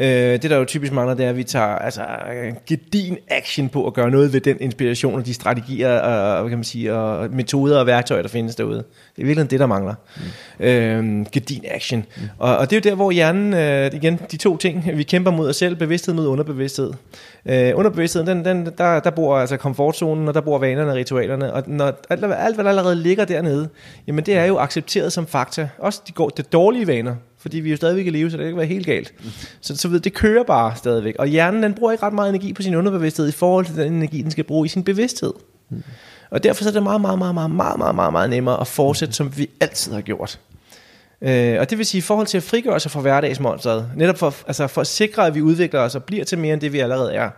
[0.00, 2.02] Øh, det der jo typisk mangler, det er, at vi tager altså,
[2.66, 6.58] gedin action på at gøre noget ved den inspiration og de strategier og, hvad kan
[6.58, 8.84] man sige, og metoder og værktøjer, der findes derude.
[9.16, 9.94] Det er virkelig det, der mangler.
[10.58, 10.64] Mm.
[10.66, 12.04] Øh, gedin action.
[12.16, 12.22] Mm.
[12.38, 15.30] Og, og det er jo der, hvor hjernen, øh, igen, de to ting, vi kæmper
[15.30, 16.92] mod os selv, bevidsthed mod underbevidsthed.
[17.46, 21.52] Øh, underbevidstheden, den, den, der, der bor altså komfortzonen, og der bor vanerne og ritualerne,
[21.52, 23.68] og når alt, alt, hvad der allerede ligger dernede,
[24.06, 25.68] jamen det er jo accepteret som fakta.
[25.78, 28.46] Også de, går, de dårlige vaner, fordi vi jo stadigvæk kan leve, så det kan
[28.46, 29.14] ikke være helt galt.
[29.60, 31.14] Så, så ved, det kører bare stadigvæk.
[31.18, 33.92] Og hjernen, den bruger ikke ret meget energi på sin underbevidsthed i forhold til den
[33.92, 35.32] energi, den skal bruge i sin bevidsthed.
[36.30, 38.66] Og derfor så er det meget, meget, meget, meget, meget, meget, meget, meget nemmere at
[38.66, 40.40] fortsætte, som vi altid har gjort.
[41.22, 44.34] Øh, og det vil sige, i forhold til at frigøre sig fra hverdagsmonstret, netop for,
[44.46, 46.78] altså for at sikre, at vi udvikler os og bliver til mere end det, vi
[46.78, 47.30] allerede er,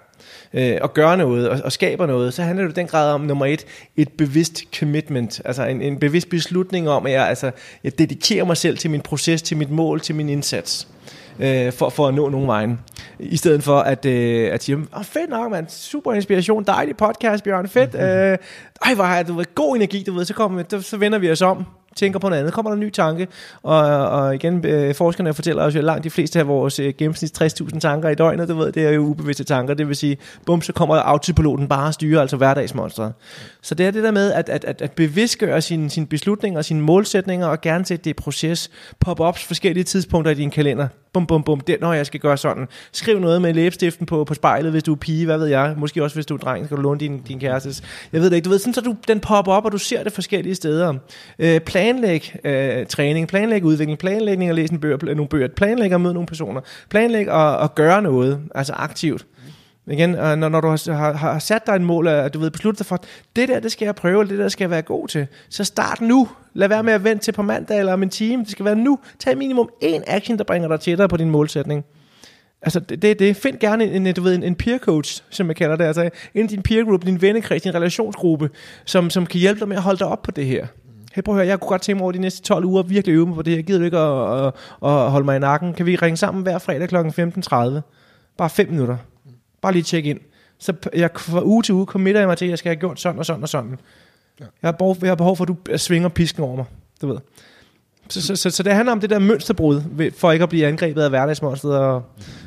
[0.54, 3.20] øh, og gør noget og, og skaber noget, så handler det i den grad om,
[3.20, 3.66] nummer et,
[3.96, 7.50] et bevidst commitment, altså en, en bevidst beslutning om, at jeg, altså,
[7.84, 10.88] jeg dedikerer mig selv til min proces, til mit mål, til min indsats
[11.38, 12.80] øh, for, for at nå nogen vejen.
[13.18, 17.44] I stedet for at, øh, at sige, oh, fedt nok, man, super inspiration, dejlig podcast,
[17.44, 17.94] Bjørn, fedt.
[18.02, 18.38] Øh,
[18.84, 21.64] ej, hvor har du god energi, du ved, så, kommer, så vender vi os om
[21.97, 23.28] tænker på noget andet, kommer der en ny tanke,
[23.62, 26.95] og, og igen, øh, forskerne fortæller os jo, at langt de fleste af vores øh,
[26.99, 30.16] gennemsnit 60.000 tanker i døgnet, du ved, det er jo ubevidste tanker, det vil sige,
[30.47, 33.12] bum, så kommer autopiloten bare at styre, altså hverdagsmonstret.
[33.62, 36.64] Så det er det der med at, at, at, at bevidstgøre sine, sine beslutninger og
[36.64, 38.70] sine målsætninger, og gerne sætte det i proces,
[39.01, 42.68] pop-ups forskellige tidspunkter i din kalender, bum, bum, bum, det, når jeg skal gøre sådan.
[42.92, 45.74] Skriv noget med læbestiften på, på spejlet, hvis du er pige, hvad ved jeg.
[45.76, 47.84] Måske også, hvis du er dreng, skal du låne din, din kæreste.
[48.12, 48.44] Jeg ved det ikke.
[48.44, 50.94] Du ved, sådan så du, den popper op, og du ser det forskellige steder.
[51.38, 56.00] Øh, planlæg øh, træning, planlæg udvikling, planlægning og læse en bøger, nogle bøger, planlæg at
[56.00, 56.60] møde nogle personer,
[56.90, 59.26] planlæg at, at gøre noget, altså aktivt.
[59.87, 62.51] Igen, øh, når, når du har, har, har sat dig et mål, og du ved
[62.51, 63.05] besluttet dig for,
[63.37, 66.01] det der, det skal jeg prøve, det der skal jeg være god til, så start
[66.01, 66.28] nu.
[66.55, 68.43] Lad være med at vente til på mandag eller om en time.
[68.43, 68.99] Det skal være nu.
[69.18, 71.85] Tag minimum én action, der bringer dig tættere på din målsætning.
[72.62, 73.37] Altså, det er det.
[73.37, 75.85] Find gerne en, du ved, en, en peer coach, som jeg kalder det.
[75.85, 78.51] Altså, en din peer group, din vennekreds, din relationsgruppe,
[78.85, 80.66] som, som kan hjælpe dig med at holde dig op på det her.
[81.14, 83.14] Hey, prøv at høre, jeg kunne godt tænke mig over de næste 12 uger virkelig
[83.14, 83.62] øve mig på det her.
[83.62, 84.53] Gider du ikke at, at,
[84.83, 85.74] at, holde mig i nakken?
[85.74, 86.97] Kan vi ringe sammen hver fredag kl.
[86.97, 87.80] 15.30?
[88.37, 88.97] Bare 5 minutter.
[89.62, 90.20] Bare lige tjek ind.
[90.58, 93.00] Så jeg fra uge til uge committer jeg mig til, at jeg skal have gjort
[93.00, 93.78] sådan og sådan og sådan.
[94.40, 94.44] Ja.
[94.62, 96.64] Jeg, har behov, jeg har behov for, at du svinger pisken over mig.
[97.02, 97.18] Du ved.
[98.08, 101.02] Så, så, så, så det handler om det der mønsterbrud, for ikke at blive angrebet
[101.02, 102.04] af hverdagsmonstret, og,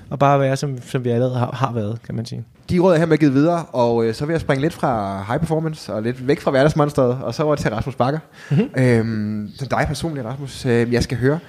[0.10, 2.44] og bare være, som, som vi allerede har, har været, kan man sige.
[2.70, 5.24] De råd er her med givet videre, og øh, så vil jeg springe lidt fra
[5.28, 8.20] high performance, og lidt væk fra hverdagsmonstret, og så over til Rasmus Bakker.
[8.52, 8.70] Mm-hmm.
[8.78, 11.40] Øhm, så dig personligt, Rasmus, øh, jeg skal høre,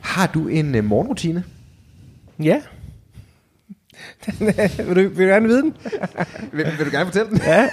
[0.00, 1.44] har du en øh, morgenrutine?
[2.42, 2.60] Ja.
[4.86, 5.76] vil, du, vil du gerne vide den?
[6.52, 7.40] vil, vil du gerne fortælle den?
[7.46, 7.68] ja.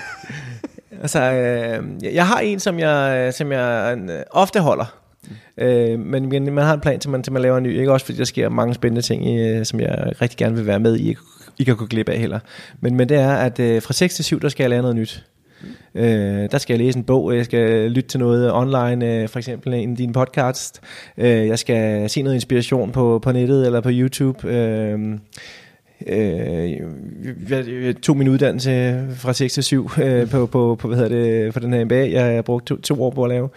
[1.01, 4.99] Altså, øh, jeg har en, som jeg, som jeg øh, ofte holder.
[5.57, 7.91] Øh, men, men man har en plan til man, til man laver en ny, ikke
[7.91, 10.79] også fordi der sker mange spændende ting, i, øh, som jeg rigtig gerne vil være
[10.79, 11.09] med i,
[11.59, 12.39] ikke kan gå glip af heller.
[12.79, 14.95] Men, men det er, at øh, fra 6 til 7, der skal jeg lære noget
[14.95, 15.25] nyt.
[15.95, 19.39] Øh, der skal jeg læse en bog, jeg skal lytte til noget online, øh, for
[19.39, 20.81] eksempel en af dine podcast.
[21.17, 24.47] Øh, jeg skal se noget inspiration på, på nettet eller på YouTube.
[24.47, 24.99] Øh,
[26.07, 26.71] Øh,
[27.49, 31.15] jeg, jeg tog min uddannelse fra 6 til 7 øh, på, på, på, hvad hedder
[31.15, 32.11] det, på den her MBA.
[32.11, 33.49] Jeg har brugt to, to år på at lave.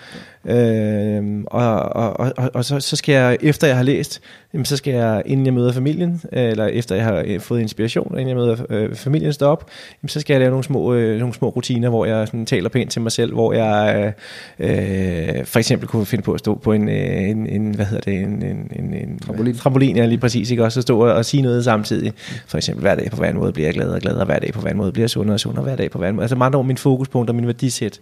[0.44, 4.20] Øh, og og, og, og så, så skal jeg, efter jeg har læst,
[4.56, 8.18] jamen, så skal jeg, inden jeg møder familien, eller efter jeg har øh, fået inspiration,
[8.18, 9.70] inden jeg møder øh, familien står op,
[10.02, 12.68] jamen, så skal jeg lave nogle små, øh, nogle små rutiner, hvor jeg sådan, taler
[12.68, 14.12] pænt til mig selv, hvor jeg
[14.58, 18.10] øh, for eksempel kunne finde på at stå på en, øh, en, en hvad hedder
[18.10, 19.56] det, en, en, en, en trampolin.
[19.56, 20.64] trampolin, ja lige præcis, ikke?
[20.64, 22.12] også at stå og, og sige noget samtidig.
[22.46, 24.60] For eksempel hver dag på hver måde bliver jeg gladere og gladere, hver dag på
[24.60, 26.22] hver måde bliver jeg sundere og sundere, hver dag på hver måde.
[26.22, 28.00] Altså meget over min fokuspunkt og min værdisæt.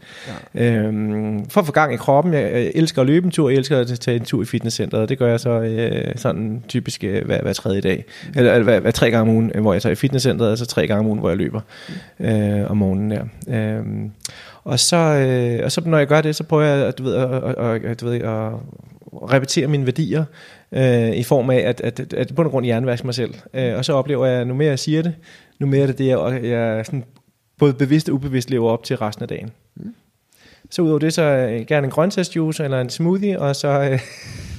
[0.54, 0.64] Ja.
[0.64, 3.58] Øhm, for at få gang i kroppen, jeg, jeg elsker at løbe en tur, jeg
[3.58, 7.24] elsker at tage en tur i fitnesscenteret, det gør jeg så øh, sådan typisk øh,
[7.24, 8.04] hver, hver tredje dag,
[8.36, 10.86] eller, hver, hver tre gange om ugen, hvor jeg tager i fitnesscenteret, og så tre
[10.86, 11.60] gange om ugen, hvor jeg løber
[12.20, 13.24] øh, om morgenen der.
[13.48, 13.84] Øh,
[14.64, 17.14] og så, øh, og så når jeg gør det, så prøver jeg at, du ved,
[17.14, 18.52] at, at, at, du ved, at
[19.12, 20.24] repetere mine værdier
[20.72, 23.34] øh, i form af at, at, at, at på en grund hjernevaske mig selv.
[23.54, 25.14] Øh, og så oplever jeg, at nu mere jeg siger det,
[25.58, 27.04] nu mere er det det, jeg, jeg sådan,
[27.58, 29.50] både bevidst og ubevidst lever op til resten af dagen.
[29.76, 29.94] Mm.
[30.70, 34.00] Så udover det, så øh, gerne en grøntsagsjuice eller en smoothie, og så, øh,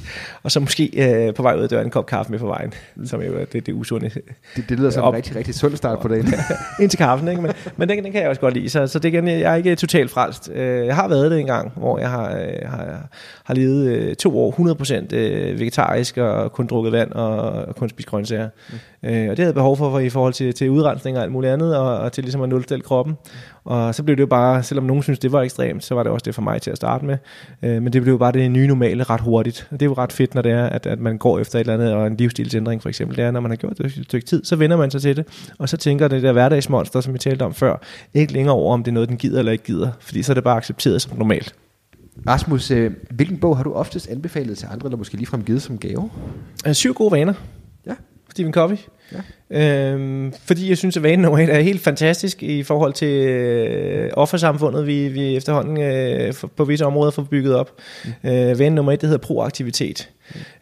[0.46, 0.92] og så måske
[1.28, 2.74] øh, på vej ud af døren en kop kaffe med på vejen,
[3.06, 4.10] som jo er det, det usunde.
[4.56, 5.14] Det, det lyder som op.
[5.14, 6.34] en rigtig, rigtig sund start på dagen.
[6.82, 7.42] Indtil kaffen, ikke?
[7.42, 9.56] Men, men den, den kan jeg også godt lide, så, så det kan, jeg er
[9.56, 10.50] ikke totalt frelst.
[10.54, 13.08] Øh, jeg har været det en gang, hvor jeg har, øh, har,
[13.44, 14.52] har levet øh, to år
[15.12, 18.50] 100% øh, vegetarisk og kun drukket vand og, og kun spist grøntsager.
[18.70, 18.76] Mm.
[19.06, 21.32] Øh, og det havde jeg behov for, for i forhold til, til udrensning og alt
[21.32, 23.16] muligt andet, og, og til ligesom at nulstille kroppen.
[23.66, 26.12] Og så blev det jo bare, selvom nogen synes det var ekstremt, så var det
[26.12, 27.18] også det for mig til at starte med.
[27.64, 29.68] Øh, men det blev jo bare det nye normale ret hurtigt.
[29.72, 31.60] Og det er jo ret fedt, når det er, at, at man går efter et
[31.60, 33.18] eller andet, og en livsstilsændring for eksempel.
[33.18, 35.16] Det er, når man har gjort det et stykke tid, så vender man sig til
[35.16, 35.26] det.
[35.60, 37.82] Og så tænker det der hverdagsmonster, som vi talte om før,
[38.14, 39.92] ikke længere over, om det er noget, den gider eller ikke gider.
[40.00, 41.56] Fordi så er det bare accepteret som normalt.
[42.28, 45.78] Rasmus, øh, hvilken bog har du oftest anbefalet til andre, eller måske ligefrem givet som
[45.78, 46.10] gave?
[46.68, 47.34] Øh, syv gode vaner.
[47.88, 47.94] Ja.
[48.36, 48.78] Stephen Covey.
[49.50, 49.92] Ja.
[49.92, 54.10] Øhm, fordi jeg synes, at vanen nummer et er helt fantastisk i forhold til øh,
[54.14, 57.72] offersamfundet, vi, vi efterhånden øh, for, på visse områder får bygget op.
[58.24, 58.30] Mm.
[58.30, 60.10] Øh, vanen nummer et, det hedder proaktivitet.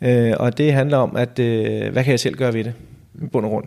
[0.02, 0.08] Mm.
[0.08, 2.74] Øh, og det handler om, at øh, hvad kan jeg selv gøre ved det?
[3.22, 3.66] I bund og grund.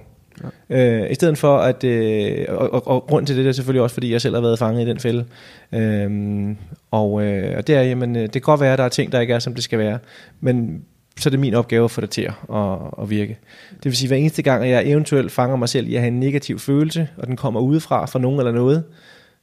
[0.70, 1.02] Ja.
[1.04, 3.94] Øh, I stedet for at, øh, og, og, og grund til det er selvfølgelig også,
[3.94, 5.24] fordi jeg selv har været fanget i den fælde.
[5.72, 6.11] Øh,
[6.90, 9.12] og, øh, og det er, jamen, øh, det kan godt være, at der er ting,
[9.12, 9.98] der ikke er, som det skal være.
[10.40, 10.84] Men
[11.18, 12.32] så er det min opgave at få det til at,
[13.02, 13.38] at virke.
[13.70, 16.08] Det vil sige, hver eneste gang, at jeg eventuelt fanger mig selv i at have
[16.08, 18.84] en negativ følelse, og den kommer udefra fra nogen eller noget,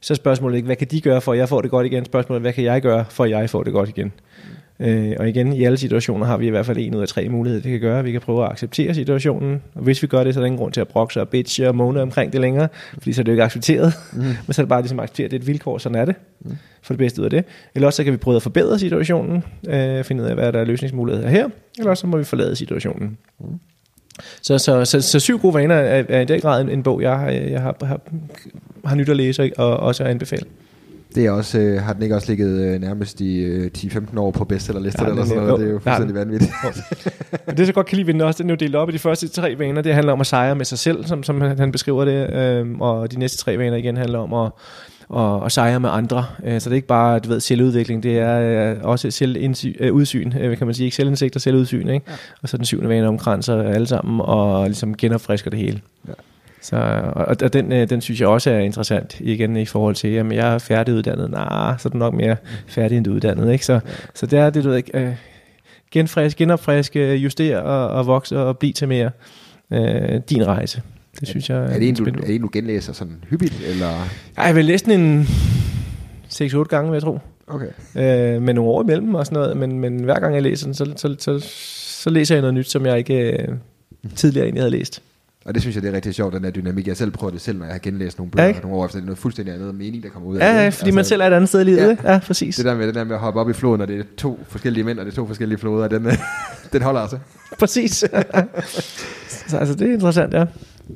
[0.00, 2.04] så er spørgsmålet ikke, hvad kan de gøre for, at jeg får det godt igen?
[2.04, 4.12] Spørgsmålet hvad kan jeg gøre, for at jeg får det godt igen?
[4.80, 7.28] Øh, og igen, i alle situationer har vi i hvert fald en ud af tre
[7.28, 8.04] muligheder, det kan gøre.
[8.04, 10.58] Vi kan prøve at acceptere situationen, og hvis vi gør det, så er der ingen
[10.58, 13.32] grund til at brokse og bitche og måne omkring det længere, fordi så er det
[13.32, 13.92] jo ikke accepteret.
[14.12, 14.22] Mm.
[14.46, 16.14] Men så er det bare ligesom at acceptere, det er et vilkår, sådan er det.
[16.40, 16.56] Mm.
[16.82, 17.44] For det bedste ud af det.
[17.74, 20.60] Eller også så kan vi prøve at forbedre situationen, øh, finde ud af, hvad der
[20.60, 21.48] er løsningsmuligheder her,
[21.78, 23.18] eller også så må vi forlade situationen.
[23.40, 23.46] Mm.
[24.42, 27.02] Så, så, så, så syv gode vaner er, er i den grad en, en bog,
[27.02, 28.00] jeg, jeg har, har,
[28.84, 30.46] har nyt at læse og også at anbefale.
[31.14, 34.30] Det er også, øh, har den ikke også ligget øh, nærmest i øh, 10-15 år
[34.30, 35.52] på bestsellerlister ja, eller sådan noget?
[35.52, 36.52] Jo, det er jo fuldstændig ja, vanvittigt.
[37.46, 38.92] det er så godt kan lide ved den også, den er jo delt op i
[38.92, 39.82] de første tre vaner.
[39.82, 42.34] Det handler om at sejre med sig selv, som, som han beskriver det.
[42.34, 44.52] Øh, og de næste tre vaner igen handler om at
[45.08, 46.26] og, og sejre med andre.
[46.44, 50.56] Øh, så det er ikke bare, du ved, selvudvikling, det er øh, også selvudsyn, øh,
[50.56, 52.06] kan man sige, ikke selvindsigt og selvudsyn, ikke?
[52.08, 52.14] Ja.
[52.42, 55.80] Og så den syvende vane omkranser alle sammen og ligesom genopfrisker det hele.
[56.08, 56.12] Ja.
[56.64, 56.76] Så,
[57.14, 60.32] og, og den, øh, den synes jeg også er interessant, igen i forhold til, jamen
[60.32, 62.36] jeg er færdiguddannet, nej, så er du nok mere
[62.66, 63.64] færdig end uddannet, ikke?
[63.64, 63.80] Så,
[64.14, 65.12] så det er det, du ved, øh,
[65.90, 69.10] genfrisk, genopfriske, justere og, og vokse og blive til mere
[69.72, 70.82] øh, din rejse.
[71.20, 73.62] Det synes jeg er, er det en, du, er det en, du genlæser sådan hyppigt,
[73.66, 73.90] eller?
[74.36, 75.26] Ej, jeg vil læse den en
[76.30, 77.18] 6-8 gange, vil jeg tro.
[77.46, 77.66] Okay.
[77.96, 80.74] Øh, med nogle år imellem og sådan noget, men, men hver gang jeg læser den,
[80.74, 81.38] så, så, så,
[82.02, 83.48] så læser jeg noget nyt, som jeg ikke øh,
[84.16, 85.02] tidligere egentlig havde læst.
[85.44, 86.88] Og det synes jeg, det er rigtig sjovt, den der dynamik.
[86.88, 88.98] Jeg selv prøver det selv, når jeg har genlæst nogle bøger ja, nogle år efter.
[88.98, 90.54] Det er noget fuldstændig andet mening, der kommer ud af ja, det.
[90.54, 91.98] Ja, fordi altså, man selv er et andet sted i livet.
[92.04, 92.56] Ja, ja, præcis.
[92.56, 94.40] Det der med, det der med at hoppe op i floden, og det er to
[94.48, 96.06] forskellige mænd, og det er to forskellige floder, den,
[96.72, 97.18] den holder altså.
[97.58, 97.92] Præcis.
[99.48, 100.44] så altså, det er interessant, ja.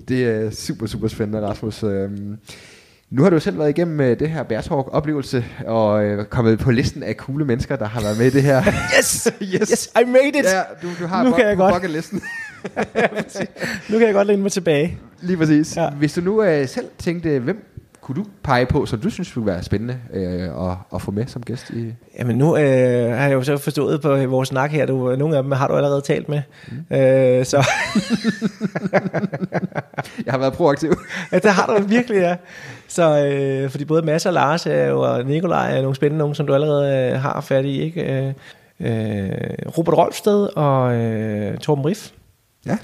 [0.08, 1.82] Det er super, super spændende, Rasmus.
[1.82, 2.36] Øhm,
[3.10, 7.02] nu har du selv været igennem øh, det her Bertalk-oplevelse, og øh, kommet på listen
[7.02, 8.62] af coole mennesker, der har været med i det her.
[8.98, 9.28] yes!
[9.42, 9.70] yes!
[9.70, 10.44] Yes, I made it!
[10.44, 11.90] Ja, du, du har nu kan jeg godt.
[11.90, 12.22] listen.
[13.88, 14.98] Nu kan jeg godt læne mig tilbage.
[15.20, 15.76] Lige præcis.
[15.76, 15.90] Ja.
[15.90, 17.64] Hvis du nu øh, selv tænkte, hvem
[18.08, 21.26] kunne du pege på, som du synes ville være spændende øh, at, at få med
[21.26, 21.94] som gæst i?
[22.18, 25.42] Jamen nu øh, har jeg jo så forstået på vores snak her, du, nogle af
[25.42, 26.42] dem har du allerede talt med.
[26.68, 26.96] Mm.
[26.96, 27.56] Øh, så
[30.26, 30.94] jeg har været proaktiv.
[31.32, 32.36] ja, det har du virkelig, ja.
[32.88, 36.34] Så, øh, fordi både Mads og Lars er jo, og Nikolaj er nogle spændende nogen,
[36.34, 37.82] som du allerede øh, har fat i.
[37.82, 38.02] Ikke?
[38.02, 38.32] Øh,
[38.80, 39.30] øh,
[39.78, 42.10] Robert Rolfsted og øh, Torben Riff.
[42.68, 42.78] Ja.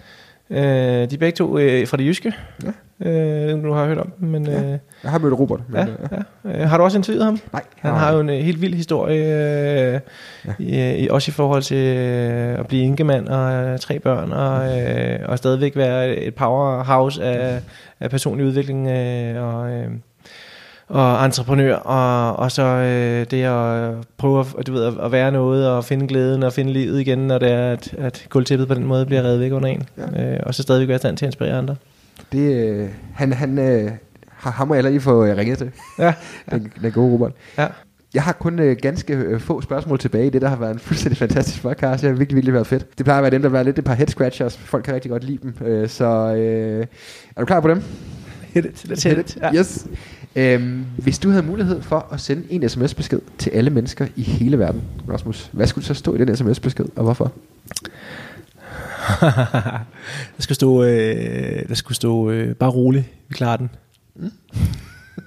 [0.51, 2.33] Øh, de er begge to øh, fra det jyske.
[2.65, 2.71] Ja.
[3.11, 4.47] Øh, du har hørt om dem, men...
[4.47, 4.63] Ja.
[4.63, 5.61] Øh, jeg har mødt Robert.
[5.69, 6.63] Men, ja, øh, ja.
[6.63, 7.41] Øh, har du også interviewet ham?
[7.53, 7.63] Nej.
[7.77, 10.01] Han har jo en øh, helt vild historie, øh,
[10.47, 10.53] ja.
[10.59, 14.81] i, i, også i forhold til øh, at blive enkemand og øh, tre børn, og,
[14.81, 17.61] øh, og stadigvæk være et powerhouse af,
[18.01, 19.71] af personlig udvikling øh, og...
[19.71, 19.91] Øh,
[20.89, 25.69] og entreprenør, og, og så øh, det at prøve at, du ved, at være noget,
[25.69, 28.85] og finde glæden, og finde livet igen, når det er, at, at gulvtæppet på den
[28.85, 30.33] måde bliver reddet væk under en, ja.
[30.33, 31.77] øh, og så stadigvæk være i stand til at inspirere andre.
[32.33, 33.91] Det, øh, han, han, øh,
[34.29, 35.71] ham må jeg lige få øh, ringet til.
[35.99, 36.15] Ja.
[36.51, 37.33] den, den gode Robert.
[37.59, 37.67] Ja.
[38.15, 40.31] Jeg har kun øh, ganske øh, få spørgsmål tilbage.
[40.31, 42.03] Det der har været en fuldstændig fantastisk podcast.
[42.03, 42.99] Det har virkelig, virkelig været fedt.
[42.99, 44.59] Det plejer at være dem, der været lidt et par head scratchers.
[44.59, 45.67] Folk kan rigtig godt lide dem.
[45.67, 46.87] Øh, så øh,
[47.37, 47.83] er du klar på dem?
[48.43, 48.85] Hit it.
[48.85, 49.37] Let's hit it.
[49.43, 49.55] Ja.
[49.55, 49.87] Yes.
[50.37, 54.59] Øhm, hvis du havde mulighed for at sende en sms-besked til alle mennesker i hele
[54.59, 57.33] verden, Rasmus, hvad skulle så stå i den sms-besked, og hvorfor?
[60.37, 63.71] der skulle stå, øh, der skulle stå øh, bare rolig, vi klarer den.
[64.15, 64.31] Mm.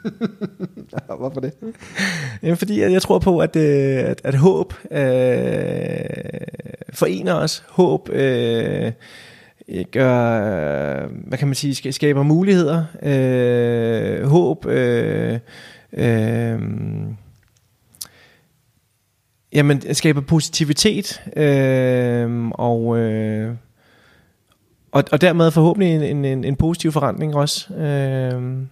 [1.19, 1.53] Hvorfor det?
[2.43, 4.99] Jamen, fordi jeg, jeg tror på, at, øh, at, at håb øh,
[6.93, 7.63] forener os.
[7.69, 8.91] Håb øh,
[9.91, 12.83] gør, øh, hvad kan man sige, skaber muligheder.
[13.03, 15.39] Øh, håb øh,
[15.93, 16.59] øh,
[19.53, 21.21] jamen, skaber positivitet.
[21.37, 22.97] Øh, og...
[22.97, 23.55] Øh,
[24.91, 27.73] og, og dermed forhåbentlig en, en, en positiv forandring også.
[27.73, 28.67] Øh,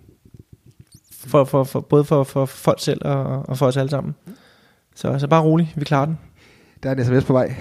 [1.11, 4.15] for, for, for, både for, for folk selv og, og for os alle sammen.
[4.95, 6.17] Så, så bare rolig, vi klarer den.
[6.83, 7.55] Der er en sms på vej.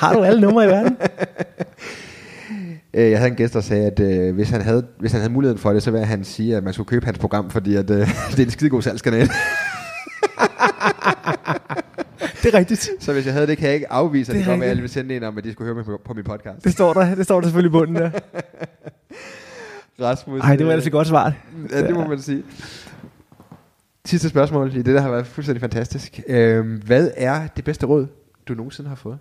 [0.00, 0.96] Har du alle numre i verden?
[2.98, 5.32] Øh, jeg havde en gæst, der sagde, at øh, hvis, han havde, hvis han havde
[5.32, 7.90] muligheden for det, så ville han sige, at man skulle købe hans program, fordi at,
[7.90, 7.96] øh,
[8.30, 9.20] det er en skidegod salgskanal.
[12.42, 12.90] det er rigtigt.
[13.00, 14.82] Så hvis jeg havde det, kan jeg ikke afvise, at det, det kom, at alle
[14.82, 16.64] ville sende en om, at de skulle høre mig på, på min podcast.
[16.64, 18.10] Det står der, det står der selvfølgelig i bunden der.
[20.00, 20.42] Rasmus.
[20.42, 21.32] Nej, det var altså godt svar.
[21.70, 22.42] Ja, det må man sige.
[24.04, 26.20] Sidste spørgsmål i det, der har været fuldstændig fantastisk.
[26.28, 28.06] Øhm, hvad er det bedste råd,
[28.48, 29.18] du nogensinde har fået?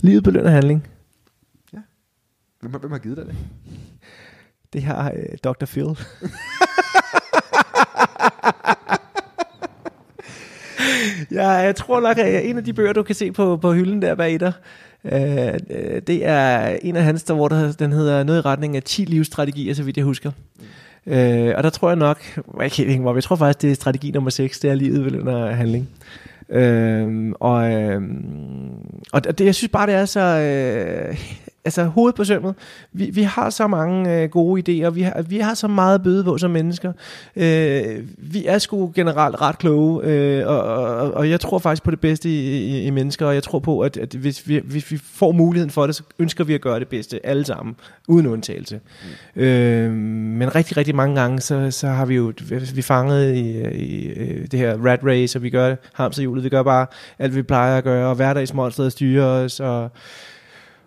[0.00, 0.86] Livet belønner handling.
[2.60, 3.36] Hvem, hvem har givet dig det?
[4.72, 5.64] Det har øh, Dr.
[5.66, 5.84] Phil.
[11.38, 14.02] ja, jeg tror nok, at en af de bøger, du kan se på, på hylden
[14.02, 14.52] der bag dig,
[15.04, 15.60] øh,
[16.06, 19.04] det er en af hans, der, hvor der, den hedder noget i retning af 10
[19.04, 20.30] livsstrategier, så vidt jeg husker.
[21.06, 21.12] Mm.
[21.12, 24.10] Øh, og der tror jeg nok, jeg kan ikke jeg tror faktisk, det er strategi
[24.10, 25.88] nummer 6, det er livet vel under handling.
[26.48, 28.02] Øh, og, øh,
[29.12, 31.16] og det, jeg synes bare, det er så øh,
[31.64, 32.54] altså hovedet på sømmet.
[32.92, 36.02] Vi, vi har så mange øh, gode idéer, vi har, vi har så meget at
[36.02, 36.92] byde på som mennesker.
[37.36, 37.82] Øh,
[38.18, 42.00] vi er sgu generelt ret kloge, øh, og, og, og jeg tror faktisk på det
[42.00, 44.96] bedste i, i, i mennesker, og jeg tror på, at, at hvis, vi, hvis vi
[44.96, 47.76] får muligheden for det, så ønsker vi at gøre det bedste alle sammen,
[48.08, 48.80] uden undtagelse.
[49.34, 49.42] Mm.
[49.42, 49.92] Øh,
[50.38, 52.32] men rigtig, rigtig mange gange, så, så har vi jo
[52.74, 56.62] vi fanget i, i, i det her rat race, og vi gør hamsterhjulet, vi gør
[56.62, 56.86] bare
[57.18, 59.90] alt, vi plejer at gøre, og hverdagsmonstret styrer os, og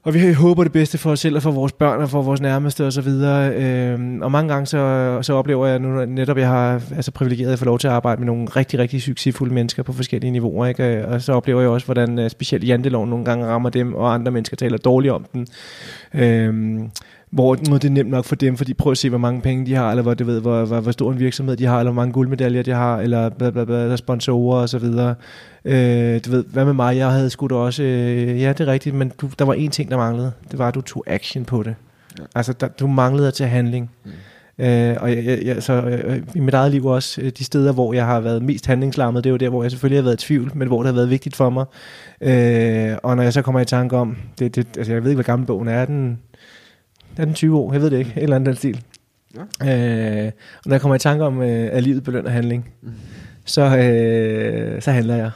[0.04, 2.42] og vi håber det bedste for os selv og for vores børn og for vores
[2.42, 3.08] nærmeste osv.
[3.08, 7.60] Øhm, og mange gange så, så oplever jeg nu netop, jeg har altså privilegeret at
[7.60, 10.66] få lov til at arbejde med nogle rigtig, rigtig succesfulde mennesker på forskellige niveauer.
[10.66, 10.84] Ikke?
[10.84, 14.14] Øh, og så oplever jeg også, hvordan øh, specielt janteloven nogle gange rammer dem, og
[14.14, 15.48] andre mennesker taler dårligt om den.
[16.14, 16.90] Øhm,
[17.34, 19.74] hvor det er nemt nok for dem, fordi prøv at se, hvor mange penge de
[19.74, 22.02] har, eller hvor, du ved, hvor, hvor, hvor stor en virksomhed de har, eller hvor
[22.02, 25.16] mange guldmedaljer de har, eller bla, bla, bla, sponsorer og så videre.
[25.66, 26.98] Øh, du ved, hvad med mig?
[26.98, 29.72] Jeg havde sgu da også, øh, ja, det er rigtigt, men du, der var en
[29.72, 30.32] ting, der manglede.
[30.52, 31.76] Det var, at du tog action på det.
[32.20, 32.24] Ja.
[32.36, 33.92] Altså, der, du manglede at tage handling.
[34.06, 34.12] Mm.
[34.60, 37.94] Øh, og jeg, jeg, så, øh, i mit eget liv også, øh, de steder, hvor
[37.94, 40.26] jeg har været mest handlingslammet, det er jo der, hvor jeg selvfølgelig har været i
[40.26, 41.66] tvivl, men hvor det har været vigtigt for mig.
[42.22, 45.18] Øh, og når jeg så kommer i tanke om, det, det, altså jeg ved ikke,
[45.18, 46.20] hvor gammel bogen er, den
[47.18, 47.74] er den 20 år?
[47.74, 48.14] Jeg ved det ikke.
[48.18, 48.84] Et eller andet stil.
[49.36, 50.26] Ja.
[50.26, 52.92] Øh, og når jeg kommer i tanke om, øh, at livet belønner handling, mm.
[53.46, 55.32] så, øh, så handler jeg.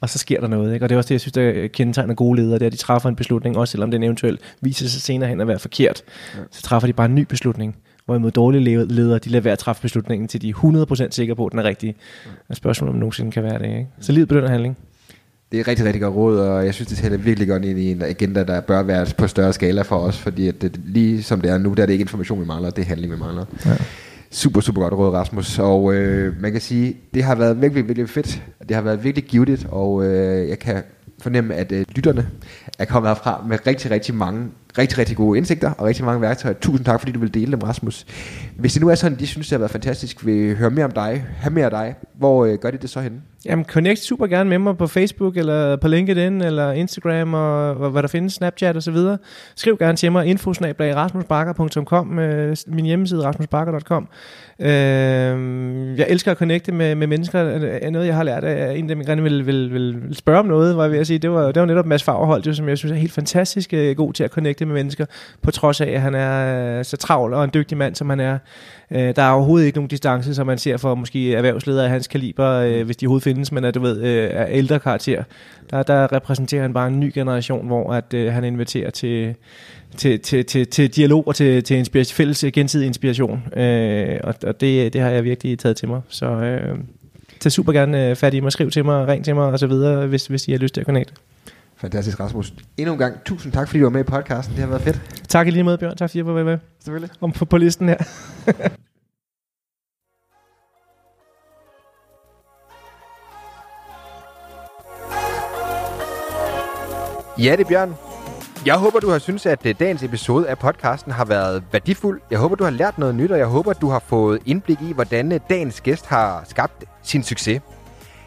[0.00, 0.74] Og så sker der noget.
[0.74, 0.86] Ikke?
[0.86, 2.76] Og det er også det, jeg synes, der kendetegner gode ledere, det er, at de
[2.76, 6.02] træffer en beslutning, også selvom den eventuelt viser sig senere hen at være forkert.
[6.34, 6.40] Ja.
[6.50, 7.76] Så træffer de bare en ny beslutning.
[8.04, 11.46] Hvorimod dårlige ledere, de lader være at træffe beslutningen, til de er 100% sikre på,
[11.46, 11.96] at den er rigtig.
[12.48, 13.66] Og spørgsmålet om nogensinde kan være det.
[13.66, 13.86] Ikke?
[14.00, 14.78] Så livet belønner handling.
[15.52, 17.90] Det er rigtig, rigtig godt råd, og jeg synes, det taler virkelig godt ind i
[17.90, 21.40] en agenda, der bør være på større skala for os, fordi at det, lige som
[21.40, 23.44] det er nu, der er det ikke information, vi mangler, det er handling, vi mangler.
[23.66, 23.76] Ja.
[24.30, 25.58] Super, super godt råd, Rasmus.
[25.58, 28.42] Og øh, man kan sige, det har været virkelig, virkelig fedt.
[28.68, 30.82] Det har været virkelig givet, og øh, jeg kan
[31.20, 32.28] fornemme, at øh, lytterne
[32.78, 34.48] er kommet herfra med rigtig, rigtig mange
[34.78, 36.54] rigtig, rigtig gode indsigter og rigtig mange værktøjer.
[36.54, 38.06] Tusind tak, fordi du vil dele dem, Rasmus.
[38.56, 40.90] Hvis det nu er sådan, de synes, det har været fantastisk, vil høre mere om
[40.90, 43.20] dig, have mere af dig, hvor øh, gør de det så henne?
[43.46, 48.02] Jamen, connect super gerne med mig på Facebook, eller på LinkedIn, eller Instagram, og, hvad
[48.02, 48.96] der findes, Snapchat osv.
[49.56, 54.08] Skriv gerne til mig, infosnablag.rasmusbakker.com, øh, min hjemmeside rasmusbakker.com.
[54.60, 54.68] Øh,
[55.98, 57.90] jeg elsker at connecte med, med mennesker.
[57.90, 60.46] Noget, jeg har lært af en dem, jeg gerne vil, vil, vil, vil spørge om
[60.46, 61.18] noget, var jeg ved at sige.
[61.18, 64.12] Det var, det var netop Mads Fagerholt, som jeg synes er helt fantastisk øh, god
[64.12, 65.06] til at connecte med mennesker,
[65.42, 68.20] på trods af, at han er øh, så travl og en dygtig mand, som han
[68.20, 68.38] er.
[68.90, 72.06] Øh, der er overhovedet ikke nogen distance, som man ser for måske erhvervsledere af hans
[72.06, 75.22] kaliber, øh, hvis de overhovedet findes, men at du ved, øh, er ældre karakter.
[75.70, 79.34] Der, der repræsenterer han bare en ny generation, hvor at øh, han inviterer til,
[79.96, 83.42] til, til, til, til dialog og til, til inspiration, fælles gensidig inspiration.
[83.56, 86.00] Øh, og og det, det har jeg virkelig taget til mig.
[86.08, 86.78] Så øh,
[87.40, 89.66] tag super gerne øh, fat i mig, skriv til mig, ring til mig og så
[89.66, 91.14] videre, hvis, hvis I har lyst til at connecte.
[91.84, 92.52] Fantastisk, Rasmus.
[92.76, 94.54] Endnu en gang, tusind tak, fordi du var med i podcasten.
[94.54, 95.00] Det har været fedt.
[95.28, 95.96] Tak i lige måde, Bjørn.
[95.96, 96.58] Tak fordi jeg var med.
[96.80, 97.10] Selvfølgelig.
[97.20, 97.96] Om på, på listen her.
[107.44, 107.94] ja, det er Bjørn.
[108.66, 112.20] Jeg håber, du har synes, at øh, dagens episode af podcasten har været værdifuld.
[112.30, 114.92] Jeg håber, du har lært noget nyt, og jeg håber, du har fået indblik i,
[114.92, 117.62] hvordan øh, dagens gæst har skabt sin succes.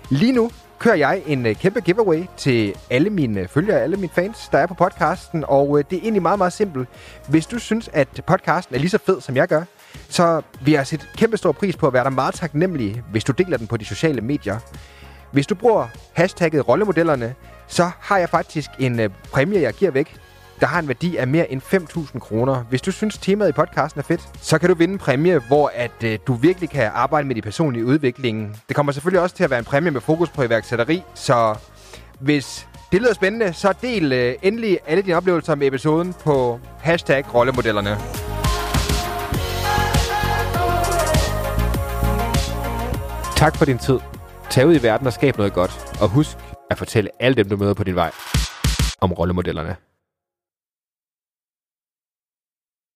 [0.10, 4.12] Lige nu, kører jeg en øh, kæmpe giveaway til alle mine øh, følgere, alle mine
[4.14, 5.44] fans, der er på podcasten.
[5.48, 6.88] Og øh, det er egentlig meget, meget simpelt.
[7.28, 9.64] Hvis du synes, at podcasten er lige så fed, som jeg gør,
[10.10, 13.32] så vil jeg sætte kæmpe stor pris på at være der meget taknemmelig, hvis du
[13.32, 14.60] deler den på de sociale medier.
[15.32, 17.36] Hvis du bruger hashtagget rollemodellerne,
[17.68, 20.16] så har jeg faktisk en øh, præmie, jeg giver væk
[20.60, 22.64] der har en værdi af mere end 5.000 kroner.
[22.70, 25.72] Hvis du synes, temaet i podcasten er fedt, så kan du vinde en præmie, hvor
[25.76, 28.62] at øh, du virkelig kan arbejde med de personlige udvikling.
[28.68, 31.56] Det kommer selvfølgelig også til at være en præmie med fokus på iværksætteri, så
[32.20, 37.34] hvis det lyder spændende, så del øh, endelig alle dine oplevelser med episoden på hashtag
[37.34, 37.98] rollemodellerne.
[43.36, 44.00] Tak for din tid.
[44.50, 45.98] Tag ud i verden og skab noget godt.
[46.02, 46.38] Og husk
[46.72, 48.12] at fortælle alle dem, du møder på din vej,
[49.02, 49.87] om rollemodellerne.